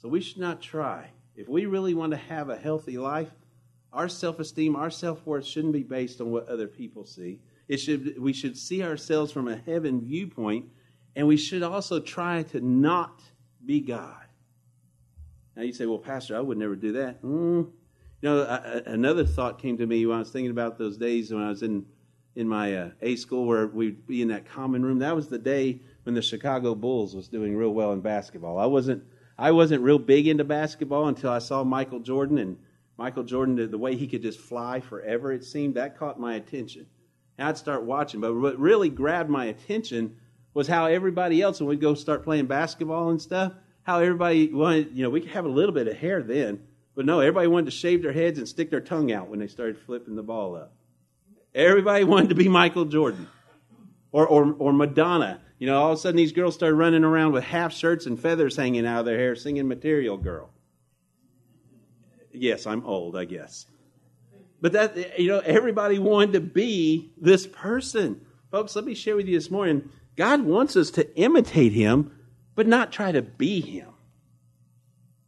So 0.00 0.08
we 0.08 0.20
should 0.20 0.38
not 0.38 0.60
try. 0.60 1.08
If 1.34 1.48
we 1.48 1.66
really 1.66 1.94
want 1.94 2.12
to 2.12 2.18
have 2.18 2.50
a 2.50 2.56
healthy 2.56 2.98
life, 2.98 3.30
our 3.92 4.08
self 4.08 4.38
esteem, 4.38 4.76
our 4.76 4.90
self 4.90 5.26
worth 5.26 5.46
shouldn't 5.46 5.72
be 5.72 5.82
based 5.82 6.20
on 6.20 6.30
what 6.30 6.48
other 6.48 6.66
people 6.66 7.04
see. 7.04 7.40
It 7.68 7.78
should, 7.78 8.20
we 8.20 8.32
should 8.32 8.56
see 8.56 8.82
ourselves 8.82 9.32
from 9.32 9.48
a 9.48 9.56
heaven 9.56 10.00
viewpoint, 10.00 10.66
and 11.16 11.26
we 11.26 11.36
should 11.36 11.62
also 11.62 12.00
try 12.00 12.42
to 12.44 12.60
not 12.60 13.22
be 13.64 13.80
God. 13.80 14.26
Now 15.56 15.62
you 15.62 15.72
say, 15.72 15.86
well, 15.86 15.98
Pastor, 15.98 16.36
I 16.36 16.40
would 16.40 16.58
never 16.58 16.76
do 16.76 16.92
that. 16.92 17.22
Mm. 17.22 17.70
You 18.20 18.28
know, 18.28 18.42
I, 18.42 18.90
another 18.90 19.24
thought 19.24 19.60
came 19.60 19.76
to 19.78 19.86
me 19.86 20.06
when 20.06 20.16
I 20.16 20.20
was 20.20 20.30
thinking 20.30 20.50
about 20.50 20.78
those 20.78 20.96
days 20.96 21.32
when 21.32 21.42
I 21.42 21.48
was 21.48 21.62
in 21.62 21.84
in 22.34 22.48
my 22.48 22.74
uh, 22.74 22.90
A 23.02 23.16
school 23.16 23.46
where 23.46 23.66
we'd 23.66 24.06
be 24.06 24.22
in 24.22 24.28
that 24.28 24.46
common 24.46 24.84
room. 24.84 24.98
That 25.00 25.14
was 25.14 25.28
the 25.28 25.38
day 25.38 25.80
when 26.04 26.14
the 26.14 26.22
Chicago 26.22 26.74
Bulls 26.74 27.14
was 27.14 27.28
doing 27.28 27.56
real 27.56 27.70
well 27.70 27.92
in 27.92 28.00
basketball. 28.00 28.58
I 28.58 28.66
wasn't 28.66 29.04
I 29.38 29.50
wasn't 29.50 29.82
real 29.82 29.98
big 29.98 30.28
into 30.28 30.44
basketball 30.44 31.08
until 31.08 31.30
I 31.30 31.38
saw 31.38 31.64
Michael 31.64 32.00
Jordan 32.00 32.38
and 32.38 32.58
Michael 32.96 33.24
Jordan 33.24 33.70
the 33.70 33.78
way 33.78 33.96
he 33.96 34.06
could 34.06 34.22
just 34.22 34.38
fly 34.38 34.80
forever. 34.80 35.32
It 35.32 35.44
seemed 35.44 35.74
that 35.74 35.98
caught 35.98 36.20
my 36.20 36.34
attention. 36.34 36.86
And 37.38 37.48
I'd 37.48 37.58
start 37.58 37.84
watching, 37.84 38.20
but 38.20 38.34
what 38.34 38.58
really 38.58 38.90
grabbed 38.90 39.30
my 39.30 39.46
attention 39.46 40.16
was 40.54 40.68
how 40.68 40.86
everybody 40.86 41.40
else 41.40 41.60
when 41.60 41.68
we'd 41.68 41.80
go 41.80 41.94
start 41.94 42.24
playing 42.24 42.46
basketball 42.46 43.08
and 43.10 43.20
stuff. 43.20 43.52
How 43.84 43.98
everybody 43.98 44.52
wanted, 44.52 44.90
you 44.94 45.02
know, 45.02 45.10
we 45.10 45.20
could 45.20 45.30
have 45.30 45.46
a 45.46 45.48
little 45.48 45.74
bit 45.74 45.88
of 45.88 45.96
hair 45.96 46.22
then, 46.22 46.60
but 46.94 47.04
no, 47.04 47.18
everybody 47.18 47.48
wanted 47.48 47.64
to 47.64 47.76
shave 47.76 48.02
their 48.02 48.12
heads 48.12 48.38
and 48.38 48.46
stick 48.46 48.70
their 48.70 48.80
tongue 48.80 49.10
out 49.10 49.28
when 49.28 49.40
they 49.40 49.48
started 49.48 49.78
flipping 49.78 50.14
the 50.14 50.22
ball 50.22 50.54
up. 50.54 50.72
Everybody 51.54 52.04
wanted 52.04 52.30
to 52.30 52.34
be 52.34 52.48
Michael 52.48 52.86
Jordan 52.86 53.28
or, 54.10 54.26
or, 54.26 54.54
or 54.58 54.72
Madonna. 54.72 55.40
You 55.58 55.66
know, 55.66 55.80
all 55.80 55.92
of 55.92 55.98
a 55.98 56.00
sudden 56.00 56.16
these 56.16 56.32
girls 56.32 56.54
started 56.54 56.74
running 56.76 57.04
around 57.04 57.32
with 57.32 57.44
half 57.44 57.72
shirts 57.72 58.06
and 58.06 58.18
feathers 58.18 58.56
hanging 58.56 58.86
out 58.86 59.00
of 59.00 59.06
their 59.06 59.18
hair 59.18 59.36
singing 59.36 59.68
Material 59.68 60.16
Girl. 60.16 60.50
Yes, 62.32 62.66
I'm 62.66 62.84
old, 62.86 63.16
I 63.16 63.26
guess. 63.26 63.66
But 64.60 64.72
that, 64.72 65.18
you 65.18 65.28
know, 65.28 65.40
everybody 65.40 65.98
wanted 65.98 66.32
to 66.32 66.40
be 66.40 67.12
this 67.16 67.46
person. 67.46 68.24
Folks, 68.50 68.74
let 68.74 68.84
me 68.84 68.94
share 68.94 69.16
with 69.16 69.26
you 69.26 69.38
this 69.38 69.50
morning 69.50 69.90
God 70.16 70.42
wants 70.42 70.76
us 70.76 70.90
to 70.92 71.16
imitate 71.16 71.72
Him, 71.72 72.12
but 72.54 72.66
not 72.66 72.92
try 72.92 73.12
to 73.12 73.22
be 73.22 73.60
Him. 73.60 73.88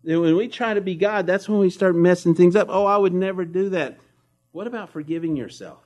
And 0.07 0.21
when 0.21 0.37
we 0.37 0.49
try 0.49 0.75
to 0.75 0.81
be 0.81 0.95
God, 0.95 1.27
that's 1.27 1.49
when 1.49 1.59
we 1.59 1.71
start 1.71 1.97
messing 1.97 2.35
things 2.35 2.57
up. 2.57 2.69
Oh, 2.71 2.85
I 2.87 2.97
would 2.97 3.15
never 3.15 3.45
do 3.45 3.71
that. 3.71 3.99
What 4.53 4.67
about 4.67 4.91
forgiving 4.91 5.37
yourself? 5.37 5.84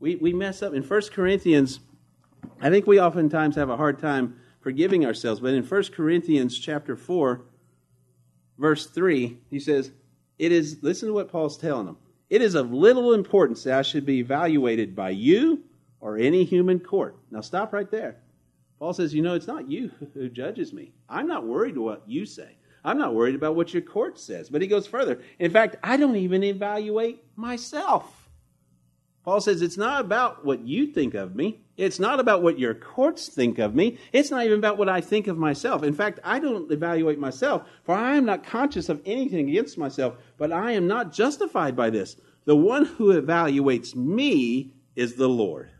We, 0.00 0.16
we 0.16 0.32
mess 0.32 0.62
up. 0.62 0.74
In 0.74 0.82
1 0.82 1.02
Corinthians, 1.12 1.80
I 2.60 2.70
think 2.70 2.86
we 2.86 3.00
oftentimes 3.00 3.56
have 3.56 3.70
a 3.70 3.76
hard 3.76 3.98
time 3.98 4.38
forgiving 4.60 5.06
ourselves, 5.06 5.40
but 5.40 5.54
in 5.54 5.64
1 5.64 5.82
Corinthians 5.94 6.58
chapter 6.58 6.96
4, 6.96 7.42
verse 8.58 8.86
3, 8.86 9.38
he 9.50 9.60
says, 9.60 9.92
It 10.38 10.52
is, 10.52 10.78
listen 10.82 11.08
to 11.08 11.14
what 11.14 11.30
Paul's 11.30 11.56
telling 11.56 11.86
them. 11.86 11.96
It 12.28 12.42
is 12.42 12.54
of 12.54 12.72
little 12.72 13.14
importance 13.14 13.62
that 13.64 13.78
I 13.78 13.82
should 13.82 14.04
be 14.04 14.18
evaluated 14.18 14.96
by 14.96 15.10
you 15.10 15.62
or 16.00 16.18
any 16.18 16.44
human 16.44 16.80
court. 16.80 17.16
Now 17.30 17.40
stop 17.40 17.72
right 17.72 17.90
there. 17.90 18.16
Paul 18.78 18.92
says, 18.92 19.14
You 19.14 19.22
know, 19.22 19.34
it's 19.34 19.46
not 19.46 19.70
you 19.70 19.90
who 20.14 20.28
judges 20.28 20.72
me. 20.72 20.92
I'm 21.08 21.26
not 21.26 21.46
worried 21.46 21.78
what 21.78 22.02
you 22.06 22.26
say. 22.26 22.56
I'm 22.84 22.98
not 22.98 23.14
worried 23.14 23.34
about 23.34 23.56
what 23.56 23.72
your 23.72 23.82
court 23.82 24.18
says. 24.18 24.48
But 24.48 24.62
he 24.62 24.68
goes 24.68 24.86
further. 24.86 25.20
In 25.38 25.50
fact, 25.50 25.76
I 25.82 25.96
don't 25.96 26.16
even 26.16 26.44
evaluate 26.44 27.22
myself. 27.34 28.15
Paul 29.26 29.40
says 29.40 29.60
it's 29.60 29.76
not 29.76 30.02
about 30.02 30.44
what 30.44 30.60
you 30.60 30.86
think 30.86 31.14
of 31.14 31.34
me. 31.34 31.58
It's 31.76 31.98
not 31.98 32.20
about 32.20 32.44
what 32.44 32.60
your 32.60 32.74
courts 32.74 33.28
think 33.28 33.58
of 33.58 33.74
me. 33.74 33.98
It's 34.12 34.30
not 34.30 34.44
even 34.46 34.60
about 34.60 34.78
what 34.78 34.88
I 34.88 35.00
think 35.00 35.26
of 35.26 35.36
myself. 35.36 35.82
In 35.82 35.94
fact, 35.94 36.20
I 36.22 36.38
don't 36.38 36.70
evaluate 36.70 37.18
myself, 37.18 37.66
for 37.82 37.96
I 37.96 38.14
am 38.14 38.24
not 38.24 38.46
conscious 38.46 38.88
of 38.88 39.02
anything 39.04 39.50
against 39.50 39.78
myself, 39.78 40.14
but 40.38 40.52
I 40.52 40.70
am 40.72 40.86
not 40.86 41.12
justified 41.12 41.74
by 41.74 41.90
this. 41.90 42.14
The 42.44 42.54
one 42.54 42.84
who 42.84 43.20
evaluates 43.20 43.96
me 43.96 44.70
is 44.94 45.16
the 45.16 45.28
Lord. 45.28 45.70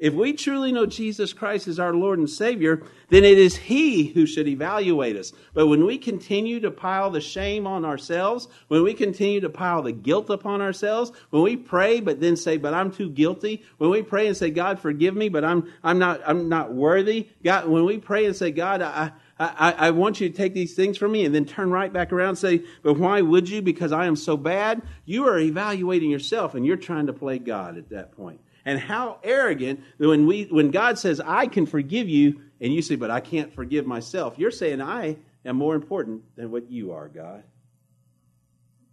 If 0.00 0.14
we 0.14 0.32
truly 0.32 0.72
know 0.72 0.86
Jesus 0.86 1.34
Christ 1.34 1.68
as 1.68 1.78
our 1.78 1.92
Lord 1.92 2.18
and 2.18 2.28
Savior, 2.28 2.82
then 3.10 3.22
it 3.22 3.36
is 3.36 3.54
He 3.54 4.06
who 4.06 4.24
should 4.24 4.48
evaluate 4.48 5.14
us. 5.14 5.30
But 5.52 5.66
when 5.66 5.84
we 5.84 5.98
continue 5.98 6.58
to 6.60 6.70
pile 6.70 7.10
the 7.10 7.20
shame 7.20 7.66
on 7.66 7.84
ourselves, 7.84 8.48
when 8.68 8.82
we 8.82 8.94
continue 8.94 9.40
to 9.42 9.50
pile 9.50 9.82
the 9.82 9.92
guilt 9.92 10.30
upon 10.30 10.62
ourselves, 10.62 11.12
when 11.28 11.42
we 11.42 11.54
pray 11.54 12.00
but 12.00 12.18
then 12.18 12.36
say, 12.36 12.56
"But 12.56 12.72
I'm 12.72 12.90
too 12.90 13.10
guilty," 13.10 13.62
when 13.76 13.90
we 13.90 14.00
pray 14.02 14.26
and 14.26 14.34
say, 14.36 14.50
"God, 14.50 14.80
forgive 14.80 15.14
me," 15.14 15.28
but 15.28 15.44
I'm 15.44 15.70
I'm 15.84 15.98
not 15.98 16.22
I'm 16.26 16.48
not 16.48 16.72
worthy. 16.72 17.28
God, 17.44 17.68
when 17.68 17.84
we 17.84 17.98
pray 17.98 18.24
and 18.24 18.34
say, 18.34 18.50
"God, 18.50 18.82
I." 18.82 19.12
I, 19.42 19.74
I, 19.78 19.90
want 19.92 20.20
you 20.20 20.28
to 20.28 20.36
take 20.36 20.52
these 20.52 20.74
things 20.74 20.98
from 20.98 21.12
me 21.12 21.24
and 21.24 21.34
then 21.34 21.46
turn 21.46 21.70
right 21.70 21.90
back 21.90 22.12
around 22.12 22.28
and 22.28 22.38
say, 22.38 22.62
But 22.82 22.98
why 22.98 23.22
would 23.22 23.48
you? 23.48 23.62
Because 23.62 23.90
I 23.90 24.04
am 24.04 24.14
so 24.14 24.36
bad. 24.36 24.82
You 25.06 25.26
are 25.28 25.38
evaluating 25.38 26.10
yourself 26.10 26.54
and 26.54 26.66
you're 26.66 26.76
trying 26.76 27.06
to 27.06 27.14
play 27.14 27.38
God 27.38 27.78
at 27.78 27.88
that 27.88 28.12
point. 28.12 28.38
And 28.64 28.78
how 28.78 29.18
arrogant 29.22 29.80
when 29.98 30.26
we 30.26 30.44
when 30.44 30.70
God 30.70 30.98
says, 30.98 31.20
I 31.20 31.46
can 31.46 31.66
forgive 31.66 32.08
you, 32.08 32.40
and 32.60 32.74
you 32.74 32.82
say, 32.82 32.96
But 32.96 33.10
I 33.10 33.20
can't 33.20 33.54
forgive 33.54 33.86
myself. 33.86 34.38
You're 34.38 34.50
saying 34.50 34.80
I 34.82 35.16
am 35.44 35.56
more 35.56 35.74
important 35.74 36.22
than 36.36 36.50
what 36.50 36.70
you 36.70 36.92
are, 36.92 37.08
God. 37.08 37.42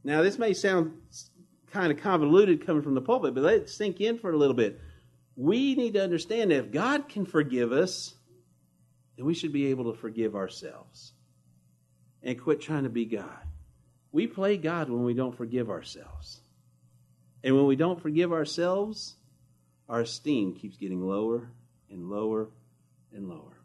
Now 0.04 0.22
this 0.22 0.40
may 0.40 0.54
sound 0.54 0.94
kind 1.72 1.92
of 1.92 2.00
convoluted 2.00 2.66
coming 2.66 2.82
from 2.82 2.96
the 2.96 3.02
pulpit, 3.02 3.34
but 3.34 3.44
let 3.44 3.56
it 3.56 3.70
sink 3.70 4.00
in 4.00 4.18
for 4.18 4.32
a 4.32 4.38
little 4.38 4.56
bit. 4.56 4.80
We 5.36 5.76
need 5.76 5.94
to 5.94 6.04
understand 6.04 6.52
that 6.52 6.58
if 6.58 6.72
God 6.72 7.10
can 7.10 7.26
forgive 7.26 7.72
us, 7.72 8.16
then 9.18 9.26
we 9.26 9.34
should 9.34 9.52
be 9.52 9.68
able 9.68 9.92
to 9.92 10.00
forgive 10.00 10.36
ourselves 10.36 11.14
and 12.24 12.42
quit 12.42 12.62
trying 12.62 12.84
to 12.84 12.90
be 12.90 13.06
God. 13.06 13.46
We 14.12 14.28
play 14.28 14.58
God 14.58 14.90
when 14.90 15.04
we 15.04 15.14
don't 15.14 15.36
forgive 15.36 15.70
ourselves. 15.70 16.42
And 17.44 17.56
when 17.56 17.66
we 17.66 17.76
don't 17.76 18.02
forgive 18.02 18.32
ourselves, 18.32 19.16
our 19.90 20.02
esteem 20.02 20.54
keeps 20.54 20.78
getting 20.78 21.08
lower 21.08 21.50
and 21.90 22.10
lower 22.10 22.50
and 23.14 23.30
lower. 23.30 23.58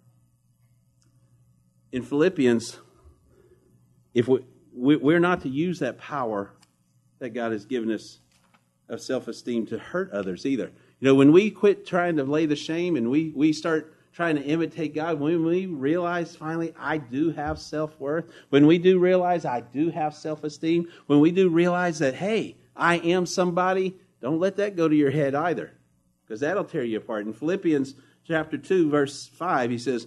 In 1.91 2.03
Philippians 2.03 2.79
if 4.15 4.29
we, 4.29 4.41
we're 4.75 5.21
not 5.21 5.43
to 5.43 5.49
use 5.49 5.79
that 5.79 5.99
power 5.99 6.51
that 7.19 7.31
God 7.31 7.53
has 7.53 7.65
given 7.65 7.91
us 7.91 8.19
of 8.89 9.01
self 9.01 9.29
esteem 9.29 9.67
to 9.67 9.79
hurt 9.79 10.11
others 10.11 10.45
either. 10.45 10.71
You 11.01 11.09
know, 11.09 11.15
when 11.15 11.33
we 11.33 11.51
quit 11.51 11.87
trying 11.87 12.17
to 12.17 12.25
lay 12.25 12.47
the 12.47 12.57
shame 12.57 12.97
and 12.97 13.11
we, 13.11 13.33
we 13.35 13.53
start 13.53 13.95
trying 14.13 14.37
to 14.37 14.43
imitate 14.43 14.95
God, 14.95 15.19
when 15.19 15.45
we 15.45 15.67
realize 15.67 16.37
finally 16.37 16.75
I 16.79 16.99
do 16.99 17.31
have 17.31 17.59
self 17.59 17.99
worth, 17.99 18.31
when 18.51 18.67
we 18.67 18.79
do 18.79 18.99
realize 18.99 19.45
I 19.45 19.61
do 19.61 19.91
have 19.91 20.15
self 20.15 20.45
esteem, 20.45 20.89
when 21.07 21.21
we 21.21 21.31
do 21.31 21.49
realize 21.49 21.99
that, 22.01 22.15
hey, 22.15 22.57
I 22.77 22.97
am 22.97 23.27
somebody, 23.27 23.95
don't 24.21 24.41
let 24.41 24.57
that 24.57 24.77
go 24.77 24.89
to 24.89 24.95
your 24.95 25.11
head 25.11 25.35
either, 25.35 25.73
because 26.33 26.41
that'll 26.41 26.65
tear 26.65 26.83
you 26.83 26.97
apart. 26.97 27.27
In 27.27 27.35
Philippians 27.35 27.95
chapter 28.27 28.57
2, 28.57 28.89
verse 28.89 29.27
5, 29.27 29.71
he 29.71 29.77
says, 29.77 30.07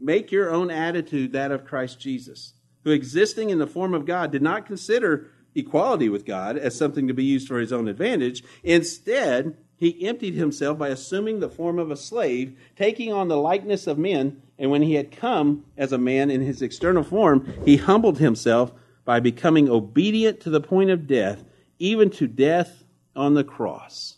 Make 0.00 0.32
your 0.32 0.50
own 0.50 0.70
attitude 0.70 1.32
that 1.32 1.52
of 1.52 1.66
Christ 1.66 2.00
Jesus, 2.00 2.54
who 2.82 2.92
existing 2.92 3.50
in 3.50 3.58
the 3.58 3.66
form 3.66 3.92
of 3.92 4.06
God 4.06 4.32
did 4.32 4.40
not 4.40 4.64
consider 4.64 5.26
equality 5.54 6.08
with 6.08 6.24
God 6.24 6.56
as 6.56 6.74
something 6.74 7.06
to 7.08 7.12
be 7.12 7.24
used 7.24 7.46
for 7.46 7.58
his 7.58 7.74
own 7.74 7.88
advantage. 7.88 8.42
Instead, 8.62 9.54
he 9.76 10.06
emptied 10.06 10.32
himself 10.32 10.78
by 10.78 10.88
assuming 10.88 11.40
the 11.40 11.50
form 11.50 11.78
of 11.78 11.90
a 11.90 11.96
slave, 11.98 12.58
taking 12.74 13.12
on 13.12 13.28
the 13.28 13.36
likeness 13.36 13.86
of 13.86 13.98
men, 13.98 14.40
and 14.58 14.70
when 14.70 14.80
he 14.80 14.94
had 14.94 15.14
come 15.14 15.66
as 15.76 15.92
a 15.92 15.98
man 15.98 16.30
in 16.30 16.40
his 16.40 16.62
external 16.62 17.02
form, 17.02 17.52
he 17.66 17.76
humbled 17.76 18.16
himself 18.16 18.72
by 19.04 19.20
becoming 19.20 19.68
obedient 19.68 20.40
to 20.40 20.48
the 20.48 20.62
point 20.62 20.88
of 20.88 21.06
death, 21.06 21.44
even 21.78 22.08
to 22.08 22.26
death 22.26 22.84
on 23.14 23.34
the 23.34 23.44
cross. 23.44 24.13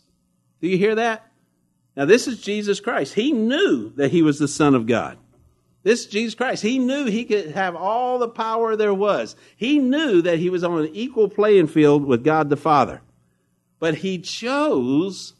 Do 0.61 0.67
you 0.67 0.77
hear 0.77 0.95
that? 0.95 1.31
Now, 1.95 2.05
this 2.05 2.27
is 2.27 2.41
Jesus 2.41 2.79
Christ. 2.79 3.15
He 3.15 3.31
knew 3.31 3.91
that 3.95 4.11
he 4.11 4.21
was 4.21 4.39
the 4.39 4.47
Son 4.47 4.75
of 4.75 4.85
God. 4.85 5.17
This 5.83 6.01
is 6.01 6.07
Jesus 6.07 6.35
Christ, 6.35 6.63
he 6.63 6.79
knew 6.79 7.05
he 7.05 7.23
could 7.23 7.51
have 7.51 7.75
all 7.75 8.19
the 8.19 8.27
power 8.27 8.75
there 8.75 8.93
was. 8.93 9.37
He 9.55 9.79
knew 9.79 10.21
that 10.21 10.37
he 10.37 10.49
was 10.49 10.63
on 10.63 10.79
an 10.79 10.89
equal 10.93 11.29
playing 11.29 11.67
field 11.67 12.03
with 12.03 12.25
God 12.25 12.49
the 12.49 12.57
Father. 12.57 13.01
But 13.79 13.95
he 13.95 14.19
chose 14.19 15.33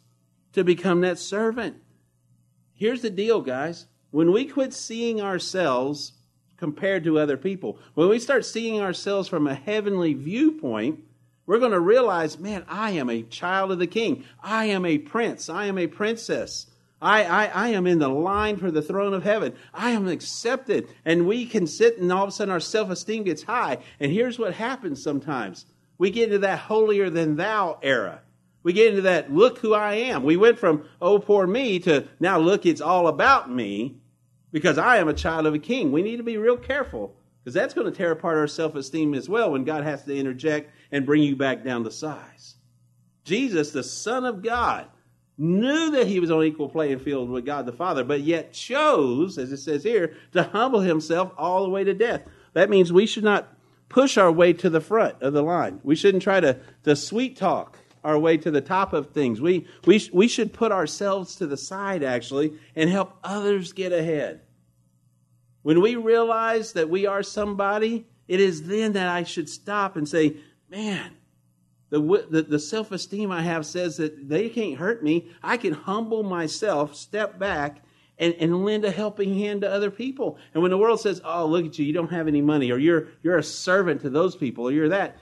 to 0.54 0.64
become 0.64 1.02
that 1.02 1.18
servant. 1.18 1.76
Here's 2.72 3.02
the 3.02 3.10
deal, 3.10 3.42
guys. 3.42 3.86
When 4.10 4.32
we 4.32 4.46
quit 4.46 4.72
seeing 4.72 5.20
ourselves 5.20 6.14
compared 6.56 7.04
to 7.04 7.18
other 7.18 7.36
people, 7.36 7.78
when 7.94 8.08
we 8.08 8.18
start 8.18 8.46
seeing 8.46 8.80
ourselves 8.80 9.28
from 9.28 9.46
a 9.46 9.54
heavenly 9.54 10.14
viewpoint, 10.14 11.00
we're 11.48 11.58
going 11.58 11.72
to 11.72 11.80
realize, 11.80 12.38
man, 12.38 12.62
I 12.68 12.90
am 12.90 13.08
a 13.08 13.22
child 13.22 13.72
of 13.72 13.78
the 13.78 13.86
king. 13.86 14.24
I 14.42 14.66
am 14.66 14.84
a 14.84 14.98
prince. 14.98 15.48
I 15.48 15.64
am 15.64 15.78
a 15.78 15.86
princess. 15.86 16.66
I, 17.00 17.24
I, 17.24 17.46
I 17.46 17.68
am 17.68 17.86
in 17.86 18.00
the 18.00 18.10
line 18.10 18.58
for 18.58 18.70
the 18.70 18.82
throne 18.82 19.14
of 19.14 19.24
heaven. 19.24 19.54
I 19.72 19.92
am 19.92 20.08
accepted. 20.08 20.88
And 21.06 21.26
we 21.26 21.46
can 21.46 21.66
sit 21.66 21.96
and 21.96 22.12
all 22.12 22.24
of 22.24 22.28
a 22.28 22.32
sudden 22.32 22.52
our 22.52 22.60
self 22.60 22.90
esteem 22.90 23.22
gets 23.22 23.44
high. 23.44 23.78
And 23.98 24.12
here's 24.12 24.38
what 24.38 24.52
happens 24.52 25.02
sometimes 25.02 25.64
we 25.96 26.10
get 26.10 26.24
into 26.24 26.40
that 26.40 26.58
holier 26.58 27.08
than 27.08 27.36
thou 27.36 27.78
era. 27.82 28.20
We 28.62 28.74
get 28.74 28.90
into 28.90 29.02
that, 29.02 29.32
look 29.32 29.58
who 29.60 29.72
I 29.72 29.94
am. 29.94 30.24
We 30.24 30.36
went 30.36 30.58
from, 30.58 30.84
oh, 31.00 31.18
poor 31.18 31.46
me, 31.46 31.78
to 31.80 32.06
now 32.20 32.38
look, 32.38 32.66
it's 32.66 32.82
all 32.82 33.08
about 33.08 33.50
me 33.50 33.96
because 34.52 34.76
I 34.76 34.98
am 34.98 35.08
a 35.08 35.14
child 35.14 35.46
of 35.46 35.54
a 35.54 35.58
king. 35.58 35.92
We 35.92 36.02
need 36.02 36.18
to 36.18 36.22
be 36.22 36.36
real 36.36 36.58
careful 36.58 37.16
because 37.42 37.54
that's 37.54 37.74
going 37.74 37.90
to 37.90 37.96
tear 37.96 38.12
apart 38.12 38.36
our 38.36 38.46
self 38.46 38.74
esteem 38.74 39.14
as 39.14 39.28
well 39.28 39.52
when 39.52 39.64
God 39.64 39.84
has 39.84 40.04
to 40.04 40.16
interject 40.16 40.70
and 40.92 41.06
bring 41.06 41.22
you 41.22 41.36
back 41.36 41.64
down 41.64 41.84
to 41.84 41.90
size. 41.90 42.56
Jesus, 43.24 43.72
the 43.72 43.82
Son 43.82 44.24
of 44.24 44.42
God, 44.42 44.86
knew 45.36 45.92
that 45.92 46.06
he 46.06 46.18
was 46.18 46.30
on 46.30 46.42
equal 46.42 46.68
playing 46.68 46.98
field 46.98 47.30
with 47.30 47.46
God 47.46 47.64
the 47.64 47.72
Father, 47.72 48.02
but 48.02 48.20
yet 48.20 48.52
chose, 48.52 49.38
as 49.38 49.52
it 49.52 49.58
says 49.58 49.84
here, 49.84 50.14
to 50.32 50.42
humble 50.42 50.80
himself 50.80 51.32
all 51.38 51.62
the 51.62 51.70
way 51.70 51.84
to 51.84 51.94
death. 51.94 52.22
That 52.54 52.70
means 52.70 52.92
we 52.92 53.06
should 53.06 53.24
not 53.24 53.48
push 53.88 54.18
our 54.18 54.32
way 54.32 54.52
to 54.54 54.68
the 54.68 54.80
front 54.80 55.22
of 55.22 55.32
the 55.32 55.42
line. 55.42 55.80
We 55.82 55.94
shouldn't 55.94 56.22
try 56.22 56.40
to, 56.40 56.58
to 56.84 56.96
sweet 56.96 57.36
talk 57.36 57.78
our 58.04 58.18
way 58.18 58.36
to 58.38 58.50
the 58.50 58.60
top 58.60 58.92
of 58.92 59.10
things. 59.10 59.40
We, 59.40 59.66
we, 59.86 60.08
we 60.12 60.28
should 60.28 60.52
put 60.52 60.72
ourselves 60.72 61.36
to 61.36 61.46
the 61.46 61.56
side, 61.56 62.02
actually, 62.02 62.54
and 62.74 62.90
help 62.90 63.16
others 63.22 63.72
get 63.72 63.92
ahead. 63.92 64.40
When 65.62 65.80
we 65.80 65.96
realize 65.96 66.72
that 66.72 66.88
we 66.88 67.06
are 67.06 67.22
somebody, 67.22 68.06
it 68.26 68.40
is 68.40 68.64
then 68.64 68.92
that 68.92 69.08
I 69.08 69.24
should 69.24 69.48
stop 69.48 69.96
and 69.96 70.08
say, 70.08 70.36
man, 70.68 71.12
the, 71.90 72.26
the, 72.30 72.42
the 72.42 72.58
self 72.58 72.92
esteem 72.92 73.30
I 73.30 73.42
have 73.42 73.64
says 73.64 73.96
that 73.96 74.28
they 74.28 74.48
can't 74.48 74.78
hurt 74.78 75.02
me. 75.02 75.30
I 75.42 75.56
can 75.56 75.72
humble 75.72 76.22
myself, 76.22 76.94
step 76.94 77.38
back, 77.38 77.82
and, 78.18 78.34
and 78.34 78.64
lend 78.64 78.84
a 78.84 78.90
helping 78.90 79.38
hand 79.38 79.62
to 79.62 79.70
other 79.70 79.90
people. 79.90 80.38
And 80.52 80.62
when 80.62 80.70
the 80.70 80.78
world 80.78 81.00
says, 81.00 81.20
oh, 81.24 81.46
look 81.46 81.64
at 81.64 81.78
you, 81.78 81.86
you 81.86 81.92
don't 81.92 82.10
have 82.10 82.28
any 82.28 82.42
money, 82.42 82.70
or 82.70 82.78
you're, 82.78 83.08
you're 83.22 83.38
a 83.38 83.42
servant 83.42 84.02
to 84.02 84.10
those 84.10 84.36
people, 84.36 84.68
or 84.68 84.72
you're 84.72 84.88
that, 84.90 85.16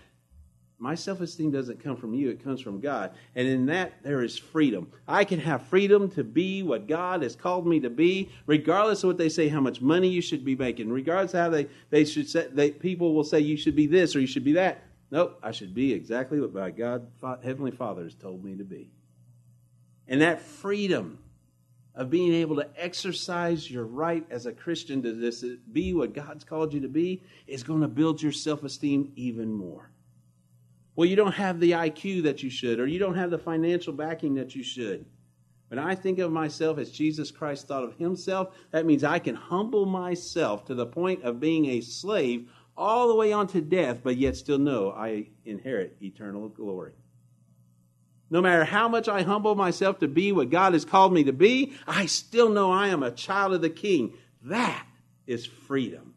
my 0.79 0.95
self 0.95 1.21
esteem 1.21 1.51
doesn't 1.51 1.83
come 1.83 1.97
from 1.97 2.13
you, 2.13 2.29
it 2.29 2.45
comes 2.45 2.61
from 2.61 2.81
God. 2.81 3.13
And 3.35 3.49
in 3.49 3.67
that, 3.67 4.03
there 4.03 4.23
is 4.23 4.37
freedom. 4.37 4.91
I 5.09 5.25
can 5.25 5.41
have 5.41 5.63
freedom 5.69 6.11
to 6.11 6.25
be 6.25 6.63
what 6.63 6.87
God 6.87 7.23
has 7.23 7.35
called 7.35 7.67
me 7.67 7.81
to 7.81 7.91
be, 7.91 8.31
regardless 8.47 9.03
of 9.03 9.09
what 9.09 9.19
they 9.19 9.31
say, 9.31 9.49
how 9.49 9.61
much 9.61 9.81
money 9.81 10.09
you 10.09 10.21
should 10.21 10.45
be 10.45 10.55
making, 10.55 10.91
regardless 10.91 11.33
of 11.33 11.41
how 11.41 11.51
they, 11.51 11.69
they 11.91 12.05
should 12.05 12.29
say, 12.29 12.49
they, 12.53 12.71
people 12.71 13.15
will 13.15 13.25
say 13.25 13.41
you 13.41 13.57
should 13.57 13.77
be 13.77 13.87
this 13.87 14.15
or 14.15 14.21
you 14.21 14.27
should 14.27 14.45
be 14.45 14.53
that. 14.53 14.83
Nope, 15.11 15.39
I 15.43 15.53
should 15.53 15.75
be 15.75 15.93
exactly 15.93 16.41
what 16.41 16.53
my 16.53 16.71
God, 16.71 17.07
Heavenly 17.43 17.71
Father, 17.71 18.03
has 18.03 18.15
told 18.15 18.45
me 18.45 18.57
to 18.57 18.65
be. 18.65 18.91
And 20.09 20.21
that 20.21 20.41
freedom 20.41 21.19
of 21.95 22.11
being 22.11 22.35
able 22.35 22.57
to 22.57 22.69
exercise 22.77 23.71
your 23.71 23.85
right 23.85 24.27
as 24.29 24.45
a 24.45 24.53
Christian 24.53 25.03
to 25.03 25.15
this, 25.15 25.43
be 25.73 25.95
what 25.95 26.13
God's 26.13 26.45
called 26.45 26.75
you 26.75 26.81
to 26.81 26.89
be 26.89 27.23
is 27.47 27.63
going 27.63 27.81
to 27.81 27.89
build 27.89 28.21
your 28.21 28.33
self 28.33 28.63
esteem 28.63 29.13
even 29.17 29.53
more. 29.53 29.91
Well, 30.97 31.07
you 31.07 31.15
don't 31.15 31.35
have 31.35 31.61
the 31.61 31.73
IQ 31.73 32.23
that 32.25 32.43
you 32.43 32.49
should, 32.49 32.81
or 32.81 32.87
you 32.87 32.99
don't 32.99 33.15
have 33.15 33.31
the 33.31 33.39
financial 33.39 33.93
backing 33.93 34.35
that 34.35 34.57
you 34.57 34.65
should. 34.65 35.05
When 35.69 35.79
I 35.79 35.95
think 35.95 36.19
of 36.19 36.33
myself 36.33 36.79
as 36.79 36.91
Jesus 36.91 37.31
Christ 37.31 37.69
thought 37.69 37.85
of 37.85 37.95
himself, 37.95 38.57
that 38.71 38.87
means 38.87 39.05
I 39.05 39.19
can 39.19 39.35
humble 39.35 39.85
myself 39.85 40.65
to 40.67 40.75
the 40.75 40.87
point 40.87 41.23
of 41.23 41.39
being 41.39 41.67
a 41.67 41.81
slave 41.83 42.49
all 42.77 43.09
the 43.09 43.15
way 43.15 43.33
on 43.33 43.47
to 43.49 43.61
death, 43.61 44.01
but 44.03 44.17
yet 44.17 44.37
still 44.37 44.59
know 44.59 44.91
I 44.91 45.29
inherit 45.45 45.97
eternal 46.01 46.49
glory. 46.49 46.93
No 48.31 48.41
matter 48.41 48.65
how 48.65 48.89
much 48.89 49.09
I 49.09 49.23
humble 49.23 49.55
myself 49.55 49.99
to 50.01 50.09
be 50.09 50.33
what 50.33 50.51
God 50.51 50.73
has 50.73 50.85
called 50.85 51.13
me 51.13 51.25
to 51.25 51.33
be, 51.33 51.75
I 51.87 52.07
still 52.07 52.49
know 52.49 52.73
I 52.73 52.89
am 52.89 53.03
a 53.03 53.11
child 53.11 53.55
of 53.55 53.61
the 53.61 53.71
King. 53.71 54.15
That 54.43 54.87
is 55.27 55.47
freedom. 55.47 56.16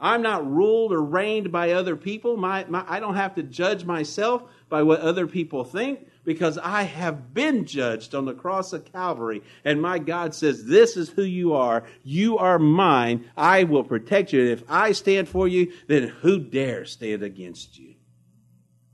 I'm 0.00 0.22
not 0.22 0.48
ruled 0.48 0.92
or 0.92 1.02
reigned 1.02 1.50
by 1.50 1.72
other 1.72 1.96
people. 1.96 2.36
My, 2.36 2.64
my, 2.68 2.84
I 2.86 3.00
don't 3.00 3.16
have 3.16 3.34
to 3.36 3.42
judge 3.42 3.84
myself 3.84 4.42
by 4.68 4.82
what 4.82 5.00
other 5.00 5.26
people 5.26 5.64
think 5.64 6.06
because 6.24 6.58
I 6.58 6.82
have 6.82 7.32
been 7.32 7.64
judged 7.64 8.14
on 8.14 8.26
the 8.26 8.34
cross 8.34 8.72
of 8.72 8.92
Calvary. 8.92 9.42
And 9.64 9.80
my 9.80 9.98
God 9.98 10.34
says, 10.34 10.66
This 10.66 10.96
is 10.96 11.08
who 11.08 11.22
you 11.22 11.54
are. 11.54 11.84
You 12.04 12.36
are 12.38 12.58
mine. 12.58 13.30
I 13.36 13.64
will 13.64 13.84
protect 13.84 14.32
you. 14.32 14.40
And 14.40 14.50
if 14.50 14.64
I 14.68 14.92
stand 14.92 15.28
for 15.28 15.48
you, 15.48 15.72
then 15.86 16.08
who 16.08 16.38
dares 16.38 16.92
stand 16.92 17.22
against 17.22 17.78
you? 17.78 17.95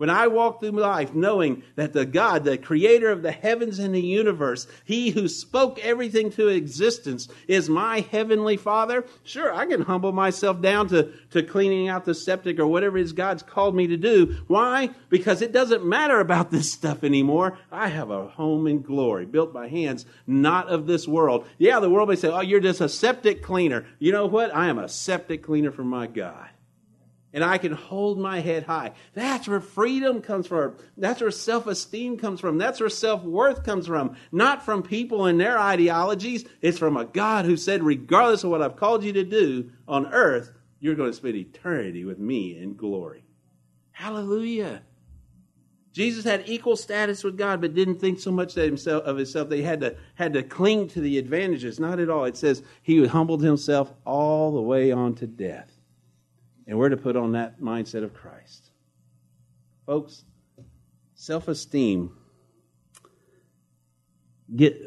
When 0.03 0.11
I 0.11 0.27
walk 0.27 0.59
through 0.59 0.73
life 0.73 1.15
knowing 1.15 1.63
that 1.77 1.93
the 1.93 2.05
God, 2.05 2.43
the 2.43 2.59
creator 2.59 3.09
of 3.09 3.23
the 3.23 3.31
heavens 3.31 3.79
and 3.79 3.95
the 3.95 4.03
universe, 4.03 4.67
he 4.85 5.11
who 5.11 5.29
spoke 5.29 5.79
everything 5.79 6.33
to 6.33 6.49
existence 6.49 7.29
is 7.47 7.69
my 7.69 8.01
heavenly 8.01 8.57
father, 8.57 9.05
sure, 9.23 9.55
I 9.55 9.65
can 9.65 9.83
humble 9.83 10.11
myself 10.11 10.61
down 10.61 10.89
to, 10.89 11.13
to 11.31 11.45
cleaning 11.45 11.89
out 11.89 12.05
the 12.05 12.17
septic 12.17 12.59
or 12.59 12.67
whatever 12.67 12.99
it 12.99 13.03
is 13.03 13.13
God's 13.13 13.45
called 13.45 13.77
me 13.77 13.87
to 13.87 13.97
do. 13.97 14.43
Why? 14.49 14.91
Because 15.09 15.41
it 15.41 15.53
doesn't 15.53 15.87
matter 15.87 16.19
about 16.19 16.51
this 16.51 16.73
stuff 16.73 17.05
anymore. 17.05 17.57
I 17.71 17.87
have 17.87 18.11
a 18.11 18.27
home 18.27 18.67
in 18.67 18.83
glory 18.83 19.25
built 19.25 19.53
by 19.53 19.69
hands 19.69 20.05
not 20.27 20.67
of 20.69 20.89
this 20.89 21.07
world. 21.07 21.47
Yeah, 21.59 21.79
the 21.79 21.89
world 21.89 22.09
may 22.09 22.17
say, 22.17 22.27
oh, 22.27 22.41
you're 22.41 22.59
just 22.59 22.81
a 22.81 22.89
septic 22.89 23.41
cleaner. 23.41 23.87
You 24.01 24.11
know 24.11 24.27
what? 24.27 24.53
I 24.53 24.67
am 24.67 24.81
a 24.81 24.89
septic 24.89 25.45
cleaner 25.45 25.71
for 25.71 25.85
my 25.85 26.09
God 26.09 26.49
and 27.33 27.43
I 27.43 27.59
can 27.59 27.73
hold 27.73 28.19
my 28.19 28.41
head 28.41 28.65
high. 28.65 28.93
That's 29.15 29.49
where 29.49 29.61
freedom 29.61 30.21
comes 30.21 30.47
from. 30.47 30.77
That's 30.97 31.21
where 31.21 31.31
self 31.31 31.67
esteem 31.67 32.19
comes 32.19 32.41
from. 32.41 32.59
That's 32.59 32.81
where 32.81 32.89
self 32.89 33.23
worth 33.23 33.65
comes 33.65 33.87
from. 33.87 34.17
Not 34.31 34.65
from 34.65 34.83
people 34.83 35.27
and 35.27 35.41
their 35.41 35.59
ideologies. 35.59 36.45
It's 36.61 36.79
from 36.79 36.97
a 36.97 37.05
God 37.05 37.45
who 37.45 37.57
said, 37.57 37.83
regardless 37.83 38.45
of 38.45 38.51
what 38.51 38.63
I've 38.63 38.77
called 38.77 39.05
you 39.05 39.13
to 39.15 39.25
do 39.25 39.71
on 39.89 40.13
earth, 40.13 40.53
you're 40.81 40.95
going 40.95 41.11
to 41.11 41.17
spend 41.17 41.37
eternity 41.37 42.05
with 42.05 42.19
me 42.19 42.59
in 42.59 42.75
glory. 42.75 43.25
Hallelujah. 43.93 44.83
Jesus 45.93 46.25
had 46.25 46.45
equal 46.47 46.77
status 46.77 47.23
with 47.23 47.37
God, 47.37 47.61
but 47.61 47.75
didn't 47.75 48.01
think 48.01 48.19
so 48.19 48.33
much 48.33 48.55
himself, 48.55 49.05
of 49.05 49.19
himself. 49.19 49.51
They 49.51 49.61
had 49.61 49.81
to, 49.83 49.97
had 50.15 50.33
to 50.33 50.43
cling 50.43 50.89
to 50.89 51.01
the 51.01 51.19
advantages. 51.19 51.79
Not 51.79 52.01
at 52.01 52.09
all. 52.09 52.25
It 52.25 52.37
says 52.37 52.63
he 52.83 53.07
humbled 53.07 53.43
himself 53.43 53.93
all 54.07 54.53
the 54.53 54.63
way 54.63 54.91
on 54.91 55.15
to 55.17 55.27
death. 55.27 55.71
And 56.67 56.79
we're 56.79 56.91
to 56.91 56.97
put 56.97 57.17
on 57.17 57.33
that 57.33 57.61
mindset 57.61 58.05
of 58.05 58.15
Christ. 58.15 58.71
Folks, 59.87 60.25
self 61.15 61.49
esteem. 61.49 62.13
Get 64.55 64.81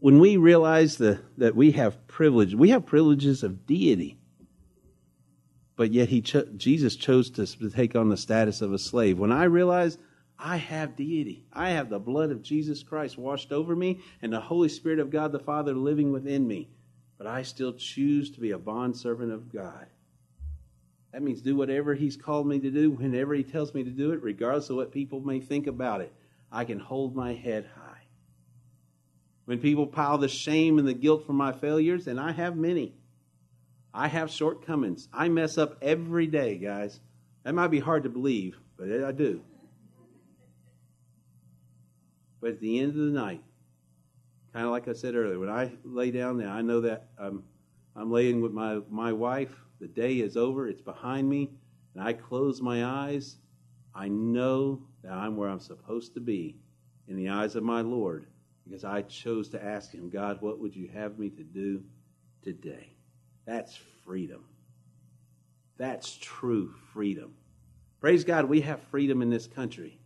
when 0.00 0.18
we 0.20 0.36
realize 0.36 0.96
the, 0.98 1.20
that 1.38 1.56
we 1.56 1.72
have 1.72 2.06
privilege, 2.06 2.54
we 2.54 2.70
have 2.70 2.86
privileges 2.86 3.42
of 3.42 3.66
deity. 3.66 4.18
but 5.76 5.92
yet 5.92 6.08
he 6.08 6.20
cho- 6.22 6.46
Jesus 6.56 6.96
chose 6.96 7.30
to, 7.30 7.70
take 7.70 7.94
on 7.94 8.08
the 8.08 8.16
status 8.16 8.62
of 8.62 8.72
a 8.72 8.78
slave. 8.78 9.18
When 9.18 9.32
I 9.32 9.44
realize 9.44 9.98
I 10.38 10.56
have 10.56 10.96
deity, 10.96 11.44
I 11.52 11.70
have 11.70 11.90
the 11.90 11.98
blood 11.98 12.30
of 12.30 12.42
Jesus 12.42 12.82
Christ 12.82 13.18
washed 13.18 13.52
over 13.52 13.76
me, 13.76 14.00
and 14.22 14.32
the 14.32 14.40
Holy 14.40 14.68
Spirit 14.68 14.98
of 14.98 15.10
God 15.10 15.32
the 15.32 15.38
Father 15.38 15.74
living 15.74 16.12
within 16.12 16.46
me, 16.46 16.68
but 17.18 17.26
I 17.26 17.42
still 17.42 17.72
choose 17.74 18.30
to 18.32 18.40
be 18.40 18.50
a 18.50 18.58
bondservant 18.58 19.32
of 19.32 19.52
God. 19.52 19.86
That 21.12 21.22
means 21.22 21.40
do 21.40 21.56
whatever 21.56 21.94
He's 21.94 22.16
called 22.16 22.46
me 22.46 22.58
to 22.60 22.70
do 22.70 22.90
whenever 22.90 23.34
He 23.34 23.42
tells 23.42 23.74
me 23.74 23.84
to 23.84 23.90
do 23.90 24.12
it, 24.12 24.22
regardless 24.22 24.70
of 24.70 24.76
what 24.76 24.92
people 24.92 25.20
may 25.20 25.40
think 25.40 25.66
about 25.66 26.00
it. 26.00 26.12
I 26.52 26.64
can 26.64 26.78
hold 26.78 27.14
my 27.14 27.34
head 27.34 27.68
high. 27.74 28.02
When 29.46 29.58
people 29.58 29.86
pile 29.86 30.18
the 30.18 30.28
shame 30.28 30.78
and 30.78 30.86
the 30.86 30.94
guilt 30.94 31.26
for 31.26 31.32
my 31.32 31.52
failures, 31.52 32.06
and 32.06 32.18
I 32.18 32.32
have 32.32 32.56
many, 32.56 32.94
I 33.94 34.08
have 34.08 34.30
shortcomings. 34.30 35.08
I 35.12 35.28
mess 35.28 35.56
up 35.56 35.78
every 35.80 36.26
day, 36.26 36.58
guys. 36.58 37.00
That 37.44 37.54
might 37.54 37.68
be 37.68 37.78
hard 37.78 38.02
to 38.02 38.08
believe, 38.08 38.58
but 38.76 38.88
I 39.04 39.12
do. 39.12 39.40
But 42.40 42.50
at 42.50 42.60
the 42.60 42.78
end 42.80 42.90
of 42.90 42.96
the 42.96 43.12
night, 43.12 43.42
kind 44.52 44.66
of 44.66 44.72
like 44.72 44.88
I 44.88 44.92
said 44.92 45.14
earlier, 45.14 45.38
when 45.38 45.48
I 45.48 45.72
lay 45.84 46.10
down 46.10 46.38
there, 46.38 46.48
I 46.48 46.60
know 46.62 46.80
that 46.82 47.08
I'm, 47.18 47.44
I'm 47.94 48.10
laying 48.10 48.40
with 48.40 48.52
my, 48.52 48.80
my 48.90 49.12
wife. 49.12 49.54
The 49.80 49.88
day 49.88 50.20
is 50.20 50.36
over, 50.36 50.68
it's 50.68 50.80
behind 50.80 51.28
me, 51.28 51.50
and 51.94 52.02
I 52.02 52.12
close 52.12 52.60
my 52.62 52.84
eyes. 52.84 53.36
I 53.94 54.08
know 54.08 54.82
that 55.02 55.12
I'm 55.12 55.36
where 55.36 55.48
I'm 55.48 55.60
supposed 55.60 56.14
to 56.14 56.20
be 56.20 56.56
in 57.08 57.16
the 57.16 57.28
eyes 57.28 57.56
of 57.56 57.62
my 57.62 57.80
Lord 57.80 58.26
because 58.66 58.84
I 58.84 59.02
chose 59.02 59.48
to 59.50 59.62
ask 59.62 59.92
Him, 59.92 60.10
God, 60.10 60.40
what 60.40 60.58
would 60.58 60.74
you 60.74 60.88
have 60.88 61.18
me 61.18 61.30
to 61.30 61.44
do 61.44 61.82
today? 62.42 62.92
That's 63.46 63.78
freedom. 64.04 64.44
That's 65.78 66.16
true 66.16 66.74
freedom. 66.92 67.34
Praise 68.00 68.24
God, 68.24 68.46
we 68.46 68.60
have 68.62 68.80
freedom 68.82 69.22
in 69.22 69.30
this 69.30 69.46
country. 69.46 69.98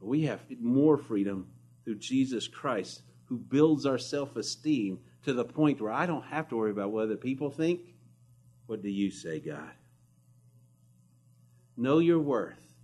But 0.00 0.06
we 0.06 0.22
have 0.22 0.40
more 0.60 0.96
freedom 0.96 1.48
through 1.84 1.96
Jesus 1.96 2.48
Christ, 2.48 3.02
who 3.24 3.36
builds 3.36 3.86
our 3.86 3.98
self 3.98 4.36
esteem 4.36 4.98
to 5.24 5.32
the 5.32 5.44
point 5.44 5.80
where 5.80 5.92
I 5.92 6.06
don't 6.06 6.24
have 6.24 6.48
to 6.48 6.56
worry 6.56 6.70
about 6.70 6.92
what 6.92 7.04
other 7.04 7.16
people 7.16 7.50
think. 7.50 7.80
What 8.68 8.82
do 8.82 8.90
you 8.90 9.10
say, 9.10 9.40
God? 9.40 9.72
Know 11.74 12.00
your 12.00 12.18
worth. 12.18 12.74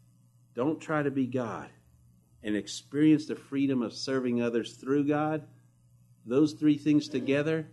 Don't 0.55 0.81
try 0.81 1.03
to 1.03 1.11
be 1.11 1.27
God. 1.27 1.69
And 2.43 2.57
experience 2.57 3.27
the 3.27 3.37
freedom 3.37 3.83
of 3.83 3.93
serving 3.93 4.41
others 4.41 4.77
through 4.77 5.05
God. 5.05 5.47
Those 6.25 6.55
three 6.55 6.79
things 6.79 7.07
together 7.07 7.67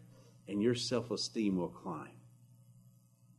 and 0.49 0.61
your 0.61 0.75
self 0.75 1.09
esteem 1.09 1.55
will 1.55 1.69
climb. 1.69 2.11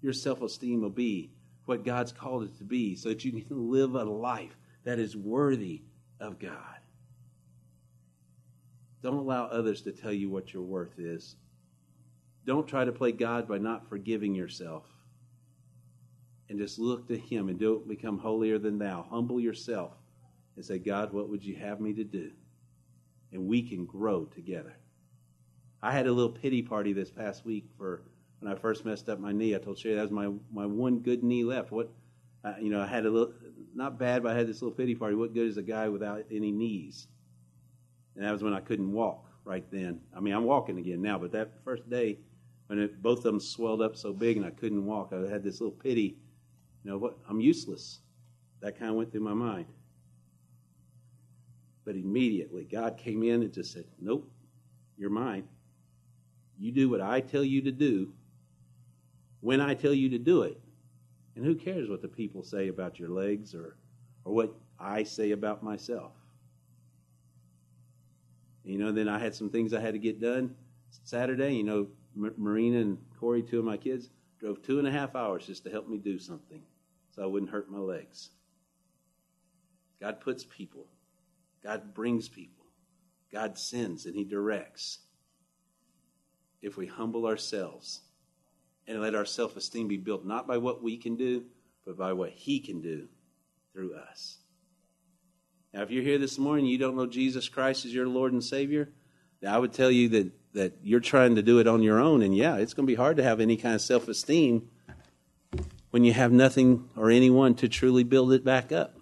Your 0.01 0.15
self 0.15 0.41
esteem 0.41 0.81
will 0.81 0.89
be 0.89 1.33
what 1.67 1.85
God's 1.85 2.13
called 2.13 2.45
it 2.45 2.57
to 2.57 2.65
be 2.65 2.97
so 2.97 3.11
that 3.11 3.27
you 3.27 3.33
can 3.33 3.45
live 3.71 3.95
a 3.95 4.05
life 4.05 4.57
that 4.85 4.99
is 4.99 5.15
worthy 5.15 5.83
of 6.19 6.39
God. 6.39 6.79
Don't 9.03 9.17
allow 9.17 9.45
others 9.45 9.83
to 9.83 9.93
tell 9.93 10.15
you 10.15 10.31
what 10.31 10.55
your 10.55 10.63
worth 10.63 10.99
is. 10.99 11.37
Don't 12.45 12.67
try 12.67 12.85
to 12.85 12.93
play 12.93 13.13
God 13.13 13.47
by 13.47 13.59
not 13.59 13.89
forgiving 13.89 14.35
yourself. 14.35 14.85
And 16.49 16.59
just 16.59 16.79
look 16.79 17.09
to 17.09 17.17
Him 17.17 17.49
and 17.49 17.59
don't 17.59 17.89
become 17.89 18.19
holier 18.19 18.59
than 18.59 18.79
thou. 18.79 19.07
Humble 19.09 19.41
yourself 19.41 19.93
and 20.57 20.65
say, 20.65 20.79
God, 20.79 21.13
what 21.13 21.29
would 21.29 21.45
you 21.45 21.57
have 21.57 21.81
me 21.81 21.93
to 21.95 22.05
do? 22.05 22.31
And 23.33 23.47
we 23.47 23.63
can 23.63 23.87
grow 23.87 24.25
together. 24.27 24.75
I 25.83 25.93
had 25.93 26.07
a 26.07 26.13
little 26.13 26.31
pity 26.31 26.63
party 26.63 26.93
this 26.93 27.11
past 27.11 27.45
week 27.45 27.65
for 27.77 28.03
when 28.41 28.53
I 28.53 28.57
first 28.57 28.85
messed 28.85 29.09
up 29.09 29.19
my 29.19 29.33
knee. 29.33 29.55
I 29.55 29.59
told 29.59 29.79
Sherry 29.79 29.95
that 29.95 30.03
was 30.03 30.11
my, 30.11 30.31
my 30.53 30.67
one 30.67 30.99
good 30.99 31.23
knee 31.23 31.45
left. 31.45 31.73
What, 31.73 31.91
uh, 32.45 32.55
you 32.61 32.71
know, 32.71 32.81
I 32.81 32.87
had 32.87 33.07
a 33.07 33.11
little, 33.11 33.33
not 33.75 33.99
bad, 33.99 34.23
but 34.23 34.33
I 34.33 34.39
had 34.39 34.47
this 34.47 34.61
little 34.61 34.77
pity 34.77 34.95
party. 34.95 35.15
What 35.15 35.33
good 35.33 35.49
is 35.49 35.57
a 35.57 35.63
guy 35.63 35.89
without 35.89 36.25
any 36.31 36.51
knees? 36.51 37.07
And 38.15 38.25
that 38.25 38.33
was 38.33 38.43
when 38.43 38.53
I 38.53 38.61
couldn't 38.61 38.93
walk 38.93 39.25
right 39.45 39.65
then. 39.71 40.01
I 40.15 40.21
mean, 40.21 40.35
I'm 40.35 40.45
walking 40.45 40.79
again 40.79 41.01
now, 41.01 41.19
but 41.19 41.33
that 41.33 41.65
first 41.65 41.89
day 41.89 42.19
when 42.73 42.81
it, 42.81 43.03
both 43.03 43.19
of 43.19 43.25
them 43.25 43.39
swelled 43.39 43.83
up 43.83 43.95
so 43.95 44.15
big 44.15 44.39
and 44.39 44.47
I 44.47 44.51
couldn't 44.51 44.87
walk, 44.87 45.13
I 45.13 45.31
had 45.31 45.45
this 45.45 45.61
little 45.61 45.77
pity. 45.77 46.17
You 46.83 46.91
know 46.91 46.97
what? 46.97 47.19
I'm 47.29 47.39
useless. 47.39 47.99
That 48.63 48.79
kind 48.79 48.91
of 48.91 48.97
went 48.97 49.13
through 49.13 49.21
my 49.21 49.35
mind. 49.35 49.67
But 51.85 51.97
immediately, 51.97 52.65
God 52.65 52.97
came 52.97 53.25
in 53.25 53.43
and 53.43 53.53
just 53.53 53.75
said, 53.75 53.85
Nope, 54.01 54.27
you're 54.97 55.11
mine. 55.11 55.47
You 56.59 56.73
do 56.73 56.89
what 56.89 57.03
I 57.03 57.21
tell 57.21 57.45
you 57.45 57.61
to 57.61 57.71
do 57.71 58.15
when 59.41 59.61
I 59.61 59.75
tell 59.75 59.93
you 59.93 60.09
to 60.09 60.19
do 60.19 60.41
it. 60.41 60.59
And 61.37 61.45
who 61.45 61.55
cares 61.55 61.91
what 61.91 62.01
the 62.01 62.09
people 62.09 62.43
say 62.43 62.69
about 62.69 62.99
your 62.99 63.11
legs 63.11 63.55
or, 63.55 63.77
or 64.25 64.33
what 64.33 64.55
I 64.81 65.03
say 65.03 65.33
about 65.33 65.63
myself? 65.63 66.13
You 68.65 68.79
know, 68.79 68.93
then 68.93 69.11
I 69.11 69.19
had 69.19 69.35
some 69.35 69.51
things 69.51 69.75
I 69.75 69.81
had 69.81 69.93
to 69.93 69.99
get 69.99 70.23
done 70.23 70.55
Saturday. 71.05 71.55
You 71.55 71.65
know, 71.65 71.89
Marina 72.15 72.81
and 72.81 72.99
Corey, 73.19 73.43
two 73.43 73.59
of 73.59 73.65
my 73.65 73.77
kids, 73.77 74.11
drove 74.39 74.63
two 74.63 74.79
and 74.79 74.89
a 74.89 74.93
half 74.93 75.15
hours 75.15 75.47
just 75.47 75.65
to 75.65 75.71
help 75.71 75.89
me 75.89 75.99
do 75.99 76.19
something 76.19 76.63
so 77.11 77.23
I 77.23 77.27
wouldn't 77.27 77.51
hurt 77.51 77.71
my 77.71 77.79
legs. 77.79 78.31
God 80.01 80.21
puts 80.21 80.45
people, 80.45 80.87
God 81.63 81.95
brings 81.95 82.29
people, 82.29 82.65
God 83.33 83.59
sends, 83.59 84.07
and 84.07 84.17
He 84.17 84.25
directs 84.25 84.99
if 86.61 86.77
we 86.77 86.87
humble 86.87 87.27
ourselves 87.27 88.01
and 88.87 89.01
let 89.01 89.15
our 89.15 89.25
self 89.25 89.57
esteem 89.57 89.89
be 89.89 89.97
built 89.97 90.25
not 90.25 90.47
by 90.47 90.59
what 90.59 90.83
we 90.83 90.97
can 90.97 91.17
do, 91.17 91.45
but 91.87 91.97
by 91.97 92.13
what 92.13 92.31
He 92.31 92.61
can 92.61 92.81
do 92.81 93.09
through 93.73 93.95
us. 93.95 94.39
Now, 95.73 95.83
if 95.83 95.91
you're 95.91 96.03
here 96.03 96.19
this 96.19 96.39
morning 96.39 96.67
you 96.67 96.79
don't 96.79 96.97
know 96.97 97.07
Jesus 97.07 97.49
Christ 97.49 97.85
as 97.85 97.95
your 97.95 98.09
Lord 98.09 98.33
and 98.33 98.45
Savior, 98.45 98.91
I 99.47 99.59
would 99.59 99.73
tell 99.73 99.91
you 99.91 100.09
that, 100.11 100.31
that 100.55 100.75
you're 100.83 101.01
trying 101.01 101.35
to 101.37 101.43
do 101.43 101.59
it 101.59 101.67
on 101.67 101.83
your 101.83 101.99
own. 101.99 102.23
And 102.23 102.37
yeah, 102.37 102.57
it's 102.57 102.75
going 102.75 102.87
to 102.87 102.91
be 102.91 102.97
hard 102.97 103.17
to 103.17 103.23
have 103.23 103.41
any 103.41 103.57
kind 103.57 103.75
of 103.75 103.81
self 103.81 104.09
esteem 104.09 104.69
when 105.91 106.05
you 106.05 106.13
have 106.13 106.33
nothing 106.33 106.89
or 106.97 107.11
anyone 107.11 107.55
to 107.57 107.69
truly 107.69 108.05
build 108.05 108.33
it 108.33 108.45
back 108.45 108.73
up. 108.73 108.97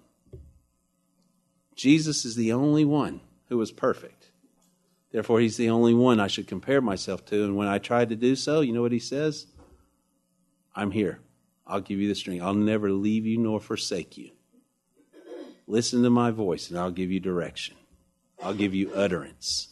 Jesus 1.74 2.24
is 2.24 2.36
the 2.36 2.52
only 2.52 2.84
one 2.84 3.20
who 3.48 3.56
was 3.56 3.72
perfect. 3.72 4.30
Therefore, 5.12 5.40
he's 5.40 5.56
the 5.56 5.70
only 5.70 5.94
one 5.94 6.20
I 6.20 6.28
should 6.28 6.46
compare 6.46 6.80
myself 6.80 7.24
to. 7.26 7.44
And 7.44 7.56
when 7.56 7.68
I 7.68 7.78
tried 7.78 8.10
to 8.10 8.16
do 8.16 8.36
so, 8.36 8.60
you 8.60 8.72
know 8.72 8.82
what 8.82 8.92
he 8.92 8.98
says? 8.98 9.46
I'm 10.74 10.92
here. 10.92 11.20
I'll 11.66 11.80
give 11.80 11.98
you 11.98 12.08
the 12.08 12.14
strength. 12.14 12.42
I'll 12.42 12.54
never 12.54 12.90
leave 12.92 13.26
you 13.26 13.38
nor 13.38 13.60
forsake 13.60 14.16
you. 14.16 14.30
Listen 15.66 16.02
to 16.02 16.10
my 16.10 16.30
voice, 16.32 16.68
and 16.68 16.78
I'll 16.78 16.90
give 16.90 17.10
you 17.10 17.20
direction. 17.20 17.76
I'll 18.42 18.54
give 18.54 18.74
you 18.74 18.92
utterance. 18.92 19.68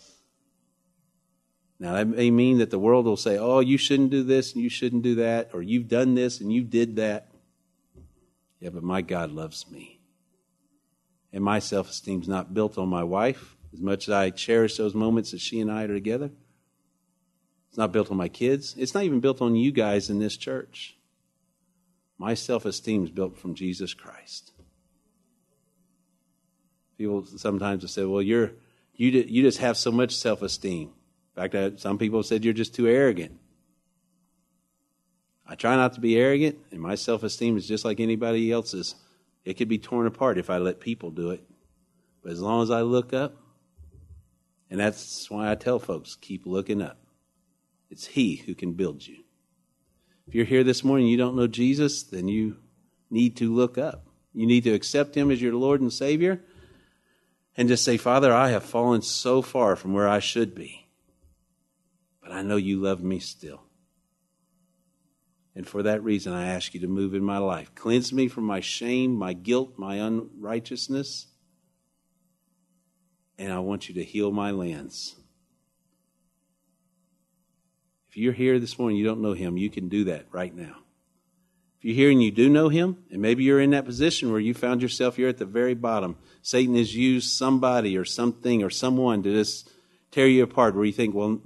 Now, 1.81 1.93
that 1.95 2.09
may 2.09 2.31
mean 2.31 2.59
that 2.59 2.71
the 2.71 2.79
world 2.79 3.07
will 3.07 3.17
say, 3.17 3.39
oh, 3.39 3.61
you 3.61 3.79
shouldn't 3.79 4.11
do 4.11 4.25
this 4.25 4.53
and 4.53 4.63
you 4.63 4.69
shouldn't 4.69 5.03
do 5.03 5.17
that, 5.17 5.51
or 5.53 5.63
you've 5.63 5.89
done 5.89 6.15
this 6.15 6.41
and 6.41 6.53
you 6.53 6.65
did 6.65 6.97
that. 6.97 7.29
Yeah, 8.59 8.71
but 8.71 8.83
my 8.83 9.01
God 9.01 9.31
loves 9.31 9.71
me. 9.71 10.01
And 11.33 11.45
my 11.45 11.61
self 11.61 11.91
esteem 11.91 12.21
is 12.23 12.29
not 12.29 12.53
built 12.55 12.79
on 12.79 12.89
my 12.89 13.05
wife, 13.05 13.57
as 13.73 13.81
much 13.81 14.09
as 14.09 14.15
I 14.15 14.31
cherish 14.31 14.77
those 14.77 14.95
moments 14.95 15.31
that 15.31 15.41
she 15.41 15.61
and 15.61 15.71
I 15.71 15.85
are 15.85 15.89
together. 15.89 16.31
It's 17.69 17.79
not 17.79 17.93
built 17.93 18.11
on 18.11 18.17
my 18.17 18.29
kids. 18.29 18.75
It's 18.77 18.95
not 18.95 19.05
even 19.05 19.21
built 19.21 19.41
on 19.41 19.55
you 19.55 19.71
guys 19.71 20.11
in 20.11 20.19
this 20.19 20.37
church. 20.37 20.97
My 22.19 22.35
self 22.35 22.65
esteem 22.65 23.05
is 23.05 23.11
built 23.11 23.39
from 23.39 23.55
Jesus 23.55 23.95
Christ. 23.95 24.53
People 26.97 27.25
sometimes 27.25 27.83
will 27.83 27.89
say, 27.89 28.05
well, 28.05 28.23
you're, 28.23 28.53
you, 28.97 29.11
you 29.11 29.43
just 29.43 29.59
have 29.59 29.77
so 29.77 29.93
much 29.93 30.17
self 30.17 30.43
esteem. 30.43 30.91
In 31.39 31.51
fact, 31.51 31.81
some 31.81 31.99
people 31.99 32.23
said 32.23 32.45
you're 32.45 32.53
just 32.53 32.75
too 32.75 32.89
arrogant. 32.89 33.39
I 35.47 35.55
try 35.55 35.77
not 35.77 35.95
to 35.95 36.01
be 36.01 36.19
arrogant, 36.19 36.59
and 36.71 36.81
my 36.81 36.95
self 36.95 37.23
esteem 37.23 37.57
is 37.57 37.69
just 37.69 37.85
like 37.85 38.01
anybody 38.01 38.51
else's. 38.51 38.97
It 39.45 39.55
could 39.55 39.69
be 39.69 39.79
torn 39.79 40.07
apart 40.07 40.37
if 40.37 40.51
I 40.51 40.59
let 40.59 40.81
people 40.81 41.11
do 41.11 41.31
it. 41.31 41.43
But 42.23 42.33
as 42.33 42.41
long 42.41 42.63
as 42.63 42.71
I 42.71 42.83
look 42.83 43.13
up, 43.15 43.37
and 44.69 44.79
that's 44.79 45.31
why 45.31 45.51
I 45.51 45.55
tell 45.55 45.79
folks 45.79 46.17
keep 46.17 46.45
looking 46.45 46.83
up. 46.83 46.99
It's 47.89 48.07
He 48.07 48.37
who 48.37 48.55
can 48.55 48.73
build 48.73 49.07
you. 49.07 49.19
If 50.27 50.35
you're 50.35 50.45
here 50.45 50.65
this 50.65 50.85
morning 50.85 51.07
and 51.07 51.11
you 51.13 51.17
don't 51.17 51.37
know 51.37 51.47
Jesus, 51.47 52.03
then 52.03 52.29
you 52.29 52.57
need 53.11 53.37
to 53.37 53.55
look 53.55 53.79
up. 53.79 54.07
You 54.35 54.47
need 54.47 54.65
to 54.65 54.75
accept 54.75 55.17
Him 55.17 55.31
as 55.31 55.41
your 55.41 55.55
Lord 55.55 55.81
and 55.81 55.93
Savior 55.93 56.43
and 57.57 57.69
just 57.69 57.85
say, 57.85 57.97
Father, 57.97 58.33
I 58.33 58.51
have 58.51 58.65
fallen 58.65 59.03
so 59.03 59.41
far 59.41 59.77
from 59.77 59.95
where 59.95 60.09
I 60.09 60.19
should 60.19 60.55
be, 60.55 60.88
but 62.29 62.37
I 62.37 62.43
know 62.43 62.57
you 62.57 62.79
love 62.79 63.03
me 63.03 63.21
still. 63.21 63.63
And 65.55 65.67
for 65.67 65.83
that 65.85 66.05
reason, 66.05 66.35
I 66.35 66.49
ask 66.49 66.75
you 66.75 66.81
to 66.81 66.87
move 66.87 67.15
in 67.15 67.25
my 67.25 67.39
life. 67.39 67.75
Cleanse 67.75 68.13
me 68.13 68.29
from 68.29 68.45
my 68.45 68.61
shame, 68.61 69.15
my 69.15 69.33
guilt, 69.33 69.79
my 69.79 69.97
unrighteousness. 69.97 71.27
And 73.39 73.51
I 73.51 73.61
want 73.61 73.89
you 73.89 73.95
to 73.95 74.05
heal 74.05 74.31
my 74.31 74.51
lands. 74.51 75.17
If 78.11 78.19
you're 78.19 78.35
here 78.35 78.59
this 78.59 78.79
morning, 78.79 78.99
you 78.99 79.07
don't 79.07 79.23
know 79.23 79.33
him, 79.33 79.57
you 79.57 79.71
can 79.71 79.89
do 79.89 80.05
that 80.05 80.27
right 80.31 80.55
now. 80.55 80.77
If 81.79 81.87
you're 81.87 81.95
here 81.95 82.11
and 82.11 82.23
you 82.23 82.31
do 82.31 82.51
know 82.51 82.69
him, 82.69 82.99
and 83.11 83.23
maybe 83.23 83.43
you're 83.43 83.61
in 83.61 83.71
that 83.71 83.87
position 83.87 84.31
where 84.31 84.41
you 84.41 84.53
found 84.53 84.83
yourself, 84.83 85.17
you're 85.19 85.31
at 85.31 85.39
the 85.39 85.47
very 85.47 85.75
bottom. 85.75 86.19
Satan 86.43 86.75
has 86.75 86.95
used 86.95 87.31
somebody 87.31 87.97
or 87.97 88.05
something 88.05 88.63
or 88.63 88.69
someone 88.69 89.23
to 89.23 89.33
just 89.33 89.71
tear 90.11 90.27
you 90.29 90.43
apart 90.43 90.75
where 90.75 90.85
you 90.85 90.93
think, 90.93 91.15
well, 91.15 91.41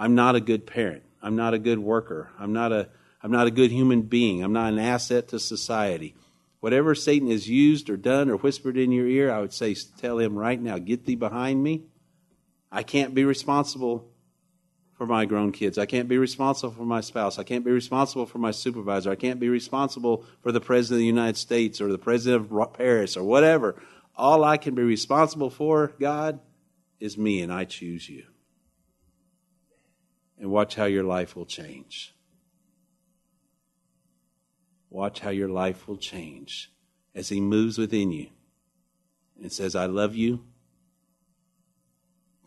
I'm 0.00 0.14
not 0.14 0.34
a 0.34 0.40
good 0.40 0.66
parent. 0.66 1.02
I'm 1.20 1.36
not 1.36 1.52
a 1.52 1.58
good 1.58 1.78
worker. 1.78 2.30
I'm 2.38 2.54
not 2.54 2.72
a, 2.72 2.88
I'm 3.22 3.30
not 3.30 3.46
a 3.46 3.50
good 3.50 3.70
human 3.70 4.00
being. 4.00 4.42
I'm 4.42 4.54
not 4.54 4.72
an 4.72 4.78
asset 4.78 5.28
to 5.28 5.38
society. 5.38 6.14
Whatever 6.60 6.94
Satan 6.94 7.30
has 7.30 7.50
used 7.50 7.90
or 7.90 7.98
done 7.98 8.30
or 8.30 8.38
whispered 8.38 8.78
in 8.78 8.92
your 8.92 9.06
ear, 9.06 9.30
I 9.30 9.40
would 9.40 9.52
say, 9.52 9.76
tell 9.98 10.18
him 10.18 10.38
right 10.38 10.58
now, 10.58 10.78
get 10.78 11.04
thee 11.04 11.16
behind 11.16 11.62
me. 11.62 11.82
I 12.72 12.82
can't 12.82 13.14
be 13.14 13.26
responsible 13.26 14.10
for 14.94 15.06
my 15.06 15.26
grown 15.26 15.52
kids. 15.52 15.76
I 15.76 15.84
can't 15.84 16.08
be 16.08 16.16
responsible 16.16 16.72
for 16.72 16.86
my 16.86 17.02
spouse. 17.02 17.38
I 17.38 17.44
can't 17.44 17.66
be 17.66 17.70
responsible 17.70 18.24
for 18.24 18.38
my 18.38 18.52
supervisor. 18.52 19.10
I 19.10 19.16
can't 19.16 19.38
be 19.38 19.50
responsible 19.50 20.24
for 20.42 20.50
the 20.50 20.62
President 20.62 20.96
of 20.96 21.00
the 21.00 21.04
United 21.04 21.36
States 21.36 21.78
or 21.78 21.92
the 21.92 21.98
President 21.98 22.50
of 22.50 22.72
Paris 22.72 23.18
or 23.18 23.24
whatever. 23.24 23.76
All 24.16 24.44
I 24.44 24.56
can 24.56 24.74
be 24.74 24.82
responsible 24.82 25.50
for, 25.50 25.92
God, 26.00 26.40
is 27.00 27.18
me, 27.18 27.42
and 27.42 27.52
I 27.52 27.66
choose 27.66 28.08
you. 28.08 28.24
And 30.40 30.50
watch 30.50 30.74
how 30.74 30.86
your 30.86 31.04
life 31.04 31.36
will 31.36 31.46
change. 31.46 32.16
Watch 34.88 35.20
how 35.20 35.30
your 35.30 35.48
life 35.48 35.86
will 35.86 35.98
change 35.98 36.72
as 37.14 37.28
He 37.28 37.40
moves 37.40 37.78
within 37.78 38.10
you 38.10 38.30
and 39.40 39.52
says, 39.52 39.76
I 39.76 39.86
love 39.86 40.16
you. 40.16 40.44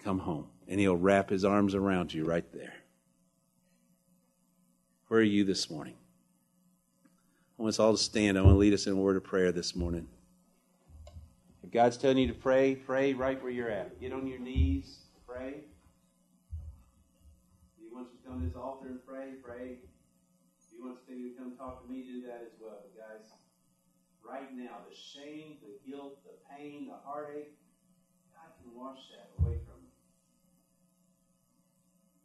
Come 0.04 0.20
home 0.20 0.48
and 0.68 0.80
he'll 0.80 0.96
wrap 0.96 1.30
his 1.30 1.46
arms 1.46 1.76
around 1.76 2.14
you 2.14 2.26
right 2.26 2.46
there. 2.54 2.74
Where 5.08 5.20
are 5.20 5.24
you 5.24 5.44
this 5.44 5.70
morning? 5.70 5.96
I 7.58 7.62
want 7.62 7.70
us 7.76 7.80
all 7.80 7.92
to 7.92 7.98
stand. 7.98 8.38
I 8.38 8.42
want 8.42 8.56
to 8.56 8.58
lead 8.58 8.74
us 8.74 8.88
in 8.88 8.94
a 8.94 8.96
word 8.96 9.16
of 9.16 9.24
prayer 9.24 9.52
this 9.52 9.76
morning. 9.76 10.08
If 11.64 11.72
God's 11.72 11.98
telling 11.98 12.18
you 12.18 12.28
to 12.28 12.34
pray, 12.34 12.76
pray 12.76 13.14
right 13.14 13.42
where 13.42 13.52
you're 13.52 13.70
at. 13.70 14.00
Get 14.02 14.14
on 14.14 14.28
your 14.28 14.40
knees, 14.40 15.02
pray. 15.28 15.62
He 17.94 18.02
wants 18.02 18.10
you 18.10 18.18
to 18.18 18.26
come 18.26 18.42
to 18.42 18.48
this 18.50 18.58
altar 18.58 18.90
and 18.90 19.06
pray, 19.06 19.38
pray. 19.38 19.78
If 19.78 20.66
He 20.74 20.82
wants 20.82 21.06
to 21.06 21.14
come 21.38 21.54
talk 21.56 21.86
to 21.86 21.94
me, 21.94 22.02
do 22.02 22.26
that 22.26 22.42
as 22.42 22.58
well. 22.60 22.82
But 22.82 22.98
guys, 22.98 23.30
right 24.26 24.50
now, 24.50 24.82
the 24.90 24.96
shame, 24.98 25.62
the 25.62 25.78
guilt, 25.86 26.18
the 26.26 26.34
pain, 26.50 26.88
the 26.90 26.98
heartache, 27.06 27.54
God 28.34 28.50
can 28.58 28.74
wash 28.74 28.98
that 29.14 29.30
away 29.38 29.62
from 29.62 29.86
you. 29.86 29.94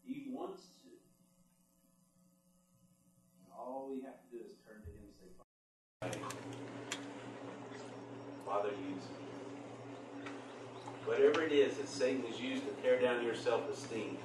he 0.08 0.32
wants 0.32 0.62
to. 0.80 0.88
And 3.44 3.52
all 3.52 3.92
we 3.92 4.00
have 4.08 4.24
to 4.24 4.28
do 4.32 4.40
is 4.48 4.56
turn 4.64 4.80
to 4.80 4.88
Him 4.88 5.04
and 5.04 5.12
say, 5.20 5.28
Father, 8.46 8.70
use 8.70 9.04
me. 9.04 9.28
Whatever 11.04 11.42
it 11.42 11.52
is 11.52 11.76
that 11.76 11.90
Satan 11.90 12.24
has 12.24 12.40
used 12.40 12.64
to 12.64 12.72
tear 12.80 12.98
down 12.98 13.22
your 13.22 13.34
self 13.34 13.70
esteem, 13.70 14.16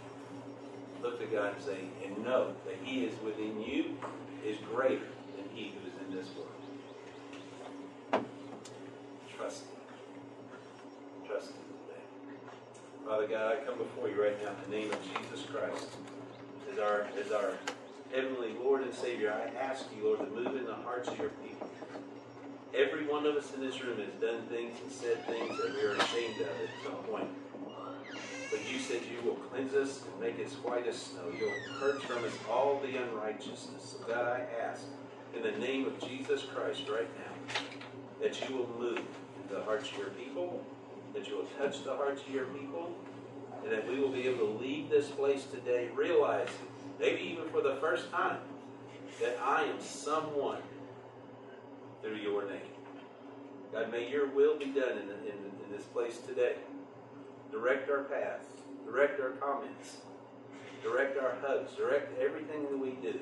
look 1.04 1.20
to 1.20 1.26
God 1.26 1.54
and 1.56 1.64
say, 1.64 1.78
and 2.06 2.24
know 2.24 2.54
that 2.66 2.78
He 2.84 3.04
is 3.04 3.14
within 3.22 3.62
you 3.62 3.98
is 4.46 4.58
greater 4.74 5.08
than 5.36 5.46
He 5.54 5.74
who 5.74 5.88
is 5.88 5.94
in 6.08 6.16
this 6.16 6.30
world. 6.36 8.26
Trust 9.38 9.64
Him. 9.64 11.28
Trust 11.28 11.50
Him. 11.50 11.58
today. 11.88 12.02
Father 13.06 13.28
God, 13.28 13.58
I 13.58 13.66
come 13.66 13.78
before 13.78 14.08
you 14.08 14.24
right 14.24 14.42
now 14.42 14.52
in 14.52 14.72
the 14.72 14.78
name 14.78 14.92
of 14.92 15.00
Jesus 15.04 15.46
Christ 15.46 15.88
as 16.72 16.80
our, 16.80 17.08
as 17.20 17.32
our 17.34 17.52
heavenly 18.16 18.54
Lord 18.64 18.84
and 18.84 18.94
Savior. 18.94 19.34
I 19.34 19.56
ask 19.60 19.86
you, 19.96 20.06
Lord, 20.06 20.20
to 20.20 20.26
move 20.28 20.56
in 20.56 20.66
the 20.66 20.74
hearts 20.74 21.10
of 21.10 21.20
your 21.20 21.30
people. 21.30 21.70
Every 22.74 23.06
one 23.06 23.26
of 23.26 23.36
us 23.36 23.54
in 23.54 23.62
this 23.62 23.84
room 23.84 24.00
has 24.00 24.14
done 24.22 24.42
things 24.48 24.74
and 24.82 24.92
said 24.92 25.28
things 25.28 25.58
that 25.58 25.76
we 25.76 25.82
are 25.84 25.92
ashamed 25.92 26.42
of 26.42 26.48
at 26.48 26.70
some 26.84 26.96
point. 27.04 27.30
But 28.52 28.72
you 28.72 28.80
said 28.80 29.02
you 29.12 29.28
will 29.28 29.36
cleanse 29.36 29.74
us 29.74 30.04
and 30.06 30.20
make 30.20 30.46
us 30.46 30.54
white 30.56 30.88
as 30.88 30.98
snow. 30.98 31.32
You'll 31.38 31.52
purge 31.80 32.02
from 32.04 32.24
us 32.24 32.34
all 32.50 32.80
the 32.80 32.96
unrighteousness. 33.02 33.96
So 33.98 34.08
God, 34.08 34.26
I 34.26 34.46
ask 34.62 34.84
in 35.36 35.42
the 35.42 35.52
name 35.52 35.88
of 35.88 36.00
Jesus 36.00 36.44
Christ 36.44 36.84
right 36.90 37.10
now 37.18 37.56
that 38.22 38.48
you 38.48 38.56
will 38.56 38.70
move 38.80 39.02
the 39.50 39.62
hearts 39.64 39.90
of 39.92 39.98
your 39.98 40.10
people 40.10 40.64
that 41.14 41.28
you 41.28 41.38
will 41.38 41.48
touch 41.58 41.84
the 41.84 41.96
hearts 41.96 42.22
of 42.28 42.34
your 42.34 42.46
people, 42.46 42.92
and 43.64 43.72
that 43.72 43.88
we 43.88 44.00
will 44.00 44.10
be 44.10 44.28
able 44.28 44.48
to 44.48 44.54
leave 44.60 44.90
this 44.90 45.10
place 45.10 45.46
today 45.46 45.90
realizing, 45.96 46.54
maybe 47.00 47.22
even 47.22 47.48
for 47.50 47.62
the 47.62 47.76
first 47.76 48.12
time, 48.12 48.40
that 49.22 49.38
I 49.42 49.64
am 49.64 49.80
someone 49.80 50.62
through 52.02 52.16
your 52.16 52.46
name. 52.50 52.60
God, 53.72 53.92
may 53.92 54.10
your 54.10 54.28
will 54.28 54.58
be 54.58 54.66
done 54.66 54.98
in, 54.98 55.10
in, 55.10 55.38
in 55.66 55.72
this 55.72 55.84
place 55.86 56.18
today. 56.28 56.56
Direct 57.54 57.90
our 57.90 58.04
paths, 58.04 58.48
direct 58.84 59.22
our 59.22 59.30
comments, 59.30 59.98
direct 60.82 61.18
our 61.20 61.36
hugs, 61.42 61.72
direct 61.78 62.20
everything 62.20 62.64
that 62.64 62.78
we 62.78 62.98
do, 63.02 63.20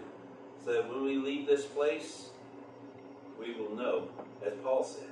so 0.64 0.72
that 0.72 0.90
when 0.90 1.04
we 1.04 1.18
leave 1.18 1.46
this 1.46 1.66
place, 1.66 2.30
we 3.38 3.54
will 3.54 3.76
know, 3.76 4.08
as 4.44 4.54
Paul 4.64 4.86
said, 4.86 5.10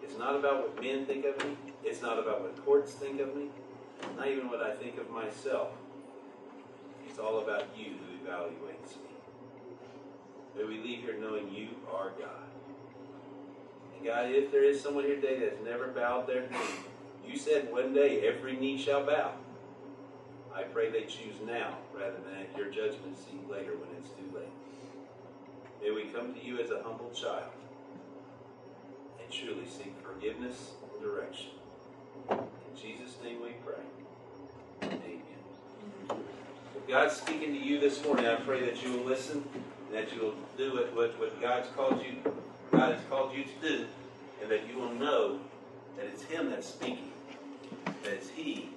it's 0.00 0.16
not 0.16 0.36
about 0.36 0.62
what 0.62 0.80
men 0.80 1.04
think 1.06 1.24
of 1.24 1.36
me. 1.44 1.56
It's 1.84 2.00
not 2.00 2.18
about 2.18 2.42
what 2.42 2.64
courts 2.64 2.92
think 2.92 3.20
of 3.20 3.34
me. 3.34 3.48
Not 4.16 4.28
even 4.28 4.48
what 4.48 4.62
I 4.62 4.74
think 4.74 4.98
of 4.98 5.10
myself. 5.10 5.70
It's 7.08 7.18
all 7.18 7.40
about 7.40 7.66
you 7.76 7.92
who 7.92 8.30
evaluates 8.30 8.96
me. 8.96 9.10
May 10.56 10.64
we 10.64 10.78
leave 10.78 11.00
here 11.00 11.18
knowing 11.18 11.52
you 11.52 11.68
are 11.92 12.10
God. 12.10 12.48
And 13.96 14.06
God, 14.06 14.30
if 14.30 14.52
there 14.52 14.64
is 14.64 14.80
someone 14.80 15.04
here 15.04 15.16
today 15.16 15.40
that's 15.40 15.62
never 15.64 15.88
bowed 15.88 16.26
their 16.26 16.42
knee, 16.48 16.91
you 17.26 17.36
said 17.36 17.72
one 17.72 17.94
day 17.94 18.26
every 18.26 18.56
knee 18.56 18.78
shall 18.78 19.04
bow. 19.04 19.32
I 20.54 20.62
pray 20.62 20.90
they 20.90 21.02
choose 21.02 21.36
now 21.44 21.78
rather 21.94 22.18
than 22.28 22.40
at 22.40 22.56
your 22.56 22.70
judgment 22.70 23.16
seat 23.18 23.48
later 23.50 23.72
when 23.72 23.88
it's 23.98 24.10
too 24.10 24.36
late. 24.36 24.52
May 25.82 25.90
we 25.90 26.10
come 26.10 26.34
to 26.34 26.44
you 26.44 26.60
as 26.60 26.70
a 26.70 26.82
humble 26.82 27.10
child 27.10 27.50
and 29.20 29.32
truly 29.32 29.66
seek 29.66 29.94
forgiveness 30.02 30.72
and 30.82 31.02
direction. 31.02 31.50
In 32.30 32.80
Jesus' 32.80 33.16
name 33.24 33.40
we 33.42 33.54
pray. 33.64 33.82
Amen. 34.82 36.22
If 36.76 36.88
God's 36.88 37.16
speaking 37.16 37.54
to 37.54 37.58
you 37.58 37.80
this 37.80 38.04
morning, 38.04 38.26
I 38.26 38.36
pray 38.36 38.60
that 38.66 38.84
you 38.84 38.92
will 38.92 39.04
listen 39.04 39.42
and 39.54 39.94
that 39.94 40.14
you 40.14 40.20
will 40.20 40.34
do 40.58 40.78
it 40.78 40.94
what, 40.94 41.18
what 41.18 41.40
God's 41.40 41.68
called 41.74 42.02
you 42.04 42.32
God 42.72 42.94
has 42.94 43.04
called 43.10 43.34
you 43.36 43.44
to 43.44 43.68
do, 43.68 43.86
and 44.40 44.50
that 44.50 44.66
you 44.66 44.78
will 44.78 44.94
know 44.94 45.38
that 45.96 46.06
it's 46.06 46.22
Him 46.24 46.50
that's 46.50 46.66
speaking, 46.68 47.12
that 48.02 48.12
it's 48.12 48.28
He 48.28 48.70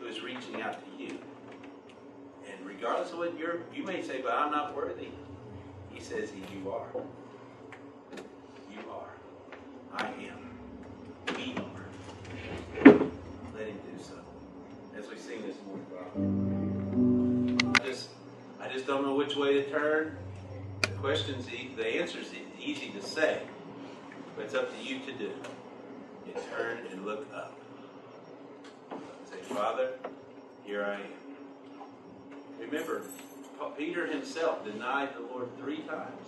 who 0.00 0.06
is 0.06 0.22
reaching 0.22 0.62
out 0.62 0.78
to 0.84 1.02
you. 1.02 1.18
And 2.48 2.66
regardless 2.66 3.12
of 3.12 3.18
what 3.18 3.38
you're, 3.38 3.60
you 3.74 3.84
may 3.84 4.02
say, 4.02 4.20
but 4.22 4.32
I'm 4.32 4.50
not 4.50 4.76
worthy. 4.76 5.08
He 5.90 6.00
says, 6.00 6.30
You 6.34 6.70
are. 6.70 6.86
You 8.70 8.90
are. 8.90 9.10
I 9.94 10.06
am. 10.06 10.50
We 11.36 11.54
are. 11.56 11.86
Let 13.56 13.68
him 13.68 13.78
do 13.90 14.02
so. 14.02 14.14
As 14.98 15.08
we 15.08 15.16
sing 15.16 15.42
this 15.42 15.56
morning. 15.66 15.86
I 17.74 17.86
just, 17.86 18.08
I 18.60 18.68
just 18.68 18.86
don't 18.86 19.02
know 19.02 19.14
which 19.14 19.36
way 19.36 19.54
to 19.54 19.70
turn. 19.70 20.16
The 20.82 20.88
question's, 20.88 21.46
the 21.46 21.86
answer's 21.86 22.30
easy 22.60 22.90
to 22.90 23.02
say, 23.02 23.40
but 24.36 24.44
it's 24.44 24.54
up 24.54 24.70
to 24.76 24.84
you 24.84 25.00
to 25.00 25.12
do. 25.12 25.30
You 26.26 26.34
turn 26.56 26.78
and 26.90 27.04
look 27.04 27.26
up. 27.34 27.58
Say, 29.30 29.38
Father, 29.42 29.92
here 30.64 30.84
I 30.84 30.94
am. 30.94 31.16
Remember, 32.60 33.02
Peter 33.76 34.06
himself 34.06 34.64
denied 34.64 35.14
the 35.14 35.20
Lord 35.20 35.48
three 35.58 35.80
times. 35.82 36.26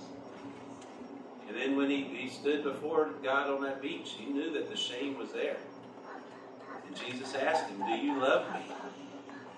And 1.49 1.57
then 1.57 1.77
when 1.77 1.89
he, 1.89 2.05
he 2.05 2.29
stood 2.29 2.63
before 2.63 3.11
God 3.23 3.49
on 3.49 3.63
that 3.63 3.81
beach, 3.81 4.15
he 4.19 4.27
knew 4.27 4.53
that 4.53 4.69
the 4.69 4.77
shame 4.77 5.17
was 5.17 5.33
there. 5.33 5.57
And 6.87 6.97
Jesus 6.97 7.35
asked 7.35 7.69
him, 7.69 7.79
Do 7.79 7.93
you 7.93 8.21
love 8.21 8.53
me? 8.53 8.61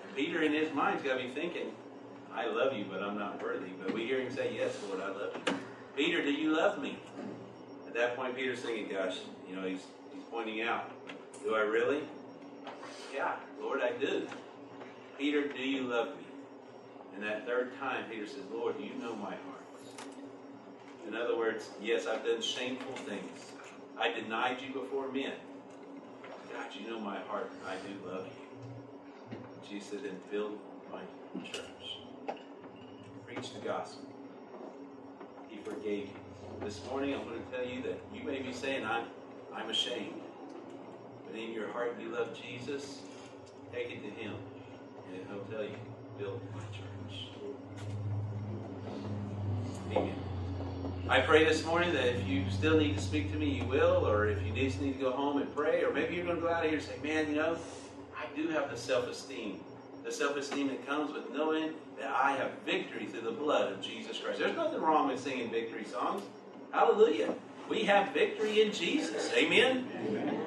And 0.05 0.15
Peter, 0.15 0.41
in 0.41 0.53
his 0.53 0.73
mind's 0.73 1.03
got 1.03 1.17
to 1.17 1.23
be 1.23 1.29
thinking, 1.29 1.71
I 2.33 2.47
love 2.47 2.73
you, 2.73 2.85
but 2.89 3.03
I'm 3.03 3.17
not 3.17 3.43
worthy. 3.43 3.71
But 3.81 3.93
we 3.93 4.05
hear 4.05 4.21
him 4.21 4.33
say, 4.33 4.55
Yes, 4.55 4.77
Lord, 4.87 5.01
I 5.01 5.09
love 5.09 5.35
you. 5.47 5.53
Peter, 5.95 6.23
do 6.23 6.31
you 6.31 6.55
love 6.55 6.81
me? 6.81 6.97
At 7.87 7.93
that 7.93 8.15
point, 8.15 8.37
Peter's 8.37 8.61
thinking, 8.61 8.87
Gosh, 8.89 9.17
you 9.49 9.55
know, 9.57 9.67
he's, 9.67 9.81
he's 9.81 10.00
pointing 10.31 10.61
out, 10.61 10.89
Do 11.43 11.55
I 11.55 11.61
really? 11.61 12.01
Yeah, 13.13 13.35
Lord, 13.61 13.81
I 13.81 13.91
do. 13.91 14.27
Peter, 15.17 15.47
do 15.47 15.61
you 15.61 15.83
love 15.83 16.07
me? 16.09 16.23
And 17.13 17.23
that 17.23 17.45
third 17.45 17.77
time, 17.79 18.05
Peter 18.09 18.25
says, 18.25 18.43
Lord, 18.53 18.75
you 18.79 18.91
know 19.01 19.15
my 19.15 19.31
heart. 19.31 19.61
In 21.07 21.15
other 21.15 21.37
words, 21.37 21.69
yes, 21.81 22.07
I've 22.07 22.25
done 22.25 22.41
shameful 22.41 22.93
things. 22.93 23.51
I 23.99 24.11
denied 24.11 24.61
you 24.61 24.73
before 24.73 25.11
men. 25.11 25.33
God, 26.53 26.67
you 26.79 26.89
know 26.89 26.99
my 26.99 27.19
heart. 27.19 27.51
and 27.51 27.69
I 27.69 27.75
do 27.87 28.09
love 28.09 28.27
you. 28.27 29.37
Jesus 29.69 29.89
said, 29.89 30.03
then 30.03 30.17
build 30.31 30.57
my 30.91 31.01
church. 31.43 32.35
Preach 33.27 33.53
the 33.53 33.59
gospel. 33.59 34.05
He 35.49 35.57
forgave 35.57 36.07
you. 36.07 36.13
this 36.61 36.81
morning, 36.89 37.13
I'm 37.13 37.23
going 37.25 37.41
to 37.43 37.57
tell 37.57 37.65
you 37.65 37.81
that 37.83 37.99
you 38.13 38.23
may 38.23 38.41
be 38.41 38.53
saying, 38.53 38.85
I'm, 38.85 39.05
I'm 39.53 39.69
ashamed. 39.69 40.20
But 41.31 41.39
in 41.39 41.53
your 41.53 41.69
heart, 41.69 41.95
you 42.01 42.09
love 42.09 42.29
Jesus, 42.39 42.99
take 43.73 43.89
it 43.89 44.03
to 44.03 44.21
Him. 44.21 44.33
And 45.13 45.25
He'll 45.29 45.43
tell 45.45 45.63
you, 45.63 45.75
build 46.17 46.41
my 46.53 46.59
church. 46.59 47.27
Amen. 49.91 50.15
I 51.07 51.19
pray 51.19 51.45
this 51.45 51.65
morning 51.65 51.93
that 51.93 52.05
if 52.07 52.27
you 52.27 52.43
still 52.49 52.77
need 52.77 52.95
to 52.95 53.01
speak 53.01 53.31
to 53.31 53.37
me, 53.37 53.49
you 53.49 53.63
will, 53.65 54.07
or 54.07 54.27
if 54.27 54.45
you 54.45 54.53
just 54.53 54.81
need 54.81 54.93
to 54.93 54.99
go 54.99 55.11
home 55.11 55.41
and 55.41 55.53
pray, 55.55 55.83
or 55.83 55.91
maybe 55.91 56.15
you're 56.15 56.25
going 56.25 56.37
to 56.37 56.41
go 56.41 56.49
out 56.49 56.63
of 56.63 56.69
here 56.69 56.79
and 56.79 56.87
say, 56.87 56.95
man, 57.03 57.29
you 57.29 57.35
know, 57.35 57.57
I 58.17 58.25
do 58.35 58.49
have 58.49 58.69
the 58.69 58.77
self 58.77 59.07
esteem. 59.07 59.59
The 60.03 60.11
self 60.11 60.35
esteem 60.35 60.67
that 60.67 60.85
comes 60.85 61.13
with 61.13 61.31
knowing 61.31 61.73
that 61.97 62.11
I 62.11 62.33
have 62.33 62.51
victory 62.65 63.05
through 63.05 63.21
the 63.21 63.31
blood 63.31 63.71
of 63.71 63.81
Jesus 63.81 64.19
Christ. 64.19 64.39
There's 64.39 64.55
nothing 64.55 64.81
wrong 64.81 65.07
with 65.07 65.19
singing 65.19 65.49
victory 65.49 65.85
songs. 65.85 66.23
Hallelujah. 66.71 67.33
We 67.71 67.85
have 67.85 68.13
victory 68.13 68.61
in 68.61 68.73
Jesus. 68.73 69.31
Amen? 69.33 69.87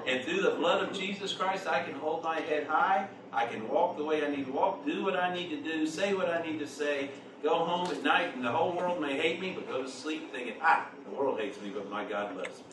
And 0.06 0.22
through 0.24 0.42
the 0.42 0.50
blood 0.50 0.86
of 0.86 0.92
Jesus 0.92 1.32
Christ, 1.32 1.66
I 1.66 1.82
can 1.82 1.94
hold 1.94 2.22
my 2.22 2.38
head 2.38 2.66
high. 2.66 3.08
I 3.32 3.46
can 3.46 3.66
walk 3.66 3.96
the 3.96 4.04
way 4.04 4.22
I 4.22 4.28
need 4.28 4.44
to 4.44 4.52
walk, 4.52 4.84
do 4.84 5.02
what 5.02 5.16
I 5.16 5.34
need 5.34 5.48
to 5.48 5.56
do, 5.56 5.86
say 5.86 6.12
what 6.12 6.28
I 6.28 6.42
need 6.42 6.58
to 6.58 6.66
say, 6.66 7.08
go 7.42 7.64
home 7.64 7.86
at 7.86 8.02
night, 8.02 8.36
and 8.36 8.44
the 8.44 8.52
whole 8.52 8.76
world 8.76 9.00
may 9.00 9.16
hate 9.16 9.40
me, 9.40 9.52
but 9.52 9.66
go 9.66 9.82
to 9.82 9.88
sleep 9.88 10.30
thinking, 10.32 10.56
ah, 10.60 10.86
the 11.08 11.16
world 11.16 11.40
hates 11.40 11.58
me, 11.62 11.70
but 11.70 11.90
my 11.90 12.04
God 12.04 12.36
loves 12.36 12.58
me. 12.58 12.64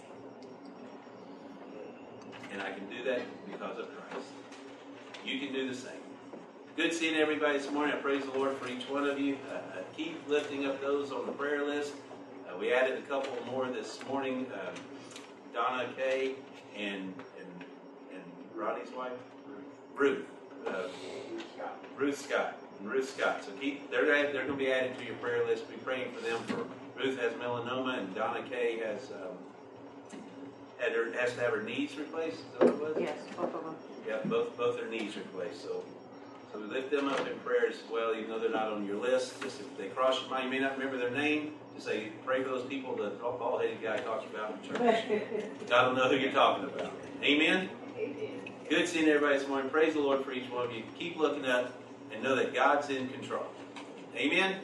And 2.51 2.61
I 2.61 2.73
can 2.73 2.89
do 2.89 3.05
that 3.05 3.21
because 3.49 3.79
of 3.79 3.85
Christ. 3.95 4.27
You 5.25 5.39
can 5.39 5.53
do 5.53 5.69
the 5.69 5.75
same. 5.75 5.93
Good 6.75 6.93
seeing 6.93 7.15
everybody 7.15 7.57
this 7.57 7.71
morning. 7.71 7.95
I 7.95 7.99
praise 7.99 8.25
the 8.25 8.37
Lord 8.37 8.57
for 8.57 8.67
each 8.67 8.89
one 8.89 9.05
of 9.05 9.17
you. 9.17 9.37
Uh, 9.49 9.55
uh 9.55 9.83
keep 9.95 10.27
lifting 10.27 10.65
up 10.65 10.81
those 10.81 11.13
on 11.13 11.25
the 11.25 11.31
prayer 11.31 11.65
list. 11.65 11.93
Uh, 12.51 12.57
we 12.57 12.73
added 12.73 12.97
a 12.97 13.01
couple 13.03 13.33
more 13.45 13.67
this 13.67 13.99
morning. 14.07 14.45
Um, 14.53 14.73
Donna 15.53 15.89
Kay 15.97 16.33
and, 16.77 17.13
and 17.39 17.65
and 18.11 18.23
Rodney's 18.55 18.91
wife, 18.95 19.11
Ruth. 19.95 20.25
Uh, 20.65 20.83
Ruth 21.97 22.21
Scott. 22.21 22.57
And 22.79 22.89
Ruth 22.89 23.15
Scott. 23.15 23.43
So 23.43 23.51
keep 23.59 23.89
they're 23.91 24.05
they're 24.05 24.45
going 24.45 24.47
to 24.47 24.53
be 24.53 24.71
added 24.71 24.97
to 24.99 25.05
your 25.05 25.15
prayer 25.15 25.45
list. 25.45 25.69
Be 25.69 25.75
praying 25.77 26.11
for 26.11 26.21
them. 26.21 26.41
For 26.43 26.65
Ruth 26.99 27.19
has 27.19 27.33
melanoma 27.33 27.99
and 27.99 28.13
Donna 28.15 28.43
Kay 28.49 28.79
has 28.79 29.11
um, 29.11 30.19
had 30.77 30.93
her 30.93 31.11
has 31.13 31.33
to 31.33 31.41
have 31.41 31.51
her 31.51 31.63
knees 31.63 31.97
replaced. 31.97 32.37
Is 32.37 32.43
that 32.59 32.63
what 32.63 32.73
it 32.73 32.95
was? 32.95 32.97
Yes, 32.99 33.17
both 33.35 33.53
of 33.53 33.63
them. 33.63 33.75
Yeah, 34.07 34.17
both 34.25 34.57
both 34.57 34.77
their 34.77 34.89
knees 34.89 35.15
replaced. 35.15 35.63
So 35.63 35.83
so 36.51 36.59
we 36.59 36.65
lift 36.65 36.91
them 36.91 37.07
up 37.07 37.19
in 37.19 37.37
prayer 37.39 37.67
as 37.69 37.77
well, 37.91 38.13
even 38.15 38.29
though 38.29 38.39
they're 38.39 38.49
not 38.49 38.71
on 38.71 38.85
your 38.85 38.97
list. 38.97 39.41
Just 39.41 39.61
if 39.61 39.77
they 39.77 39.87
cross 39.87 40.19
your 40.21 40.29
mind, 40.29 40.45
you 40.45 40.49
may 40.51 40.59
not 40.59 40.77
remember 40.77 40.97
their 40.97 41.11
name. 41.11 41.53
Just 41.73 41.87
say, 41.87 42.09
pray 42.25 42.43
for 42.43 42.49
those 42.49 42.65
people 42.65 42.95
the 42.95 43.09
bald 43.21 43.61
headed 43.61 43.81
guy 43.81 43.97
talks 43.97 44.25
about 44.29 44.57
in 44.63 44.69
church. 44.69 45.05
God 45.69 45.87
will 45.87 45.95
know 45.95 46.09
who 46.09 46.17
you're 46.17 46.31
talking 46.31 46.65
about. 46.65 46.91
Amen? 47.23 47.69
Amen. 47.97 48.41
Good 48.69 48.87
seeing 48.87 49.07
everybody 49.07 49.37
this 49.37 49.47
morning. 49.47 49.69
Praise 49.69 49.93
the 49.93 49.99
Lord 49.99 50.25
for 50.25 50.31
each 50.31 50.49
one 50.49 50.65
of 50.65 50.73
you. 50.73 50.83
Keep 50.97 51.17
looking 51.17 51.45
up 51.45 51.73
and 52.11 52.21
know 52.21 52.35
that 52.35 52.53
God's 52.53 52.89
in 52.89 53.07
control. 53.09 53.45
Amen? 54.15 54.57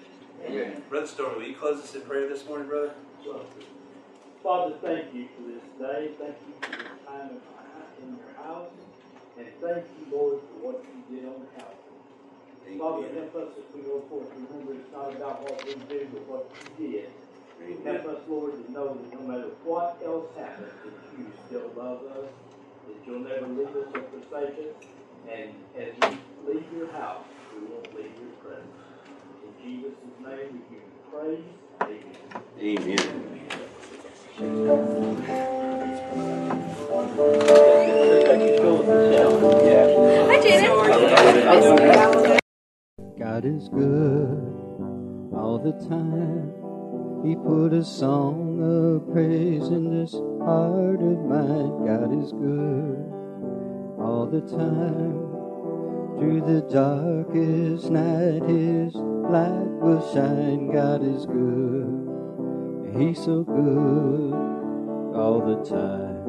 Amen. 0.46 0.84
Brother 0.90 1.08
Stormy, 1.08 1.36
will 1.38 1.44
you 1.44 1.56
close 1.56 1.82
us 1.82 1.96
in 1.96 2.02
prayer 2.02 2.28
this 2.28 2.46
morning, 2.46 2.68
brother? 2.68 2.92
Father, 4.44 4.76
thank 4.82 5.14
you 5.14 5.28
for 5.36 5.52
this 5.52 5.64
day. 5.80 6.12
Thank 6.20 6.36
you 6.48 6.54
for 6.62 6.72
this 6.72 6.88
time 7.06 7.30
in 8.02 8.18
your 8.18 8.46
house. 8.46 8.70
And 9.38 9.48
thank 9.62 9.86
you, 10.00 10.16
Lord, 10.18 10.40
for 10.40 10.72
what 10.72 10.86
you 10.86 11.16
did 11.16 11.28
on 11.28 11.36
the 11.42 11.62
house. 11.62 11.77
Father, 12.76 13.08
help 13.16 13.32
us 13.36 13.48
as 13.58 13.64
we 13.76 13.82
go 13.82 14.02
forth. 14.10 14.28
Remember, 14.36 14.74
it's 14.74 14.92
not 14.92 15.16
about 15.16 15.42
what 15.44 15.66
we 15.66 15.74
do, 15.88 16.08
but 16.12 16.28
what 16.28 16.52
you 16.80 16.92
did. 16.92 17.10
Amen. 17.64 17.86
Help 17.86 18.06
us, 18.18 18.22
Lord, 18.28 18.52
to 18.54 18.72
know 18.72 18.94
that 18.94 19.14
no 19.14 19.22
matter 19.28 19.50
what 19.64 19.98
else 20.06 20.28
happens, 20.38 20.72
that 20.84 20.94
you 21.18 21.32
still 21.48 21.72
love 21.76 22.04
us, 22.12 22.30
that 22.88 22.98
you'll 23.08 23.22
never 23.22 23.48
leave 23.48 23.76
us 23.76 23.88
or 23.96 24.02
forsake 24.12 24.60
us. 24.60 24.76
And 25.32 25.50
as 25.80 25.90
we 26.02 26.10
leave 26.54 26.68
your 26.76 26.92
house, 26.92 27.24
we 27.56 27.62
won't 27.66 27.96
leave 27.96 28.12
your 28.20 28.34
presence. 28.44 28.82
In 29.44 29.52
Jesus' 29.64 29.98
name, 30.22 30.50
we 30.54 30.60
give 30.76 30.84
you 30.84 30.92
praise. 31.10 31.50
Amen. 32.60 33.04
Amen. 34.40 34.82
Hi, 40.30 40.38
Janet. 40.42 40.68
God 43.28 43.44
is 43.44 43.68
good 43.68 44.40
all 45.36 45.60
the 45.62 45.74
time. 45.90 46.54
He 47.26 47.36
put 47.36 47.74
a 47.74 47.84
song 47.84 48.64
of 48.64 49.12
praise 49.12 49.68
in 49.68 49.92
this 49.92 50.14
heart 50.46 51.02
of 51.02 51.20
mine. 51.28 51.86
God 51.86 52.24
is 52.24 52.32
good 52.32 53.04
all 54.00 54.28
the 54.32 54.40
time. 54.40 55.20
Through 56.18 56.40
the 56.40 56.62
darkest 56.72 57.92
night, 57.92 58.44
His 58.48 58.96
light 58.96 59.76
will 59.82 60.02
shine. 60.14 60.72
God 60.72 61.04
is 61.04 61.26
good. 61.26 62.08
He's 62.98 63.18
so 63.18 63.44
good 63.44 64.34
all 65.14 65.44
the 65.46 65.60
time. 65.68 66.24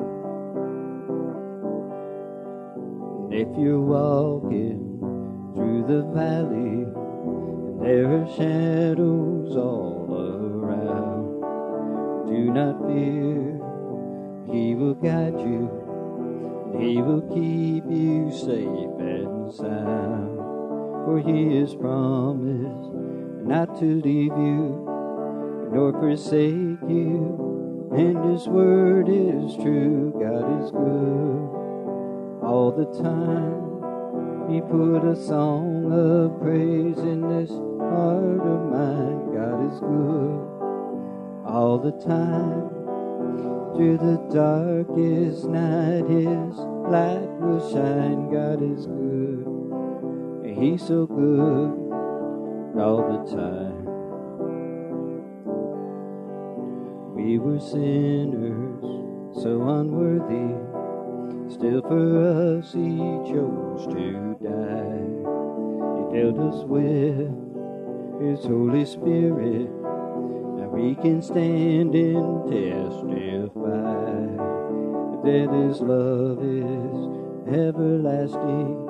And 3.22 3.34
If 3.34 3.56
you're 3.56 3.80
walking 3.80 4.88
through 5.54 5.84
the 5.86 6.02
valley 6.12 6.87
there 7.88 8.20
are 8.20 8.28
shadows 8.36 9.56
all 9.56 10.04
around, 10.12 11.40
do 12.28 12.52
not 12.52 12.76
fear, 12.86 13.56
He 14.52 14.74
will 14.74 14.92
guide 14.92 15.40
you, 15.40 15.70
He 16.78 17.00
will 17.00 17.22
keep 17.32 17.84
you 17.88 18.30
safe 18.30 18.92
and 19.00 19.54
sound. 19.54 20.36
For 21.06 21.18
He 21.24 21.56
has 21.60 21.74
promised 21.74 22.92
not 23.48 23.78
to 23.80 24.02
leave 24.02 24.36
you 24.36 24.84
nor 25.72 25.92
forsake 25.92 26.84
you, 26.86 27.88
and 27.96 28.32
His 28.32 28.46
word 28.48 29.08
is 29.08 29.56
true, 29.56 30.12
God 30.20 30.62
is 30.62 30.70
good 30.72 32.44
all 32.44 32.70
the 32.70 32.84
time. 33.02 34.52
He 34.52 34.60
put 34.60 35.08
a 35.08 35.16
song 35.16 35.90
of 35.90 36.38
praise 36.38 36.98
in 36.98 37.22
this 37.22 37.50
heart 37.78 38.40
of 38.40 38.60
mine. 38.70 39.32
God 39.34 39.72
is 39.72 39.80
good 39.80 40.38
all 41.46 41.78
the 41.78 41.92
time. 42.04 42.70
Through 43.74 43.98
the 43.98 44.18
darkest 44.32 45.44
night, 45.44 46.06
His 46.08 46.56
light 46.88 47.28
will 47.40 47.60
shine. 47.72 48.30
God 48.30 48.62
is 48.62 48.86
good. 48.86 49.46
He's 50.58 50.82
so 50.82 51.06
good 51.06 52.80
all 52.80 53.02
the 53.12 53.22
time. 53.36 53.84
We 57.14 57.38
were 57.38 57.60
sinners, 57.60 58.82
so 59.42 59.68
unworthy 59.68 60.68
Still 61.50 61.80
for 61.80 62.58
us 62.58 62.74
he 62.74 62.98
chose 63.24 63.86
to 63.86 64.36
die. 64.44 65.08
He 65.96 66.20
dealt 66.20 66.38
us 66.38 66.62
with 66.64 67.47
his 68.20 68.44
Holy 68.44 68.84
Spirit. 68.84 69.70
Now 70.58 70.68
we 70.68 70.94
can 70.96 71.22
stand 71.22 71.94
and 71.94 72.50
testify 72.50 73.98
that 75.22 75.48
his 75.52 75.80
love 75.80 76.42
is 76.42 77.54
everlasting. 77.54 78.86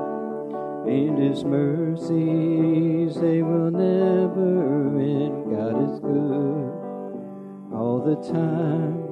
And 0.86 1.18
his 1.18 1.44
mercies, 1.44 3.14
they 3.16 3.42
will 3.42 3.70
never 3.70 4.98
end. 4.98 5.50
God 5.50 5.92
is 5.92 6.00
good 6.00 6.72
all 7.74 8.00
the 8.00 8.16
time. 8.32 9.08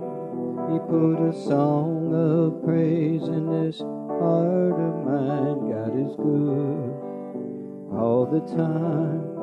He 0.73 0.79
put 0.79 1.21
a 1.29 1.33
song 1.45 2.15
of 2.15 2.65
praise 2.65 3.25
in 3.25 3.47
this 3.51 3.81
heart 3.81 4.81
of 4.81 5.05
mine. 5.05 5.69
God 5.71 5.95
is 6.01 6.17
good 6.17 6.95
all 7.93 8.25
the 8.25 8.41
time. 8.57 9.36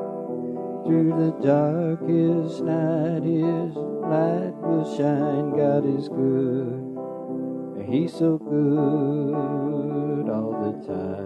Through 0.86 1.12
the 1.18 1.32
darkest 1.42 2.62
night, 2.62 3.24
His 3.24 3.76
light 3.76 4.54
will 4.62 4.84
shine. 4.98 5.56
God 5.56 5.86
is 5.86 6.10
good. 6.10 6.84
He's 7.90 8.14
so 8.14 8.38
good 8.38 10.30
all 10.30 10.52
the 10.64 10.74
time. 10.86 11.23